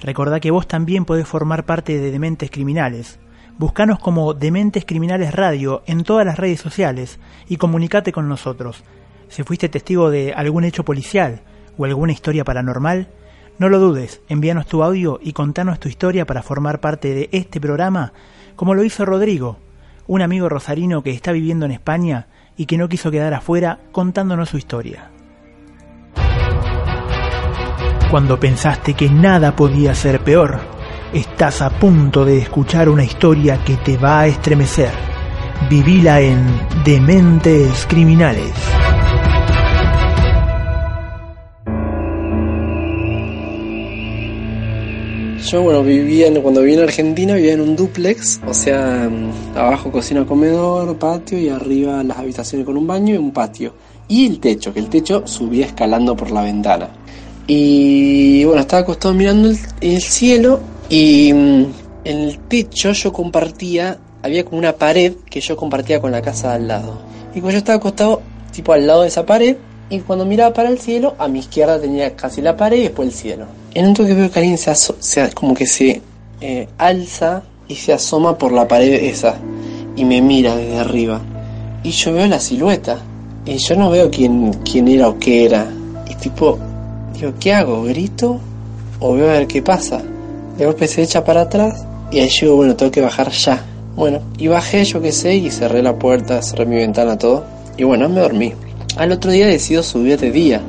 Recordá 0.00 0.40
que 0.40 0.50
vos 0.50 0.66
también 0.66 1.04
podés 1.04 1.26
formar 1.26 1.64
parte 1.64 1.98
de 1.98 2.10
Dementes 2.10 2.50
Criminales 2.50 3.20
Buscanos 3.58 3.98
como 3.98 4.34
Dementes 4.34 4.84
Criminales 4.84 5.34
Radio 5.34 5.82
en 5.86 6.04
todas 6.04 6.26
las 6.26 6.38
redes 6.38 6.60
sociales 6.60 7.18
y 7.48 7.56
comunicate 7.56 8.12
con 8.12 8.28
nosotros. 8.28 8.84
Si 9.28 9.42
fuiste 9.44 9.70
testigo 9.70 10.10
de 10.10 10.34
algún 10.34 10.64
hecho 10.64 10.84
policial 10.84 11.40
o 11.78 11.86
alguna 11.86 12.12
historia 12.12 12.44
paranormal, 12.44 13.08
No 13.58 13.70
lo 13.70 13.78
dudes, 13.78 14.20
envíanos 14.28 14.66
tu 14.66 14.82
audio 14.82 15.18
y 15.22 15.32
contanos 15.32 15.80
tu 15.80 15.88
historia 15.88 16.26
para 16.26 16.42
formar 16.42 16.78
parte 16.80 17.14
de 17.14 17.30
este 17.32 17.58
programa, 17.58 18.12
como 18.54 18.74
lo 18.74 18.84
hizo 18.84 19.06
Rodrigo, 19.06 19.56
un 20.06 20.20
amigo 20.20 20.50
rosarino 20.50 21.02
que 21.02 21.12
está 21.12 21.32
viviendo 21.32 21.64
en 21.64 21.72
España 21.72 22.26
y 22.58 22.66
que 22.66 22.76
no 22.76 22.90
quiso 22.90 23.10
quedar 23.10 23.32
afuera 23.32 23.78
contándonos 23.92 24.50
su 24.50 24.58
historia. 24.58 25.10
Cuando 28.10 28.38
pensaste 28.38 28.92
que 28.92 29.08
nada 29.08 29.56
podía 29.56 29.94
ser 29.94 30.20
peor, 30.20 30.75
estás 31.16 31.62
a 31.62 31.70
punto 31.70 32.26
de 32.26 32.38
escuchar 32.38 32.90
una 32.90 33.02
historia 33.02 33.58
que 33.64 33.76
te 33.76 33.96
va 33.96 34.20
a 34.20 34.26
estremecer. 34.26 34.90
Vivila 35.70 36.20
en 36.20 36.44
Dementes 36.84 37.86
Criminales. 37.86 38.52
Yo, 45.48 45.62
bueno, 45.62 45.82
vivía, 45.82 46.28
cuando 46.42 46.60
vivía 46.60 46.78
en 46.78 46.82
Argentina, 46.82 47.34
vivía 47.34 47.54
en 47.54 47.62
un 47.62 47.76
duplex, 47.76 48.40
o 48.46 48.52
sea, 48.52 49.08
mm, 49.08 49.56
abajo 49.56 49.90
cocina, 49.90 50.26
comedor, 50.26 50.98
patio 50.98 51.38
y 51.38 51.48
arriba 51.48 52.02
las 52.02 52.18
habitaciones 52.18 52.66
con 52.66 52.76
un 52.76 52.86
baño 52.86 53.14
y 53.14 53.18
un 53.18 53.32
patio. 53.32 53.72
Y 54.08 54.26
el 54.26 54.38
techo, 54.38 54.74
que 54.74 54.80
el 54.80 54.90
techo 54.90 55.26
subía 55.26 55.64
escalando 55.64 56.14
por 56.14 56.30
la 56.30 56.42
ventana. 56.42 56.90
Y 57.46 58.44
bueno, 58.44 58.60
estaba 58.60 58.82
acostado 58.82 59.14
mirando 59.14 59.48
el, 59.48 59.58
el 59.80 60.02
cielo 60.02 60.75
y 60.88 61.32
mm, 61.32 61.64
en 62.04 62.18
el 62.18 62.38
techo 62.38 62.92
yo 62.92 63.12
compartía, 63.12 63.98
había 64.22 64.44
como 64.44 64.58
una 64.58 64.72
pared 64.74 65.14
que 65.28 65.40
yo 65.40 65.56
compartía 65.56 66.00
con 66.00 66.12
la 66.12 66.22
casa 66.22 66.54
al 66.54 66.68
lado. 66.68 66.98
Y 67.34 67.40
cuando 67.40 67.52
yo 67.52 67.58
estaba 67.58 67.76
acostado, 67.78 68.22
tipo 68.52 68.72
al 68.72 68.86
lado 68.86 69.02
de 69.02 69.08
esa 69.08 69.26
pared, 69.26 69.56
y 69.88 70.00
cuando 70.00 70.24
miraba 70.24 70.52
para 70.52 70.68
el 70.68 70.78
cielo, 70.78 71.14
a 71.18 71.28
mi 71.28 71.40
izquierda 71.40 71.80
tenía 71.80 72.14
casi 72.16 72.40
la 72.42 72.56
pared 72.56 72.78
y 72.78 72.82
después 72.82 73.08
el 73.08 73.14
cielo. 73.14 73.46
En 73.74 73.86
un 73.86 73.94
toque 73.94 74.14
veo 74.14 74.30
que 74.30 74.38
alguien 74.40 74.58
se, 74.58 74.74
se- 74.74 75.32
como 75.32 75.54
que 75.54 75.66
se 75.66 76.02
eh, 76.40 76.68
alza 76.78 77.42
y 77.68 77.74
se 77.76 77.92
asoma 77.92 78.36
por 78.38 78.52
la 78.52 78.66
pared 78.66 78.92
esa 79.04 79.36
y 79.94 80.04
me 80.04 80.20
mira 80.20 80.56
desde 80.56 80.78
arriba. 80.78 81.20
Y 81.82 81.90
yo 81.90 82.12
veo 82.12 82.26
la 82.26 82.40
silueta 82.40 82.98
y 83.44 83.56
yo 83.58 83.76
no 83.76 83.90
veo 83.90 84.10
quién, 84.10 84.52
quién 84.64 84.88
era 84.88 85.08
o 85.08 85.18
qué 85.18 85.44
era. 85.44 85.66
Y 86.10 86.14
tipo, 86.16 86.58
digo, 87.14 87.32
¿qué 87.38 87.52
hago? 87.52 87.84
¿Grito? 87.84 88.40
¿O 88.98 89.14
veo 89.14 89.28
a 89.30 89.34
ver 89.34 89.46
qué 89.46 89.62
pasa? 89.62 90.02
De 90.56 90.64
golpe 90.64 90.88
se 90.88 91.02
echa 91.02 91.24
para 91.24 91.42
atrás 91.42 91.84
y 92.10 92.20
ahí 92.20 92.30
digo, 92.40 92.56
bueno, 92.56 92.76
tengo 92.76 92.92
que 92.92 93.00
bajar 93.00 93.30
ya. 93.30 93.64
Bueno, 93.94 94.20
y 94.38 94.46
bajé, 94.46 94.84
yo 94.84 95.00
qué 95.00 95.12
sé, 95.12 95.34
y 95.36 95.50
cerré 95.50 95.82
la 95.82 95.98
puerta, 95.98 96.42
cerré 96.42 96.66
mi 96.66 96.76
ventana, 96.76 97.18
todo. 97.18 97.44
Y 97.76 97.84
bueno, 97.84 98.08
me 98.08 98.20
dormí. 98.20 98.52
Al 98.96 99.12
otro 99.12 99.30
día 99.30 99.46
decido 99.46 99.82
subir 99.82 100.18
de 100.18 100.30
día. 100.30 100.60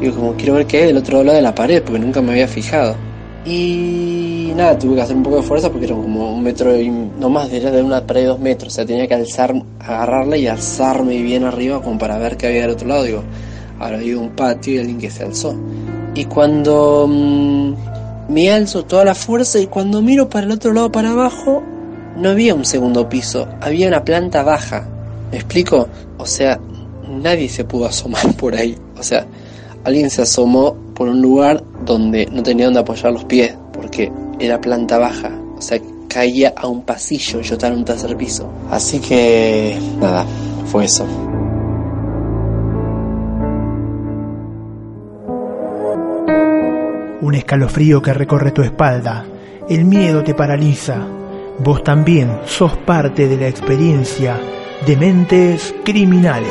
Digo, 0.00 0.14
como 0.14 0.34
quiero 0.34 0.54
ver 0.54 0.66
qué 0.66 0.78
hay 0.78 0.86
del 0.86 0.96
otro 0.96 1.22
lado 1.22 1.36
de 1.36 1.42
la 1.42 1.54
pared, 1.54 1.82
porque 1.82 1.98
nunca 1.98 2.20
me 2.22 2.32
había 2.32 2.48
fijado. 2.48 2.96
Y 3.44 4.52
nada, 4.54 4.78
tuve 4.78 4.96
que 4.96 5.00
hacer 5.02 5.16
un 5.16 5.22
poco 5.22 5.36
de 5.36 5.42
fuerza 5.42 5.70
porque 5.70 5.86
era 5.86 5.94
como 5.94 6.34
un 6.34 6.42
metro 6.42 6.78
y 6.78 6.90
no 6.90 7.30
más, 7.30 7.50
era 7.50 7.70
de 7.70 7.82
una 7.82 8.06
pared 8.06 8.22
de 8.22 8.26
dos 8.28 8.40
metros. 8.40 8.72
O 8.72 8.76
sea, 8.76 8.84
tenía 8.84 9.06
que 9.06 9.14
alzar, 9.14 9.54
agarrarla 9.78 10.36
y 10.36 10.46
alzarme 10.46 11.22
bien 11.22 11.44
arriba 11.44 11.82
como 11.82 11.98
para 11.98 12.18
ver 12.18 12.36
qué 12.36 12.48
había 12.48 12.62
del 12.62 12.70
otro 12.70 12.88
lado. 12.88 13.04
Digo, 13.04 13.22
ahora 13.78 13.98
hay 13.98 14.12
un 14.12 14.30
patio 14.30 14.74
y 14.74 14.78
alguien 14.78 14.98
que 14.98 15.10
se 15.10 15.24
alzó. 15.24 15.54
Y 16.14 16.24
cuando 16.24 17.06
mm, 17.08 17.74
me 18.30 18.50
alzo 18.52 18.84
toda 18.84 19.04
la 19.04 19.14
fuerza 19.14 19.58
y 19.58 19.66
cuando 19.66 20.00
miro 20.02 20.28
para 20.28 20.46
el 20.46 20.52
otro 20.52 20.72
lado, 20.72 20.92
para 20.92 21.10
abajo, 21.10 21.62
no 22.16 22.30
había 22.30 22.54
un 22.54 22.64
segundo 22.64 23.08
piso, 23.08 23.48
había 23.60 23.88
una 23.88 24.04
planta 24.04 24.44
baja. 24.44 24.88
¿Me 25.32 25.38
explico? 25.38 25.88
O 26.16 26.26
sea, 26.26 26.60
nadie 27.08 27.48
se 27.48 27.64
pudo 27.64 27.86
asomar 27.86 28.32
por 28.38 28.54
ahí. 28.54 28.76
O 28.96 29.02
sea, 29.02 29.26
alguien 29.84 30.10
se 30.10 30.22
asomó 30.22 30.76
por 30.94 31.08
un 31.08 31.20
lugar 31.20 31.64
donde 31.84 32.26
no 32.26 32.42
tenía 32.42 32.66
donde 32.66 32.80
apoyar 32.80 33.12
los 33.12 33.24
pies, 33.24 33.52
porque 33.72 34.12
era 34.38 34.60
planta 34.60 34.98
baja. 34.98 35.32
O 35.58 35.60
sea, 35.60 35.80
caía 36.08 36.54
a 36.56 36.68
un 36.68 36.82
pasillo 36.82 37.40
y 37.40 37.42
yo 37.42 37.54
estaba 37.54 37.72
en 37.72 37.80
un 37.80 37.84
tercer 37.84 38.16
piso. 38.16 38.48
Así 38.70 39.00
que, 39.00 39.76
nada, 40.00 40.24
fue 40.66 40.84
eso. 40.84 41.04
Un 47.22 47.34
escalofrío 47.34 48.00
que 48.00 48.14
recorre 48.14 48.50
tu 48.50 48.62
espalda. 48.62 49.26
El 49.68 49.84
miedo 49.84 50.24
te 50.24 50.34
paraliza. 50.34 51.06
Vos 51.58 51.84
también 51.84 52.40
sos 52.46 52.74
parte 52.78 53.28
de 53.28 53.36
la 53.36 53.46
experiencia 53.46 54.40
de 54.86 54.96
mentes 54.96 55.74
criminales. 55.84 56.50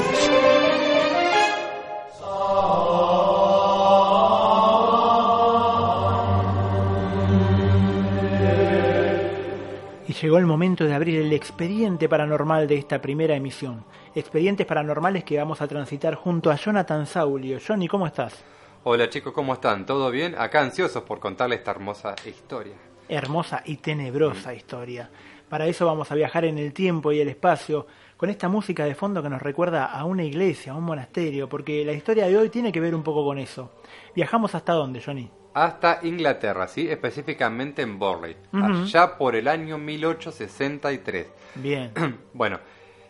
Y 10.08 10.14
llegó 10.14 10.38
el 10.38 10.46
momento 10.46 10.86
de 10.86 10.94
abrir 10.94 11.20
el 11.20 11.34
expediente 11.34 12.08
paranormal 12.08 12.68
de 12.68 12.78
esta 12.78 13.02
primera 13.02 13.36
emisión. 13.36 13.86
Expedientes 14.14 14.68
paranormales 14.68 15.24
que 15.24 15.40
vamos 15.40 15.62
a 15.62 15.68
transitar 15.68 16.14
junto 16.14 16.52
a 16.52 16.56
Jonathan 16.58 17.08
Saulio. 17.08 17.58
Johnny, 17.66 17.88
¿cómo 17.88 18.06
estás? 18.06 18.44
Hola 18.86 19.10
chicos, 19.10 19.34
¿cómo 19.34 19.54
están? 19.54 19.86
¿Todo 19.86 20.10
bien? 20.10 20.36
Acá 20.38 20.62
ansiosos 20.62 21.04
por 21.04 21.20
contarles 21.20 21.60
esta 21.60 21.72
hermosa 21.72 22.16
historia. 22.26 22.76
hermosa 23.10 23.62
y 23.66 23.76
tenebrosa 23.76 24.54
historia. 24.54 25.10
Para 25.50 25.66
eso 25.68 25.86
vamos 25.86 26.10
a 26.14 26.16
viajar 26.16 26.46
en 26.46 26.58
el 26.58 26.72
tiempo 26.72 27.12
y 27.12 27.20
el 27.20 27.28
espacio 27.28 27.88
con 28.16 28.30
esta 28.30 28.48
música 28.48 28.86
de 28.86 28.96
fondo 28.96 29.22
que 29.22 29.28
nos 29.28 29.42
recuerda 29.42 29.88
a 29.88 30.06
una 30.06 30.24
iglesia, 30.24 30.72
a 30.72 30.76
un 30.76 30.86
monasterio, 30.86 31.50
porque 31.50 31.84
la 31.84 31.92
historia 31.92 32.28
de 32.28 32.38
hoy 32.38 32.48
tiene 32.48 32.72
que 32.72 32.80
ver 32.80 32.96
un 32.96 33.04
poco 33.04 33.26
con 33.26 33.38
eso. 33.38 33.70
Viajamos 34.16 34.56
hasta 34.56 34.72
dónde, 34.72 35.02
Johnny? 35.02 35.30
Hasta 35.54 36.00
Inglaterra, 36.04 36.66
¿sí? 36.70 36.90
Específicamente 36.90 37.82
en 37.82 38.00
Borley, 38.00 38.38
allá 38.54 39.18
por 39.18 39.36
el 39.36 39.50
año 39.50 39.78
1863. 39.78 41.28
Bien. 41.56 41.92
bueno, 42.34 42.60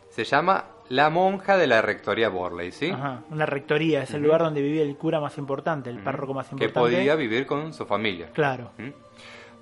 se 0.09 0.23
llama 0.23 0.65
La 0.89 1.09
Monja 1.09 1.57
de 1.57 1.67
la 1.67 1.81
Rectoría 1.81 2.29
Borley, 2.29 2.71
¿sí? 2.71 2.89
Ajá, 2.89 3.23
una 3.29 3.45
rectoría, 3.45 4.01
es 4.03 4.13
el 4.13 4.23
lugar 4.23 4.41
donde 4.41 4.61
vivía 4.61 4.81
el 4.81 4.97
cura 4.97 5.19
más 5.19 5.37
importante, 5.37 5.89
el 5.89 5.99
párroco 5.99 6.33
más 6.33 6.47
Que 6.49 6.55
importante. 6.55 6.79
podía 6.97 7.15
vivir 7.15 7.45
con 7.45 7.73
su 7.73 7.85
familia. 7.85 8.29
Claro. 8.33 8.71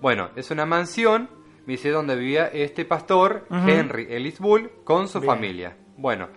Bueno, 0.02 0.30
es 0.36 0.52
una 0.52 0.66
mansión, 0.66 1.30
me 1.66 1.74
dice, 1.74 1.90
donde 1.90 2.16
vivía 2.16 2.48
este 2.48 2.86
pastor. 2.86 3.46
Henry 3.52 4.08
Ellis 4.10 4.40
Bull, 4.40 4.72
con 4.86 5.08
su 5.10 5.20
Bien. 5.20 5.34
familia. 5.34 5.78
Bueno, 5.98 6.30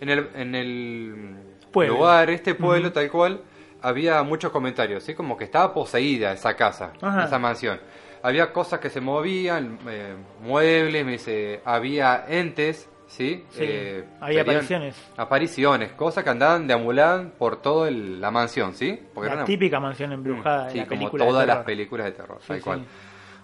en 0.00 0.08
el, 0.10 0.28
en 0.34 0.54
el 0.54 1.36
Pueblo. 1.72 1.94
lugar, 1.94 2.30
este 2.30 2.54
pueblo 2.54 2.92
tal 2.92 3.10
cual, 3.10 3.40
había 3.82 4.22
muchos 4.22 4.52
comentarios, 4.52 5.02
¿sí? 5.02 5.14
Como 5.14 5.36
que 5.36 5.44
estaba 5.44 5.74
poseída 5.74 6.32
esa 6.32 6.54
casa, 6.54 6.92
esa 7.00 7.38
mansión. 7.40 7.80
Había 8.22 8.52
cosas 8.52 8.78
que 8.80 8.90
se 8.90 9.00
movían, 9.00 9.78
eh, 9.88 10.14
muebles, 10.40 11.04
me 11.04 11.12
dice, 11.12 11.60
había 11.64 12.24
entes, 12.28 12.88
¿sí? 13.14 13.44
Sí, 13.50 13.58
Eh, 13.60 14.04
había 14.20 14.42
pedían- 14.44 14.56
apariciones. 14.56 14.96
Apariciones, 15.16 15.92
cosas 15.92 16.24
que 16.24 16.30
andaban, 16.30 16.66
deambulaban 16.66 17.32
por 17.38 17.62
toda 17.62 17.90
la 17.90 18.30
mansión, 18.30 18.74
¿sí? 18.74 18.98
Porque 19.14 19.34
La 19.34 19.44
típica 19.44 19.78
mansión 19.80 20.12
embrujada 20.12 20.66
de 20.66 20.72
Sí, 20.72 20.78
la 20.78 20.86
como 20.86 21.10
de 21.10 21.18
todas 21.18 21.46
las 21.46 21.58
películas 21.64 22.06
de 22.06 22.12
terror, 22.12 22.38
Sí, 22.40 22.48
tal 22.48 22.56
sí. 22.58 22.62
cual. 22.64 22.84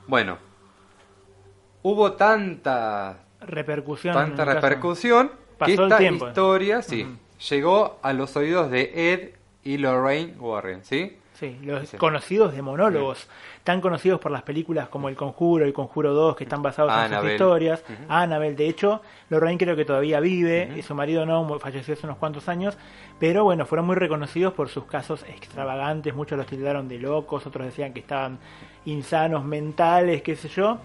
Bueno, 0.07 0.39
hubo 1.83 2.13
tanta, 2.13 3.21
Repercusión. 3.41 4.15
tanta 4.15 4.45
repercusión 4.45 5.31
que 5.65 5.73
esta 5.75 5.99
tiempo. 5.99 6.29
historia, 6.29 6.83
sí, 6.83 7.07
llegó 7.49 7.99
a 8.03 8.13
los 8.13 8.37
oídos 8.37 8.71
de 8.71 9.13
Ed 9.13 9.31
y 9.63 9.77
Lorraine 9.79 10.35
Warren, 10.39 10.85
¿sí? 10.85 11.17
Sí, 11.35 11.59
los 11.63 11.91
conocidos 11.95 12.53
demonólogos, 12.55 13.29
tan 13.71 13.81
conocidos 13.81 14.19
por 14.19 14.33
las 14.33 14.43
películas 14.43 14.89
como 14.89 15.09
El 15.09 15.15
Conjuro 15.15 15.65
y 15.65 15.73
Conjuro 15.73 16.13
2, 16.13 16.35
que 16.35 16.43
están 16.43 16.61
basados 16.61 16.93
en 17.05 17.21
sus 17.21 17.31
historias. 17.31 17.85
Annabelle, 18.09 18.57
de 18.57 18.69
hecho, 18.69 19.01
Lorraine 19.29 19.59
creo 19.59 19.77
que 19.77 19.85
todavía 19.85 20.19
vive, 20.19 20.73
y 20.77 20.83
su 20.83 20.93
marido 20.97 21.25
no, 21.25 21.57
falleció 21.61 21.95
hace 21.95 22.05
unos 22.05 22.19
cuantos 22.19 22.49
años, 22.49 22.77
pero 23.21 23.45
bueno, 23.45 23.67
fueron 23.67 23.87
muy 23.87 23.95
reconocidos 23.95 24.55
por 24.55 24.71
sus 24.71 24.87
casos 24.87 25.23
extravagantes, 25.23 26.13
muchos 26.17 26.37
los 26.37 26.49
tildaron 26.49 26.89
de 26.89 26.99
locos, 26.99 27.47
otros 27.47 27.65
decían 27.65 27.93
que 27.93 28.01
estaban 28.01 28.41
insanos, 28.87 29.45
mentales, 29.45 30.23
qué 30.23 30.35
sé 30.35 30.49
yo. 30.49 30.79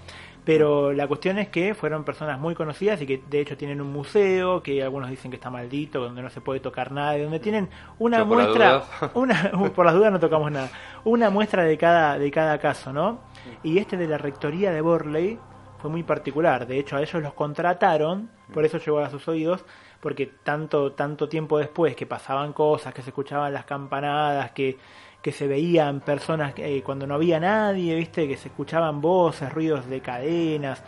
Pero 0.46 0.94
la 0.94 1.08
cuestión 1.08 1.40
es 1.40 1.50
que 1.50 1.74
fueron 1.74 2.04
personas 2.04 2.40
muy 2.40 2.54
conocidas 2.54 3.02
y 3.02 3.08
que 3.08 3.22
de 3.28 3.42
hecho 3.42 3.58
tienen 3.58 3.82
un 3.82 3.92
museo, 3.92 4.62
que 4.62 4.84
algunos 4.84 5.10
dicen 5.10 5.32
que 5.32 5.38
está 5.38 5.50
maldito, 5.50 6.00
donde 6.00 6.22
no 6.22 6.30
se 6.30 6.40
puede 6.40 6.60
tocar 6.60 6.92
nada, 6.92 7.18
y 7.18 7.24
donde 7.24 7.40
tienen 7.40 7.68
una 7.98 8.20
Yo 8.20 8.26
muestra, 8.28 8.84
una, 9.16 9.52
por 9.76 9.86
las 9.86 9.96
dudas 9.96 10.12
no 10.12 10.20
tocamos 10.20 10.52
nada, 10.52 10.70
una 11.04 11.32
muestra 11.32 11.64
de 11.64 11.78
cada, 11.80 12.20
de 12.20 12.30
cada 12.30 12.60
caso, 12.60 12.94
¿no? 12.94 13.22
Y 13.64 13.80
este 13.80 13.98
de 13.98 14.08
la 14.08 14.20
rectoría 14.20 14.72
de 14.72 14.82
Borley 14.82 15.40
fue 15.80 15.90
muy 15.90 16.04
particular, 16.04 16.68
de 16.68 16.78
hecho 16.78 16.96
a 16.96 17.02
ellos 17.02 17.24
los 17.24 17.34
contrataron, 17.34 18.30
por 18.54 18.66
eso 18.66 18.78
llegó 18.78 19.00
a 19.00 19.10
sus 19.10 19.28
oídos, 19.28 19.66
porque 20.00 20.28
tanto, 20.44 20.92
tanto 20.92 21.28
tiempo 21.28 21.58
después 21.58 21.96
que 21.96 22.06
pasaban 22.06 22.54
cosas, 22.54 22.94
que 22.94 23.02
se 23.02 23.10
escuchaban 23.10 23.52
las 23.52 23.66
campanadas, 23.66 24.52
que, 24.52 24.78
que 25.26 25.32
se 25.32 25.48
veían 25.48 26.02
personas 26.02 26.54
eh, 26.58 26.84
cuando 26.86 27.08
no 27.08 27.16
había 27.16 27.40
nadie, 27.40 27.96
viste, 27.96 28.28
que 28.28 28.38
se 28.38 28.50
escuchaban 28.50 29.02
voces, 29.02 29.52
ruidos 29.52 29.90
de 29.90 30.00
cadenas, 30.00 30.84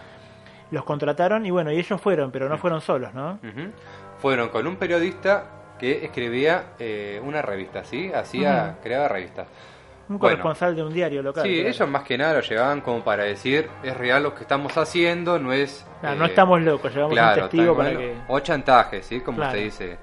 los 0.70 0.84
contrataron 0.84 1.44
y 1.44 1.50
bueno, 1.50 1.72
y 1.72 1.80
ellos 1.80 2.00
fueron, 2.00 2.30
pero 2.30 2.48
no 2.48 2.60
fueron 2.60 2.80
solos, 2.80 3.16
¿no? 3.16 3.40
Ujú. 3.42 3.72
Fueron 4.20 4.50
con 4.50 4.68
un 4.68 4.76
periodista 4.76 5.74
que 5.80 6.06
escribía 6.06 6.66
eh, 6.78 7.20
una 7.26 7.42
revista, 7.42 7.84
¿sí? 7.84 8.12
Hacía, 8.14 8.78
creaba 8.84 9.08
revistas. 9.08 9.48
Un 10.08 10.20
corresponsal 10.20 10.76
de 10.76 10.84
un 10.84 10.94
diario 10.94 11.24
local. 11.24 11.44
Sí, 11.44 11.60
ellos 11.60 11.90
más 11.90 12.04
que 12.04 12.16
nada 12.16 12.36
lo 12.36 12.42
llevaban 12.42 12.82
como 12.82 13.04
para 13.04 13.24
decir, 13.24 13.68
es 13.82 13.98
real 13.98 14.22
lo 14.22 14.36
que 14.36 14.42
estamos 14.42 14.78
haciendo, 14.78 15.40
no 15.40 15.52
es... 15.52 15.84
no 16.04 16.26
eh, 16.26 16.28
estamos 16.28 16.62
locos, 16.62 16.94
llevamos 16.94 17.18
un 17.18 17.42
testigo 17.42 17.76
para 17.76 17.90
que... 17.90 18.16
O 18.28 18.40
chantaje, 18.42 19.02
¿sí? 19.02 19.20
Como 19.20 19.50
se 19.50 19.58
dice 19.58 19.98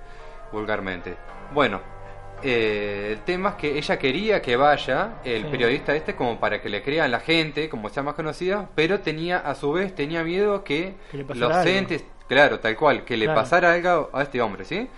vulgarmente. 0.50 1.14
Bueno, 1.52 1.93
eh, 2.42 3.10
el 3.12 3.20
tema 3.20 3.50
es 3.50 3.54
que 3.56 3.78
ella 3.78 3.98
quería 3.98 4.42
que 4.42 4.56
vaya 4.56 5.14
el 5.24 5.46
periodista 5.46 5.94
este 5.94 6.14
como 6.14 6.38
para 6.38 6.60
que 6.60 6.68
le 6.68 6.82
crean 6.82 7.10
la 7.10 7.20
gente, 7.20 7.68
como 7.68 7.88
sea 7.88 8.02
más 8.02 8.14
conocida, 8.14 8.68
pero 8.74 9.00
tenía 9.00 9.38
a 9.38 9.54
su 9.54 9.72
vez 9.72 9.94
tenía 9.94 10.22
miedo 10.22 10.64
que, 10.64 10.94
los 11.12 11.66
entes, 11.66 12.04
claro, 12.28 12.60
tal 12.60 12.76
cual, 12.76 13.04
que 13.04 13.16
le 13.16 13.28
pasara 13.28 13.72
algo 13.72 14.10
a 14.12 14.22
este 14.22 14.42
hombre, 14.42 14.64
¿sí? 14.64 14.88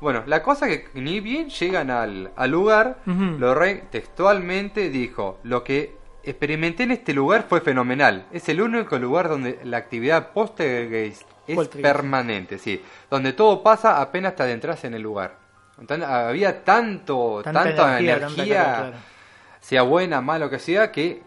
Bueno, 0.00 0.22
la 0.26 0.42
cosa 0.42 0.66
que 0.66 0.88
ni 0.94 1.20
bien 1.20 1.50
llegan 1.50 1.90
al, 1.90 2.30
lugar, 2.50 2.98
Lorraine 3.06 3.82
textualmente 3.90 4.88
dijo, 4.88 5.38
lo 5.42 5.62
que 5.62 5.94
experimenté 6.22 6.82
en 6.84 6.92
este 6.92 7.12
lugar 7.12 7.46
fue 7.48 7.60
fenomenal. 7.60 8.26
Es 8.32 8.48
el 8.48 8.60
único 8.62 8.98
lugar 8.98 9.28
donde 9.28 9.58
la 9.64 9.76
actividad 9.76 10.32
post 10.32 10.60
es 10.60 11.24
permanente, 11.82 12.58
sí. 12.58 12.82
Donde 13.10 13.34
todo 13.34 13.62
pasa 13.62 14.00
apenas 14.00 14.36
te 14.36 14.42
adentras 14.42 14.84
en 14.84 14.94
el 14.94 15.02
lugar 15.02 15.49
había 15.88 16.64
tanto, 16.64 17.40
tanta, 17.42 17.98
energía, 17.98 18.92
sea 19.60 19.82
buena, 19.82 20.20
malo 20.20 20.50
que 20.50 20.58
sea, 20.58 20.90
que 20.90 21.22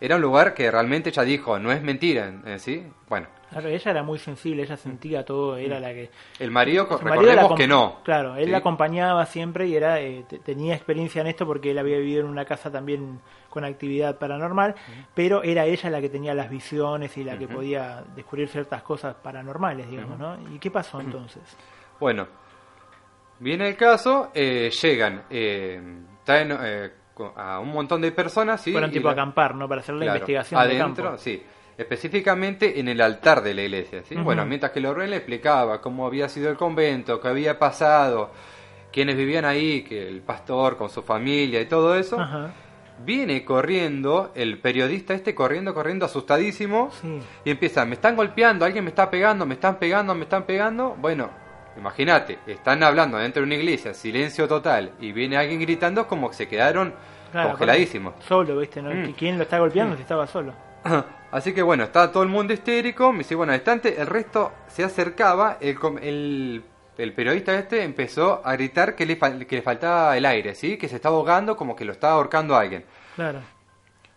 era 0.00 0.16
un 0.16 0.22
lugar 0.22 0.54
que 0.54 0.70
realmente 0.70 1.10
ella 1.10 1.22
dijo, 1.22 1.58
no 1.58 1.72
es 1.72 1.82
mentira, 1.82 2.32
¿sí? 2.58 2.86
Bueno. 3.08 3.28
Claro, 3.50 3.68
ella 3.68 3.90
era 3.92 4.02
muy 4.02 4.18
sensible, 4.18 4.64
ella 4.64 4.76
sentía 4.76 5.24
todo, 5.24 5.56
era 5.56 5.78
la 5.78 5.90
que... 5.90 6.10
El 6.40 6.50
marido, 6.50 6.88
recordemos 7.00 7.54
que 7.54 7.68
no. 7.68 8.00
Claro, 8.02 8.36
él 8.36 8.50
la 8.50 8.58
acompañaba 8.58 9.24
siempre 9.24 9.68
y 9.68 9.76
era 9.76 10.00
eh, 10.00 10.24
tenía 10.44 10.74
experiencia 10.74 11.20
en 11.20 11.28
esto 11.28 11.46
porque 11.46 11.70
él 11.70 11.78
había 11.78 11.96
vivido 11.98 12.22
en 12.22 12.26
una 12.26 12.44
casa 12.44 12.72
también 12.72 13.20
con 13.48 13.64
actividad 13.64 14.18
paranormal, 14.18 14.74
pero 15.14 15.42
era 15.42 15.64
ella 15.64 15.88
la 15.90 16.00
que 16.00 16.08
tenía 16.08 16.34
las 16.34 16.50
visiones 16.50 17.16
y 17.16 17.24
la 17.24 17.38
que 17.38 17.46
podía 17.46 18.02
descubrir 18.14 18.48
ciertas 18.48 18.82
cosas 18.82 19.14
paranormales, 19.14 19.88
digamos, 19.88 20.18
¿no? 20.18 20.36
¿Y 20.52 20.58
qué 20.58 20.70
pasó 20.70 21.00
entonces? 21.00 21.42
Bueno, 21.98 22.26
Viene 23.38 23.68
el 23.68 23.76
caso, 23.76 24.30
eh, 24.34 24.70
llegan, 24.82 25.24
eh, 25.30 25.80
traen 26.24 26.56
eh, 26.60 26.90
a 27.36 27.60
un 27.60 27.68
montón 27.68 28.00
de 28.00 28.12
personas. 28.12 28.60
¿sí? 28.60 28.72
Fueron 28.72 28.90
tipo 28.90 29.08
a 29.08 29.12
acampar, 29.12 29.54
¿no? 29.54 29.68
Para 29.68 29.80
hacer 29.80 29.94
la 29.94 30.06
investigación. 30.06 30.60
Adentro, 30.60 31.18
sí. 31.18 31.42
Específicamente 31.76 32.80
en 32.80 32.88
el 32.88 33.00
altar 33.02 33.42
de 33.42 33.52
la 33.52 33.62
iglesia. 33.62 34.02
¿sí? 34.02 34.14
Bueno, 34.16 34.46
mientras 34.46 34.72
que 34.72 34.80
Lorraine 34.80 35.10
le 35.10 35.16
explicaba 35.16 35.80
cómo 35.82 36.06
había 36.06 36.28
sido 36.28 36.50
el 36.50 36.56
convento, 36.56 37.20
qué 37.20 37.28
había 37.28 37.58
pasado, 37.58 38.30
quiénes 38.90 39.14
vivían 39.14 39.44
ahí, 39.44 39.82
que 39.82 40.08
el 40.08 40.22
pastor 40.22 40.78
con 40.78 40.88
su 40.88 41.02
familia 41.02 41.60
y 41.60 41.66
todo 41.66 41.94
eso. 41.94 42.18
Viene 43.04 43.44
corriendo 43.44 44.32
el 44.34 44.58
periodista 44.58 45.12
este, 45.12 45.34
corriendo, 45.34 45.74
corriendo, 45.74 46.06
asustadísimo. 46.06 46.90
Y 47.44 47.50
empieza, 47.50 47.84
me 47.84 47.96
están 47.96 48.16
golpeando, 48.16 48.64
alguien 48.64 48.82
me 48.82 48.88
está 48.88 49.10
pegando, 49.10 49.44
me 49.44 49.52
están 49.52 49.78
pegando, 49.78 50.14
me 50.14 50.22
están 50.22 50.44
pegando. 50.44 50.96
Bueno, 50.98 51.28
Imagínate, 51.76 52.38
están 52.46 52.82
hablando 52.82 53.18
dentro 53.18 53.42
de 53.42 53.46
una 53.46 53.54
iglesia, 53.56 53.94
silencio 53.94 54.48
total, 54.48 54.92
y 55.00 55.12
viene 55.12 55.36
alguien 55.36 55.60
gritando 55.60 56.06
como 56.06 56.30
que 56.30 56.36
se 56.36 56.48
quedaron 56.48 56.94
congeladísimos. 57.32 58.14
Solo, 58.26 58.58
¿viste? 58.58 58.80
¿no? 58.80 58.90
Mm. 58.90 59.12
¿Quién 59.12 59.36
lo 59.36 59.44
está 59.44 59.58
golpeando 59.58 59.94
mm. 59.94 59.96
si 59.96 60.02
estaba 60.02 60.26
solo? 60.26 60.54
Así 61.30 61.52
que 61.52 61.62
bueno, 61.62 61.84
estaba 61.84 62.10
todo 62.10 62.22
el 62.22 62.28
mundo 62.28 62.52
histérico, 62.52 63.12
me 63.12 63.18
dice, 63.18 63.34
bueno, 63.34 63.52
al 63.52 63.58
instante 63.58 64.00
el 64.00 64.06
resto 64.06 64.52
se 64.68 64.84
acercaba, 64.84 65.58
el, 65.60 65.76
el, 66.00 66.64
el 66.96 67.12
periodista 67.12 67.58
este 67.58 67.82
empezó 67.82 68.40
a 68.44 68.52
gritar 68.52 68.94
que 68.94 69.04
le, 69.04 69.18
que 69.18 69.56
le 69.56 69.62
faltaba 69.62 70.16
el 70.16 70.24
aire, 70.24 70.54
¿sí? 70.54 70.78
Que 70.78 70.88
se 70.88 70.96
estaba 70.96 71.16
ahogando 71.16 71.56
como 71.56 71.76
que 71.76 71.84
lo 71.84 71.92
estaba 71.92 72.14
ahorcando 72.14 72.54
a 72.54 72.60
alguien. 72.60 72.84
Claro. 73.16 73.40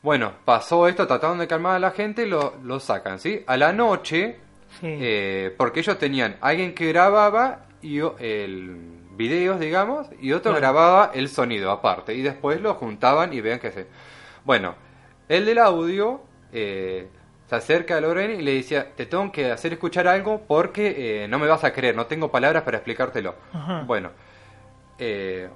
Bueno, 0.01 0.31
pasó 0.45 0.87
esto, 0.87 1.07
trataron 1.07 1.39
de 1.39 1.47
calmar 1.47 1.75
a 1.75 1.79
la 1.79 1.91
gente, 1.91 2.25
lo, 2.25 2.53
lo 2.63 2.79
sacan, 2.79 3.19
¿sí? 3.19 3.43
A 3.47 3.57
la 3.57 3.73
noche, 3.73 4.39
eh, 4.81 5.53
porque 5.57 5.81
ellos 5.81 5.97
tenían 5.97 6.37
alguien 6.41 6.73
que 6.73 6.87
grababa 6.87 7.65
y 7.81 7.99
el 7.99 8.77
videos, 9.11 9.59
digamos, 9.59 10.07
y 10.21 10.31
otro 10.31 10.53
grababa 10.53 11.11
el 11.13 11.27
sonido 11.27 11.71
aparte. 11.71 12.13
Y 12.13 12.21
después 12.21 12.61
lo 12.61 12.75
juntaban 12.75 13.33
y 13.33 13.41
vean 13.41 13.59
qué 13.59 13.67
hace. 13.67 13.87
Bueno, 14.45 14.75
el 15.27 15.45
del 15.45 15.57
audio 15.57 16.21
eh, 16.53 17.09
se 17.47 17.55
acerca 17.55 17.97
a 17.97 18.01
Lorena 18.01 18.33
y 18.33 18.41
le 18.41 18.53
decía, 18.53 18.95
te 18.95 19.05
tengo 19.05 19.31
que 19.31 19.51
hacer 19.51 19.73
escuchar 19.73 20.07
algo 20.07 20.43
porque 20.47 21.23
eh, 21.23 21.27
no 21.27 21.37
me 21.37 21.47
vas 21.47 21.65
a 21.65 21.73
creer, 21.73 21.95
no 21.95 22.05
tengo 22.05 22.31
palabras 22.31 22.63
para 22.63 22.77
explicártelo. 22.77 23.35
Bueno, 23.85 24.11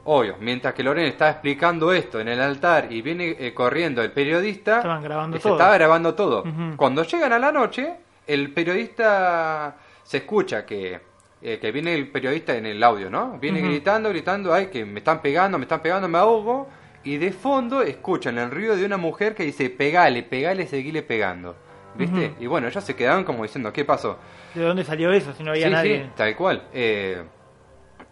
obvio, 0.04 0.36
mientras 0.40 0.74
que 0.74 0.84
Lorena 0.84 1.08
está 1.08 1.30
explicando 1.30 1.94
esto 1.94 2.20
en 2.20 2.28
el 2.28 2.42
altar 2.42 2.92
y 2.92 3.02
viene 3.02 3.54
corriendo 3.54 4.02
el 4.02 4.12
periodista, 4.12 4.82
grabando 5.02 5.40
se 5.40 5.50
estaba 5.50 5.74
grabando 5.76 6.16
todo. 6.16 6.44
Cuando 6.76 7.04
llegan 7.04 7.32
a 7.32 7.40
la 7.40 7.52
noche, 7.54 7.96
el 8.28 8.52
periodista 8.54 9.76
se 10.04 10.18
escucha 10.18 10.66
que, 10.66 11.00
eh, 11.42 11.60
que 11.60 11.72
viene 11.72 11.94
el 11.94 12.10
periodista 12.10 12.56
en 12.56 12.66
el 12.66 12.82
audio, 12.84 13.10
¿no? 13.10 13.38
Viene 13.40 13.62
gritando, 13.62 14.10
gritando, 14.10 14.54
ay, 14.54 14.68
que 14.68 14.86
me 14.86 15.00
están 15.00 15.22
pegando, 15.22 15.58
me 15.58 15.64
están 15.64 15.82
pegando, 15.82 16.08
me 16.08 16.18
ahogo. 16.18 16.70
Y 17.04 17.18
de 17.18 17.32
fondo 17.32 17.82
escuchan 17.82 18.38
el 18.38 18.50
ruido 18.50 18.78
de 18.78 18.86
una 18.86 18.98
mujer 18.98 19.36
que 19.36 19.44
dice, 19.44 19.70
pegale, 19.70 20.24
pegale, 20.24 20.68
seguile 20.68 21.04
pegando. 21.04 21.56
¿Viste? 21.96 22.34
Y 22.40 22.48
bueno, 22.48 22.68
ellos 22.68 22.84
se 22.84 22.96
quedaron 22.96 23.24
como 23.24 23.44
diciendo, 23.44 23.72
¿qué 23.72 23.86
pasó? 23.86 24.18
¿De 24.56 24.64
dónde 24.64 24.84
salió 24.84 25.12
eso 25.12 25.34
si 25.34 25.44
no 25.44 25.52
había 25.52 25.70
nadie? 25.70 26.06
Sí, 26.06 26.10
tal 26.16 26.36
cual. 26.36 26.64
Eh, 26.74 27.22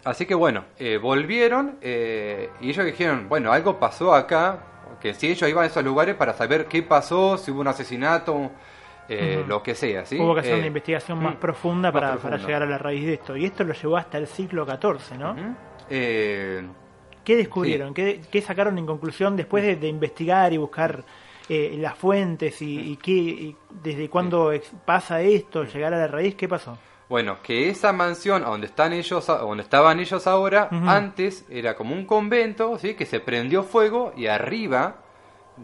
así 0.03 0.25
que 0.25 0.35
bueno, 0.35 0.65
eh, 0.77 0.97
volvieron 0.97 1.79
y 1.81 2.69
ellos 2.69 2.85
dijeron, 2.85 3.27
bueno, 3.27 3.51
algo 3.51 3.79
pasó 3.79 4.13
acá, 4.13 4.59
que 5.01 5.13
si 5.15 5.31
ellos 5.31 5.49
iban 5.49 5.63
a 5.63 5.67
esos 5.67 5.83
lugares 5.83 6.15
para 6.15 6.33
saber 6.33 6.65
qué 6.65 6.83
pasó, 6.83 7.37
si 7.37 7.49
hubo 7.49 7.61
un 7.61 7.69
asesinato, 7.69 8.51
eh, 9.09 9.43
lo 9.47 9.61
que 9.61 9.75
sea. 9.75 10.05
¿sí? 10.05 10.19
Hubo 10.19 10.33
que 10.33 10.41
hacer 10.41 10.55
una 10.55 10.63
eh, 10.63 10.67
investigación 10.67 11.21
más 11.21 11.35
mm, 11.35 11.39
profunda 11.39 11.91
para, 11.91 12.15
para, 12.17 12.37
llegar 12.37 12.63
a 12.63 12.65
la 12.65 12.77
raíz 12.77 13.05
de 13.05 13.15
esto. 13.15 13.35
Y 13.35 13.45
esto 13.45 13.63
lo 13.63 13.73
llevó 13.73 13.97
hasta 13.97 14.17
el 14.17 14.27
siglo 14.27 14.65
XIV, 14.65 15.17
¿no? 15.17 15.35
Eh, 15.89 16.63
¿Qué 17.23 17.35
descubrieron? 17.35 17.93
¿Qué, 17.93 18.43
sacaron 18.45 18.77
en 18.77 18.85
conclusión 18.85 19.35
después 19.35 19.79
de, 19.79 19.87
investigar 19.87 20.53
y 20.53 20.57
buscar 20.57 21.03
las 21.49 21.97
fuentes 21.97 22.61
y, 22.61 22.97
qué, 22.97 23.55
desde 23.69 24.09
cuándo 24.09 24.51
pasa 24.85 25.21
esto, 25.21 25.65
llegar 25.65 25.93
a 25.93 25.97
la 25.97 26.07
raíz? 26.07 26.35
¿Qué 26.35 26.47
pasó? 26.47 26.77
Bueno, 27.09 27.39
que 27.43 27.69
esa 27.69 27.91
mansión 27.91 28.41
donde 28.41 28.67
están 28.67 28.93
ellos, 28.93 29.27
donde 29.27 29.63
estaban 29.63 29.99
ellos 29.99 30.25
ahora, 30.27 30.69
antes 30.71 31.45
era 31.49 31.75
como 31.75 31.93
un 31.93 32.05
convento, 32.05 32.79
¿sí? 32.79 32.93
Que 32.93 33.05
se 33.05 33.19
prendió 33.19 33.63
fuego 33.63 34.13
y 34.15 34.27
arriba 34.27 34.95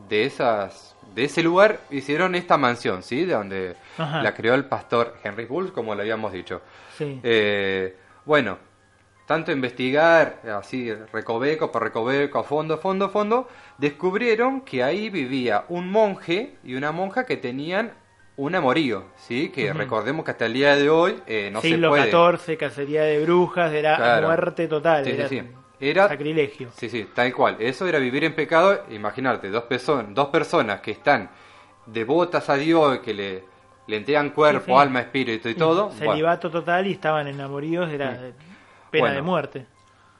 de 0.10 0.26
esas 0.26 0.97
de 1.18 1.24
ese 1.24 1.41
lugar 1.41 1.80
hicieron 1.89 2.36
esta 2.36 2.59
mansión, 2.59 3.01
¿sí? 3.01 3.26
De 3.26 3.34
donde 3.34 3.76
la 3.97 4.36
creó 4.36 4.53
el 4.53 4.65
pastor 4.65 5.15
Henry 5.24 5.45
Bull, 5.45 5.74
como 5.74 5.95
lo 5.95 6.01
habíamos 6.01 6.32
dicho. 6.32 6.61
Eh, 6.99 7.95
bueno, 8.24 8.59
tanto 9.26 9.51
investigar, 9.51 10.41
así, 10.55 10.93
recoveco 11.11 11.72
por 11.72 11.82
recoveco, 11.82 12.38
a 12.38 12.43
fondo, 12.43 12.76
a 12.76 12.78
fondo, 12.78 13.05
a 13.05 13.09
fondo, 13.09 13.47
descubrieron 13.80 14.61
que 14.61 14.84
ahí 14.84 15.09
vivía 15.09 15.65
un 15.70 15.89
monje 15.89 16.57
y 16.63 16.76
una 16.76 16.91
monja 16.91 17.26
que 17.26 17.38
tenían 17.38 17.93
un 18.36 18.53
amorío, 18.53 19.05
¿sí? 19.15 19.49
Que 19.49 19.74
recordemos 19.74 20.24
que 20.24 20.30
hasta 20.30 20.45
el 20.45 20.53
día 20.53 20.76
de 20.76 20.88
hoy 20.91 21.15
eh, 21.26 21.49
no 21.51 21.61
se 21.61 21.80
puede. 21.80 22.03
Siglo 22.03 22.38
XIV, 22.38 22.57
cacería 22.57 23.01
de 23.01 23.24
brujas, 23.24 23.74
era 23.74 24.22
muerte 24.22 24.68
total. 24.68 25.03
Sí, 25.03 25.13
sí, 25.13 25.24
sí. 25.28 25.41
Era 25.80 26.08
sacrilegio. 26.08 26.70
Sí, 26.76 26.90
sí, 26.90 27.08
tal 27.14 27.34
cual. 27.34 27.58
Eso 27.60 27.88
era 27.88 28.00
vivir 28.00 28.24
en 28.24 28.34
pecado. 28.34 28.84
Imaginarte, 28.90 29.50
dos, 29.50 29.64
personas 29.64 30.14
dos 30.14 30.30
personas 30.30 30.82
que 30.82 30.92
están 30.92 31.30
devotas 31.86 32.50
a 32.50 32.56
Dios, 32.56 33.00
que 33.00 33.14
le, 33.14 33.44
le 33.86 33.98
entregan 33.98 34.32
cuerpo, 34.32 34.80
alma, 34.80 35.02
espíritu 35.02 35.50
y 35.50 35.56
todo. 35.56 35.92
Celibato 35.92 36.50
total 36.50 36.88
y 36.88 36.94
estaban 36.94 37.28
enamorados, 37.28 37.92
era 37.92 38.20
pena 38.90 39.12
de 39.14 39.22
muerte. 39.22 39.66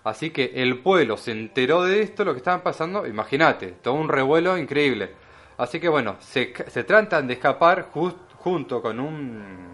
Así 0.03 0.30
que 0.30 0.51
el 0.55 0.80
pueblo 0.80 1.18
se 1.18 1.32
enteró 1.32 1.84
de 1.84 2.01
esto, 2.01 2.24
lo 2.24 2.34
que 2.34 2.38
estaban 2.38 2.62
pasando. 2.62 3.05
Imagínate, 3.05 3.74
todo 3.82 3.95
un 3.95 4.08
revuelo 4.08 4.58
increíble. 4.58 5.12
Así 5.58 5.80
que 5.80 5.89
bueno, 5.89 6.18
se, 6.20 6.53
se 6.68 6.84
tratan 6.84 7.28
de 7.28 7.34
escapar 7.34 7.89
junto 7.91 8.82
con 8.82 8.99
un, 8.99 9.68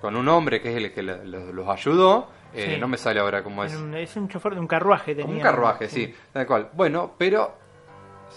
con 0.00 0.16
un 0.16 0.28
hombre 0.28 0.60
que 0.60 0.70
es 0.70 0.76
el 0.76 0.92
que 0.92 1.02
los 1.02 1.68
ayudó 1.68 2.28
eh, 2.54 2.78
no 2.78 2.88
me 2.88 2.96
sale 2.96 3.20
ahora 3.20 3.42
cómo 3.42 3.64
es. 3.64 3.72
Es 3.72 4.16
un 4.16 4.28
chofer 4.28 4.54
de 4.54 4.60
un 4.60 4.66
carruaje, 4.66 5.14
tenía. 5.14 5.34
Un 5.34 5.40
carruaje, 5.40 5.88
sí, 5.88 6.14
tal 6.32 6.46
cual. 6.46 6.70
Bueno, 6.72 7.12
pero 7.18 7.54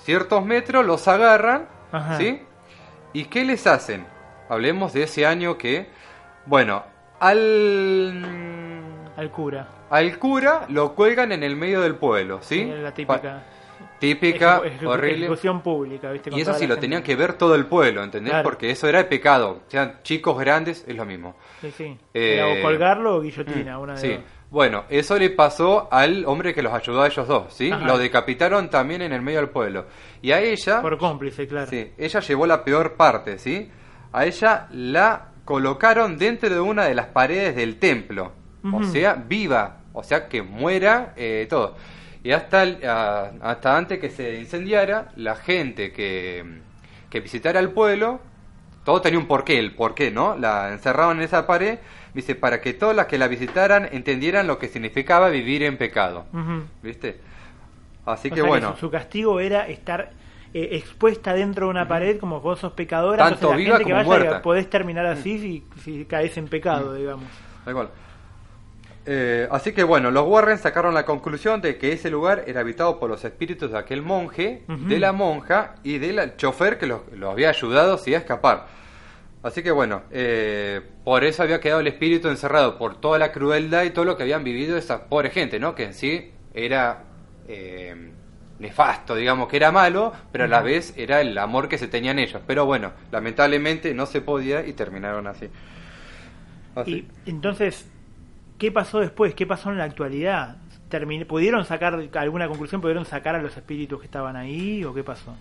ciertos 0.03 0.45
metros 0.45 0.85
los 0.85 1.07
agarran, 1.07 1.67
¿sí? 2.17 2.41
¿Y 3.13 3.25
qué 3.25 3.43
les 3.43 3.65
hacen? 3.67 4.05
Hablemos 4.49 4.93
de 4.93 5.03
ese 5.03 5.25
año 5.25 5.57
que, 5.57 5.89
bueno, 6.45 6.83
al... 7.19 8.23
Al 9.15 9.31
cura. 9.31 9.67
Al 9.89 10.17
cura 10.17 10.65
lo 10.69 10.95
cuelgan 10.95 11.31
en 11.31 11.43
el 11.43 11.55
medio 11.55 11.81
del 11.81 11.95
pueblo, 11.95 12.39
¿sí? 12.41 12.65
La 12.65 12.93
típica 12.93 13.43
típica, 13.99 14.61
horrible. 14.85 15.25
Ejecución 15.25 15.61
pública, 15.61 16.11
y 16.31 16.41
eso 16.41 16.53
sí 16.53 16.65
lo 16.67 16.77
tenían 16.77 17.03
que 17.03 17.15
ver 17.15 17.33
todo 17.33 17.55
el 17.55 17.65
pueblo, 17.65 18.03
¿entendés? 18.03 18.33
Porque 18.43 18.71
eso 18.71 18.87
era 18.87 18.99
el 18.99 19.07
pecado. 19.07 19.61
Sean 19.67 19.99
chicos 20.03 20.37
grandes, 20.39 20.83
es 20.87 20.95
lo 20.95 21.05
mismo. 21.05 21.35
Sí, 21.61 21.71
sí. 21.71 21.97
Eh, 22.13 22.41
o 22.41 22.61
colgarlo 22.61 23.15
o 23.17 23.21
guillotina, 23.21 23.77
una 23.79 23.93
de 23.95 23.99
Sí. 23.99 24.19
Bueno, 24.49 24.85
eso 24.89 25.15
le 25.19 25.29
pasó 25.29 25.87
al 25.91 26.25
hombre 26.25 26.55
que 26.55 26.63
los 26.63 26.73
ayudó 26.73 27.03
a 27.03 27.07
ellos 27.07 27.27
dos, 27.27 27.53
¿sí? 27.53 27.69
Ajá. 27.71 27.85
Lo 27.85 27.99
decapitaron 27.99 28.69
también 28.71 29.03
en 29.03 29.13
el 29.13 29.21
medio 29.21 29.39
del 29.41 29.49
pueblo. 29.49 29.85
Y 30.23 30.31
a 30.31 30.41
ella, 30.41 30.81
Por 30.81 30.97
cómplice, 30.97 31.45
claro. 31.47 31.67
sí, 31.69 31.91
ella 31.97 32.19
llevó 32.19 32.47
la 32.47 32.63
peor 32.63 32.95
parte, 32.95 33.37
¿sí? 33.37 33.69
A 34.11 34.25
ella 34.25 34.67
la 34.71 35.33
colocaron 35.45 36.17
dentro 36.17 36.49
de 36.49 36.59
una 36.59 36.85
de 36.85 36.95
las 36.95 37.07
paredes 37.07 37.55
del 37.55 37.77
templo. 37.77 38.31
O 38.63 38.77
Ujú. 38.77 38.83
sea, 38.85 39.13
viva, 39.13 39.81
o 39.93 40.01
sea, 40.03 40.27
que 40.27 40.41
muera 40.41 41.13
eh, 41.15 41.45
todo. 41.49 41.75
Y 42.23 42.31
hasta, 42.31 42.63
a- 42.63 43.31
hasta 43.41 43.77
antes 43.77 43.99
que 43.99 44.09
se 44.09 44.39
incendiara, 44.39 45.09
la 45.15 45.35
gente 45.35 45.91
que, 45.93 46.43
que 47.09 47.19
visitara 47.21 47.59
el 47.59 47.69
pueblo, 47.71 48.19
todo 48.83 49.01
tenía 49.01 49.19
un 49.19 49.27
porqué, 49.27 49.57
el 49.59 49.73
porqué, 49.73 50.11
¿no? 50.11 50.35
La 50.37 50.71
encerraban 50.71 51.17
en 51.17 51.23
esa 51.23 51.47
pared, 51.47 51.79
dice, 52.13 52.35
para 52.35 52.59
que 52.61 52.73
todas 52.73 52.95
las 52.95 53.05
que 53.05 53.17
la 53.17 53.27
visitaran 53.27 53.87
entendieran 53.91 54.47
lo 54.47 54.57
que 54.59 54.67
significaba 54.67 55.29
vivir 55.29 55.63
en 55.63 55.77
pecado. 55.77 56.25
¿viste? 56.81 57.19
Así 58.05 58.29
O 58.31 58.35
que 58.35 58.41
bueno, 58.41 58.73
su, 58.73 58.79
su 58.81 58.91
castigo 58.91 59.39
era 59.39 59.67
estar 59.67 60.11
eh, 60.53 60.69
expuesta 60.73 61.33
dentro 61.33 61.67
de 61.67 61.71
una 61.71 61.87
pared 61.87 62.19
como 62.19 62.41
vos 62.41 62.59
sos 62.59 62.73
pecadora. 62.73 63.23
Tanto 63.23 63.35
entonces 63.35 63.51
la 63.51 63.57
viva 63.57 63.77
gente 63.77 63.87
que 63.89 63.93
como 63.93 64.09
vaya 64.09 64.19
muerta. 64.23 64.41
podés 64.41 64.69
terminar 64.69 65.05
así 65.05 65.39
si, 65.39 65.63
si 65.83 66.05
caes 66.05 66.35
en 66.37 66.47
pecado, 66.47 66.95
digamos. 66.95 67.27
cual. 67.63 67.89
Eh, 69.05 69.47
así 69.49 69.71
que 69.71 69.83
bueno, 69.83 70.11
los 70.11 70.27
Warren 70.27 70.57
sacaron 70.57 70.93
la 70.93 71.05
conclusión 71.05 71.61
de 71.61 71.77
que 71.77 71.93
ese 71.93 72.09
lugar 72.09 72.43
era 72.47 72.61
habitado 72.61 72.99
por 72.99 73.09
los 73.09 73.23
espíritus 73.23 73.71
de 73.71 73.77
aquel 73.77 74.01
monje, 74.01 74.63
de 74.67 74.99
la 74.99 75.13
monja 75.13 75.75
y 75.83 75.97
del 75.97 76.35
chofer 76.35 76.77
que 76.77 76.85
los, 76.85 77.01
los 77.13 77.31
había 77.31 77.49
ayudado 77.49 77.97
sí, 77.97 78.13
a 78.13 78.19
escapar. 78.19 78.67
Así 79.41 79.63
que 79.63 79.71
bueno, 79.71 80.03
eh, 80.11 80.81
por 81.05 81.23
eso 81.23 81.43
había 81.43 81.61
quedado 81.61 81.79
el 81.79 81.87
espíritu 81.87 82.27
encerrado, 82.27 82.77
por 82.77 82.99
toda 82.99 83.17
la 83.17 83.31
crueldad 83.31 83.83
y 83.83 83.91
todo 83.91 84.03
lo 84.03 84.17
que 84.17 84.23
habían 84.23 84.43
vivido 84.43 84.77
esa 84.77 85.05
pobre 85.05 85.29
gente, 85.29 85.59
¿no? 85.59 85.75
Que 85.75 85.85
en 85.85 85.93
sí 85.93 86.31
era 86.53 87.05
eh, 87.47 88.11
nefasto, 88.59 89.15
digamos, 89.15 89.47
que 89.47 89.55
era 89.55 89.71
malo, 89.71 90.11
pero 90.33 90.43
a 90.43 90.47
la 90.47 90.61
vez 90.61 90.93
era 90.97 91.21
el 91.21 91.37
amor 91.37 91.69
que 91.69 91.77
se 91.77 91.87
tenían 91.87 92.19
ellos. 92.19 92.41
Pero 92.45 92.65
bueno, 92.65 92.91
lamentablemente 93.11 93.93
no 93.93 94.05
se 94.05 94.19
podía 94.19 94.65
y 94.65 94.73
terminaron 94.73 95.25
así. 95.25 95.49
Así. 96.75 97.07
Y 97.25 97.29
entonces, 97.29 97.89
¿qué 98.59 98.71
pasó 98.71 98.99
después? 98.99 99.33
¿Qué 99.33 99.47
pasó 99.47 99.71
en 99.71 99.79
la 99.79 99.85
actualidad? 99.85 100.57
Termin- 100.91 101.25
¿Pudieron 101.25 101.65
sacar 101.65 101.99
alguna 102.15 102.47
conclusión? 102.47 102.81
¿Pudieron 102.81 103.05
sacar 103.05 103.33
a 103.35 103.41
los 103.41 103.55
espíritus 103.57 103.99
que 103.99 104.05
estaban 104.05 104.35
ahí? 104.35 104.83
¿O 104.83 104.93
qué 104.93 105.03
pasó? 105.03 105.35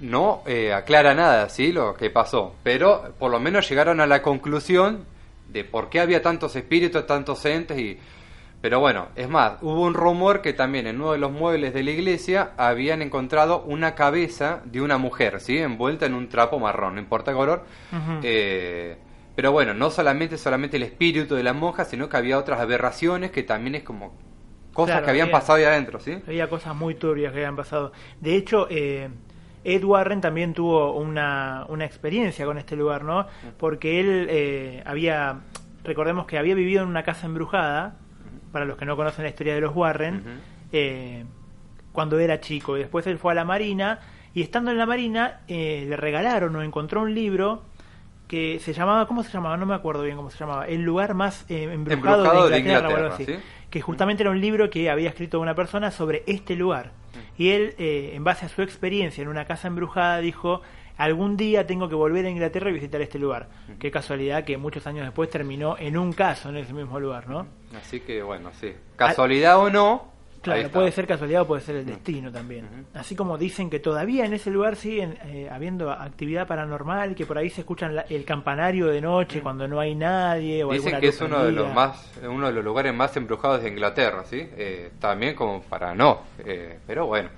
no 0.00 0.42
eh, 0.44 0.72
aclara 0.72 1.14
nada, 1.14 1.48
¿sí? 1.48 1.70
Lo 1.72 1.94
que 1.94 2.10
pasó, 2.10 2.56
pero 2.64 3.14
por 3.18 3.30
lo 3.30 3.38
menos 3.38 3.68
llegaron 3.68 4.00
a 4.00 4.06
la 4.08 4.22
conclusión 4.22 5.04
de 5.48 5.62
por 5.64 5.88
qué 5.88 6.00
había 6.00 6.20
tantos 6.20 6.56
espíritus, 6.56 7.06
tantos 7.06 7.44
entes 7.46 7.78
y... 7.78 7.98
Pero 8.60 8.80
bueno, 8.80 9.08
es 9.14 9.28
más, 9.28 9.58
hubo 9.62 9.82
un 9.82 9.94
rumor 9.94 10.40
que 10.42 10.52
también 10.54 10.86
en 10.86 10.96
uno 11.00 11.12
de 11.12 11.18
los 11.18 11.30
muebles 11.30 11.74
de 11.74 11.82
la 11.84 11.90
iglesia 11.92 12.52
habían 12.56 13.02
encontrado 13.02 13.62
una 13.62 13.94
cabeza 13.94 14.62
de 14.64 14.80
una 14.80 14.96
mujer, 14.98 15.38
¿sí? 15.40 15.58
Envuelta 15.58 16.06
en 16.06 16.14
un 16.14 16.28
trapo 16.28 16.58
marrón, 16.58 16.94
no 16.94 17.00
importa 17.00 17.30
el 17.30 17.36
color. 17.36 17.64
Eh, 18.22 18.96
pero 19.36 19.52
bueno, 19.52 19.74
no 19.74 19.90
solamente 19.90 20.38
solamente 20.38 20.76
el 20.76 20.82
espíritu 20.84 21.34
de 21.34 21.42
la 21.42 21.52
monja, 21.52 21.84
sino 21.84 22.08
que 22.08 22.16
había 22.16 22.38
otras 22.38 22.60
aberraciones 22.60 23.30
que 23.30 23.42
también 23.42 23.74
es 23.76 23.82
como 23.82 24.14
cosas 24.72 24.92
Claro, 24.94 25.04
que 25.04 25.10
habían 25.10 25.26
había- 25.28 25.38
pasado 25.38 25.58
ahí 25.58 25.64
adentro, 25.64 26.00
¿sí? 26.00 26.18
Había 26.26 26.48
cosas 26.48 26.74
muy 26.74 26.94
turbias 26.94 27.32
que 27.32 27.38
habían 27.38 27.56
pasado. 27.56 27.92
De 28.20 28.34
hecho, 28.36 28.66
eh, 28.70 29.08
Ed 29.64 29.82
Warren 29.84 30.20
también 30.20 30.52
tuvo 30.52 30.92
una, 30.94 31.64
una 31.68 31.84
experiencia 31.84 32.44
con 32.44 32.58
este 32.58 32.76
lugar, 32.76 33.04
¿no? 33.04 33.26
Porque 33.58 34.00
él 34.00 34.26
eh, 34.28 34.82
había, 34.84 35.40
recordemos 35.84 36.26
que 36.26 36.38
había 36.38 36.54
vivido 36.54 36.82
en 36.82 36.88
una 36.88 37.02
casa 37.02 37.26
embrujada, 37.26 37.96
para 38.52 38.64
los 38.66 38.76
que 38.76 38.84
no 38.84 38.94
conocen 38.96 39.24
la 39.24 39.30
historia 39.30 39.54
de 39.54 39.60
los 39.62 39.74
Warren, 39.74 40.22
eh, 40.72 41.24
cuando 41.92 42.18
era 42.18 42.40
chico. 42.40 42.76
Y 42.76 42.80
después 42.80 43.06
él 43.06 43.18
fue 43.18 43.32
a 43.32 43.34
la 43.36 43.44
Marina, 43.44 44.00
y 44.34 44.42
estando 44.42 44.70
en 44.70 44.78
la 44.78 44.86
Marina 44.86 45.40
eh, 45.48 45.86
le 45.88 45.96
regalaron 45.96 46.54
o 46.56 46.62
encontró 46.62 47.02
un 47.02 47.14
libro 47.14 47.62
que 48.34 48.58
se 48.58 48.72
llamaba, 48.72 49.06
¿cómo 49.06 49.22
se 49.22 49.30
llamaba? 49.30 49.56
No 49.56 49.64
me 49.64 49.74
acuerdo 49.74 50.02
bien 50.02 50.16
cómo 50.16 50.28
se 50.28 50.38
llamaba. 50.38 50.66
El 50.66 50.82
lugar 50.82 51.14
más 51.14 51.46
eh, 51.48 51.68
embrujado, 51.72 52.16
Embrujado 52.16 52.44
de 52.48 52.54
de 52.54 52.58
Inglaterra, 52.58 52.88
algo 52.88 52.98
Inglaterra, 52.98 53.14
así. 53.14 53.24
¿sí? 53.26 53.48
Que 53.70 53.80
justamente 53.80 54.24
era 54.24 54.30
un 54.30 54.40
libro 54.40 54.70
que 54.70 54.90
había 54.90 55.08
escrito 55.08 55.38
una 55.38 55.54
persona 55.54 55.92
sobre 55.92 56.24
este 56.26 56.56
lugar. 56.56 56.90
Y 57.38 57.50
él, 57.50 57.76
eh, 57.78 58.10
en 58.14 58.24
base 58.24 58.46
a 58.46 58.48
su 58.48 58.62
experiencia 58.62 59.22
en 59.22 59.28
una 59.28 59.44
casa 59.44 59.68
embrujada, 59.68 60.18
dijo, 60.18 60.62
algún 60.96 61.36
día 61.36 61.64
tengo 61.68 61.88
que 61.88 61.94
volver 61.94 62.26
a 62.26 62.30
Inglaterra 62.30 62.70
y 62.70 62.72
visitar 62.72 63.00
este 63.02 63.20
lugar. 63.20 63.50
Qué 63.78 63.92
casualidad 63.92 64.42
que 64.42 64.56
muchos 64.56 64.84
años 64.88 65.04
después 65.04 65.30
terminó 65.30 65.76
en 65.78 65.96
un 65.96 66.12
caso 66.12 66.48
en 66.48 66.56
ese 66.56 66.72
mismo 66.72 66.98
lugar, 66.98 67.28
¿no? 67.28 67.46
Así 67.76 68.00
que 68.00 68.20
bueno, 68.24 68.50
sí. 68.60 68.72
Casualidad 68.96 69.60
o 69.60 69.70
no. 69.70 70.13
Claro, 70.44 70.68
puede 70.70 70.92
ser 70.92 71.06
casualidad 71.06 71.42
o 71.42 71.46
puede 71.46 71.62
ser 71.62 71.76
el 71.76 71.86
destino 71.86 72.30
también. 72.30 72.86
Así 72.94 73.16
como 73.16 73.36
dicen 73.38 73.68
que 73.70 73.80
todavía 73.80 74.24
en 74.26 74.34
ese 74.34 74.50
lugar 74.50 74.76
siguen 74.76 75.16
eh, 75.24 75.48
habiendo 75.50 75.90
actividad 75.90 76.46
paranormal, 76.46 77.14
que 77.14 77.26
por 77.26 77.38
ahí 77.38 77.50
se 77.50 77.62
escuchan 77.62 77.96
la- 77.96 78.02
el 78.02 78.24
campanario 78.24 78.86
de 78.86 79.00
noche 79.00 79.40
cuando 79.40 79.66
no 79.66 79.80
hay 79.80 79.94
nadie 79.94 80.62
o 80.64 80.72
Dicen 80.72 81.00
que 81.00 81.08
es 81.08 81.20
uno 81.20 81.42
de 81.44 81.52
los 81.52 81.72
más, 81.74 82.12
uno 82.22 82.46
de 82.46 82.52
los 82.52 82.64
lugares 82.64 82.94
más 82.94 83.16
embrujados 83.16 83.62
de 83.62 83.68
Inglaterra, 83.70 84.24
¿sí? 84.24 84.46
Eh, 84.56 84.90
también 85.00 85.34
como 85.34 85.62
para 85.62 85.94
no, 85.94 86.20
eh, 86.44 86.78
pero 86.86 87.06
bueno. 87.06 87.28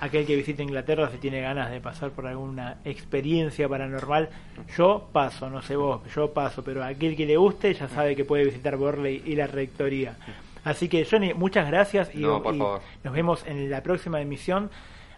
Aquel 0.00 0.26
que 0.26 0.34
visita 0.34 0.62
Inglaterra 0.64 1.08
si 1.12 1.18
tiene 1.18 1.40
ganas 1.40 1.70
de 1.70 1.80
pasar 1.80 2.10
por 2.10 2.26
alguna 2.26 2.78
experiencia 2.84 3.68
paranormal, 3.68 4.30
yo 4.76 5.08
paso, 5.12 5.48
no 5.48 5.62
sé 5.62 5.76
vos, 5.76 6.00
yo 6.14 6.32
paso, 6.32 6.64
pero 6.64 6.82
aquel 6.82 7.16
que 7.16 7.24
le 7.24 7.36
guste 7.36 7.72
ya 7.74 7.86
sabe 7.88 8.16
que 8.16 8.24
puede 8.24 8.44
visitar 8.44 8.76
Borley 8.76 9.22
y 9.26 9.36
la 9.36 9.46
rectoría. 9.46 10.16
Así 10.64 10.88
que 10.88 11.04
Johnny, 11.04 11.34
muchas 11.34 11.66
gracias 11.68 12.14
y, 12.14 12.20
No, 12.20 12.42
por 12.42 12.54
y 12.54 12.58
favor. 12.58 12.80
nos 13.02 13.12
vemos 13.14 13.44
en 13.46 13.70
la 13.70 13.82
próxima 13.82 14.20
emisión. 14.20 14.70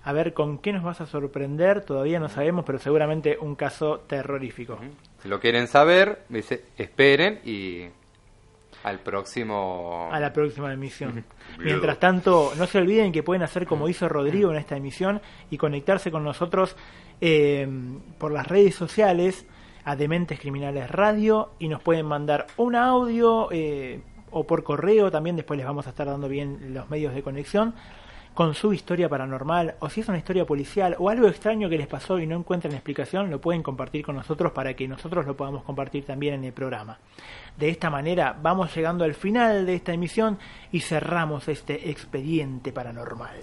A 0.06 0.12
ver 0.12 0.34
con 0.34 0.58
qué 0.58 0.72
nos 0.72 0.82
vas 0.82 1.00
a 1.00 1.06
sorprender, 1.06 1.82
todavía 1.82 2.20
no 2.20 2.28
sabemos, 2.28 2.64
pero 2.66 2.78
seguramente 2.78 3.38
un 3.40 3.54
caso 3.54 4.00
terrorífico. 4.06 4.78
Si 5.22 5.28
lo 5.28 5.40
quieren 5.40 5.66
saber, 5.66 6.24
dice, 6.28 6.64
esperen 6.76 7.40
y 7.42 7.86
al 8.82 8.98
próximo... 8.98 10.10
a 10.12 10.20
la 10.20 10.30
próxima 10.30 10.70
emisión. 10.74 11.24
Mientras 11.58 11.98
tanto, 11.98 12.52
no 12.58 12.66
se 12.66 12.76
olviden 12.78 13.12
que 13.12 13.22
pueden 13.22 13.42
hacer 13.42 13.66
como 13.66 13.88
hizo 13.88 14.06
Rodrigo 14.06 14.50
en 14.50 14.58
esta 14.58 14.76
emisión 14.76 15.22
y 15.50 15.56
conectarse 15.56 16.10
con 16.10 16.22
nosotros 16.22 16.76
eh, 17.22 17.66
por 18.18 18.30
las 18.30 18.46
redes 18.46 18.74
sociales 18.74 19.46
a 19.84 19.96
Dementes 19.96 20.38
Criminales 20.38 20.90
Radio 20.90 21.52
y 21.58 21.68
nos 21.68 21.82
pueden 21.82 22.04
mandar 22.04 22.46
un 22.58 22.76
audio 22.76 23.48
eh, 23.52 24.02
o 24.34 24.46
por 24.46 24.64
correo 24.64 25.10
también, 25.10 25.36
después 25.36 25.56
les 25.56 25.66
vamos 25.66 25.86
a 25.86 25.90
estar 25.90 26.06
dando 26.06 26.28
bien 26.28 26.74
los 26.74 26.90
medios 26.90 27.14
de 27.14 27.22
conexión 27.22 27.74
con 28.34 28.54
su 28.54 28.72
historia 28.72 29.08
paranormal 29.08 29.76
o 29.78 29.88
si 29.88 30.00
es 30.00 30.08
una 30.08 30.18
historia 30.18 30.44
policial 30.44 30.96
o 30.98 31.08
algo 31.08 31.28
extraño 31.28 31.68
que 31.68 31.78
les 31.78 31.86
pasó 31.86 32.18
y 32.18 32.26
no 32.26 32.36
encuentran 32.36 32.74
explicación, 32.74 33.30
lo 33.30 33.40
pueden 33.40 33.62
compartir 33.62 34.04
con 34.04 34.16
nosotros 34.16 34.52
para 34.52 34.74
que 34.74 34.88
nosotros 34.88 35.24
lo 35.24 35.36
podamos 35.36 35.62
compartir 35.62 36.04
también 36.04 36.34
en 36.34 36.44
el 36.44 36.52
programa. 36.52 36.98
De 37.56 37.68
esta 37.68 37.90
manera 37.90 38.36
vamos 38.42 38.74
llegando 38.74 39.04
al 39.04 39.14
final 39.14 39.64
de 39.64 39.76
esta 39.76 39.92
emisión 39.92 40.38
y 40.72 40.80
cerramos 40.80 41.46
este 41.48 41.90
expediente 41.90 42.72
paranormal. 42.72 43.36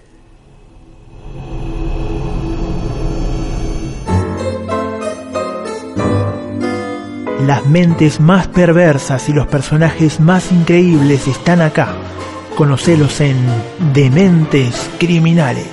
Las 7.46 7.66
mentes 7.66 8.20
más 8.20 8.46
perversas 8.46 9.28
y 9.28 9.32
los 9.32 9.48
personajes 9.48 10.20
más 10.20 10.52
increíbles 10.52 11.26
están 11.26 11.60
acá. 11.60 11.96
Conocelos 12.54 13.20
en 13.20 13.36
Dementes 13.92 14.88
Criminales. 15.00 15.66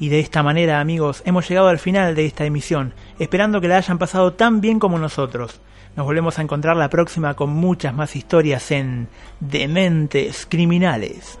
Y 0.00 0.08
de 0.08 0.20
esta 0.20 0.42
manera, 0.42 0.80
amigos, 0.80 1.22
hemos 1.26 1.46
llegado 1.46 1.68
al 1.68 1.78
final 1.78 2.14
de 2.14 2.24
esta 2.24 2.46
emisión, 2.46 2.94
esperando 3.18 3.60
que 3.60 3.68
la 3.68 3.76
hayan 3.76 3.98
pasado 3.98 4.32
tan 4.32 4.62
bien 4.62 4.78
como 4.78 4.98
nosotros. 4.98 5.60
Nos 5.94 6.06
volvemos 6.06 6.38
a 6.38 6.42
encontrar 6.42 6.74
la 6.74 6.88
próxima 6.88 7.34
con 7.34 7.50
muchas 7.50 7.92
más 7.92 8.16
historias 8.16 8.70
en 8.70 9.08
Dementes 9.40 10.46
Criminales. 10.48 11.38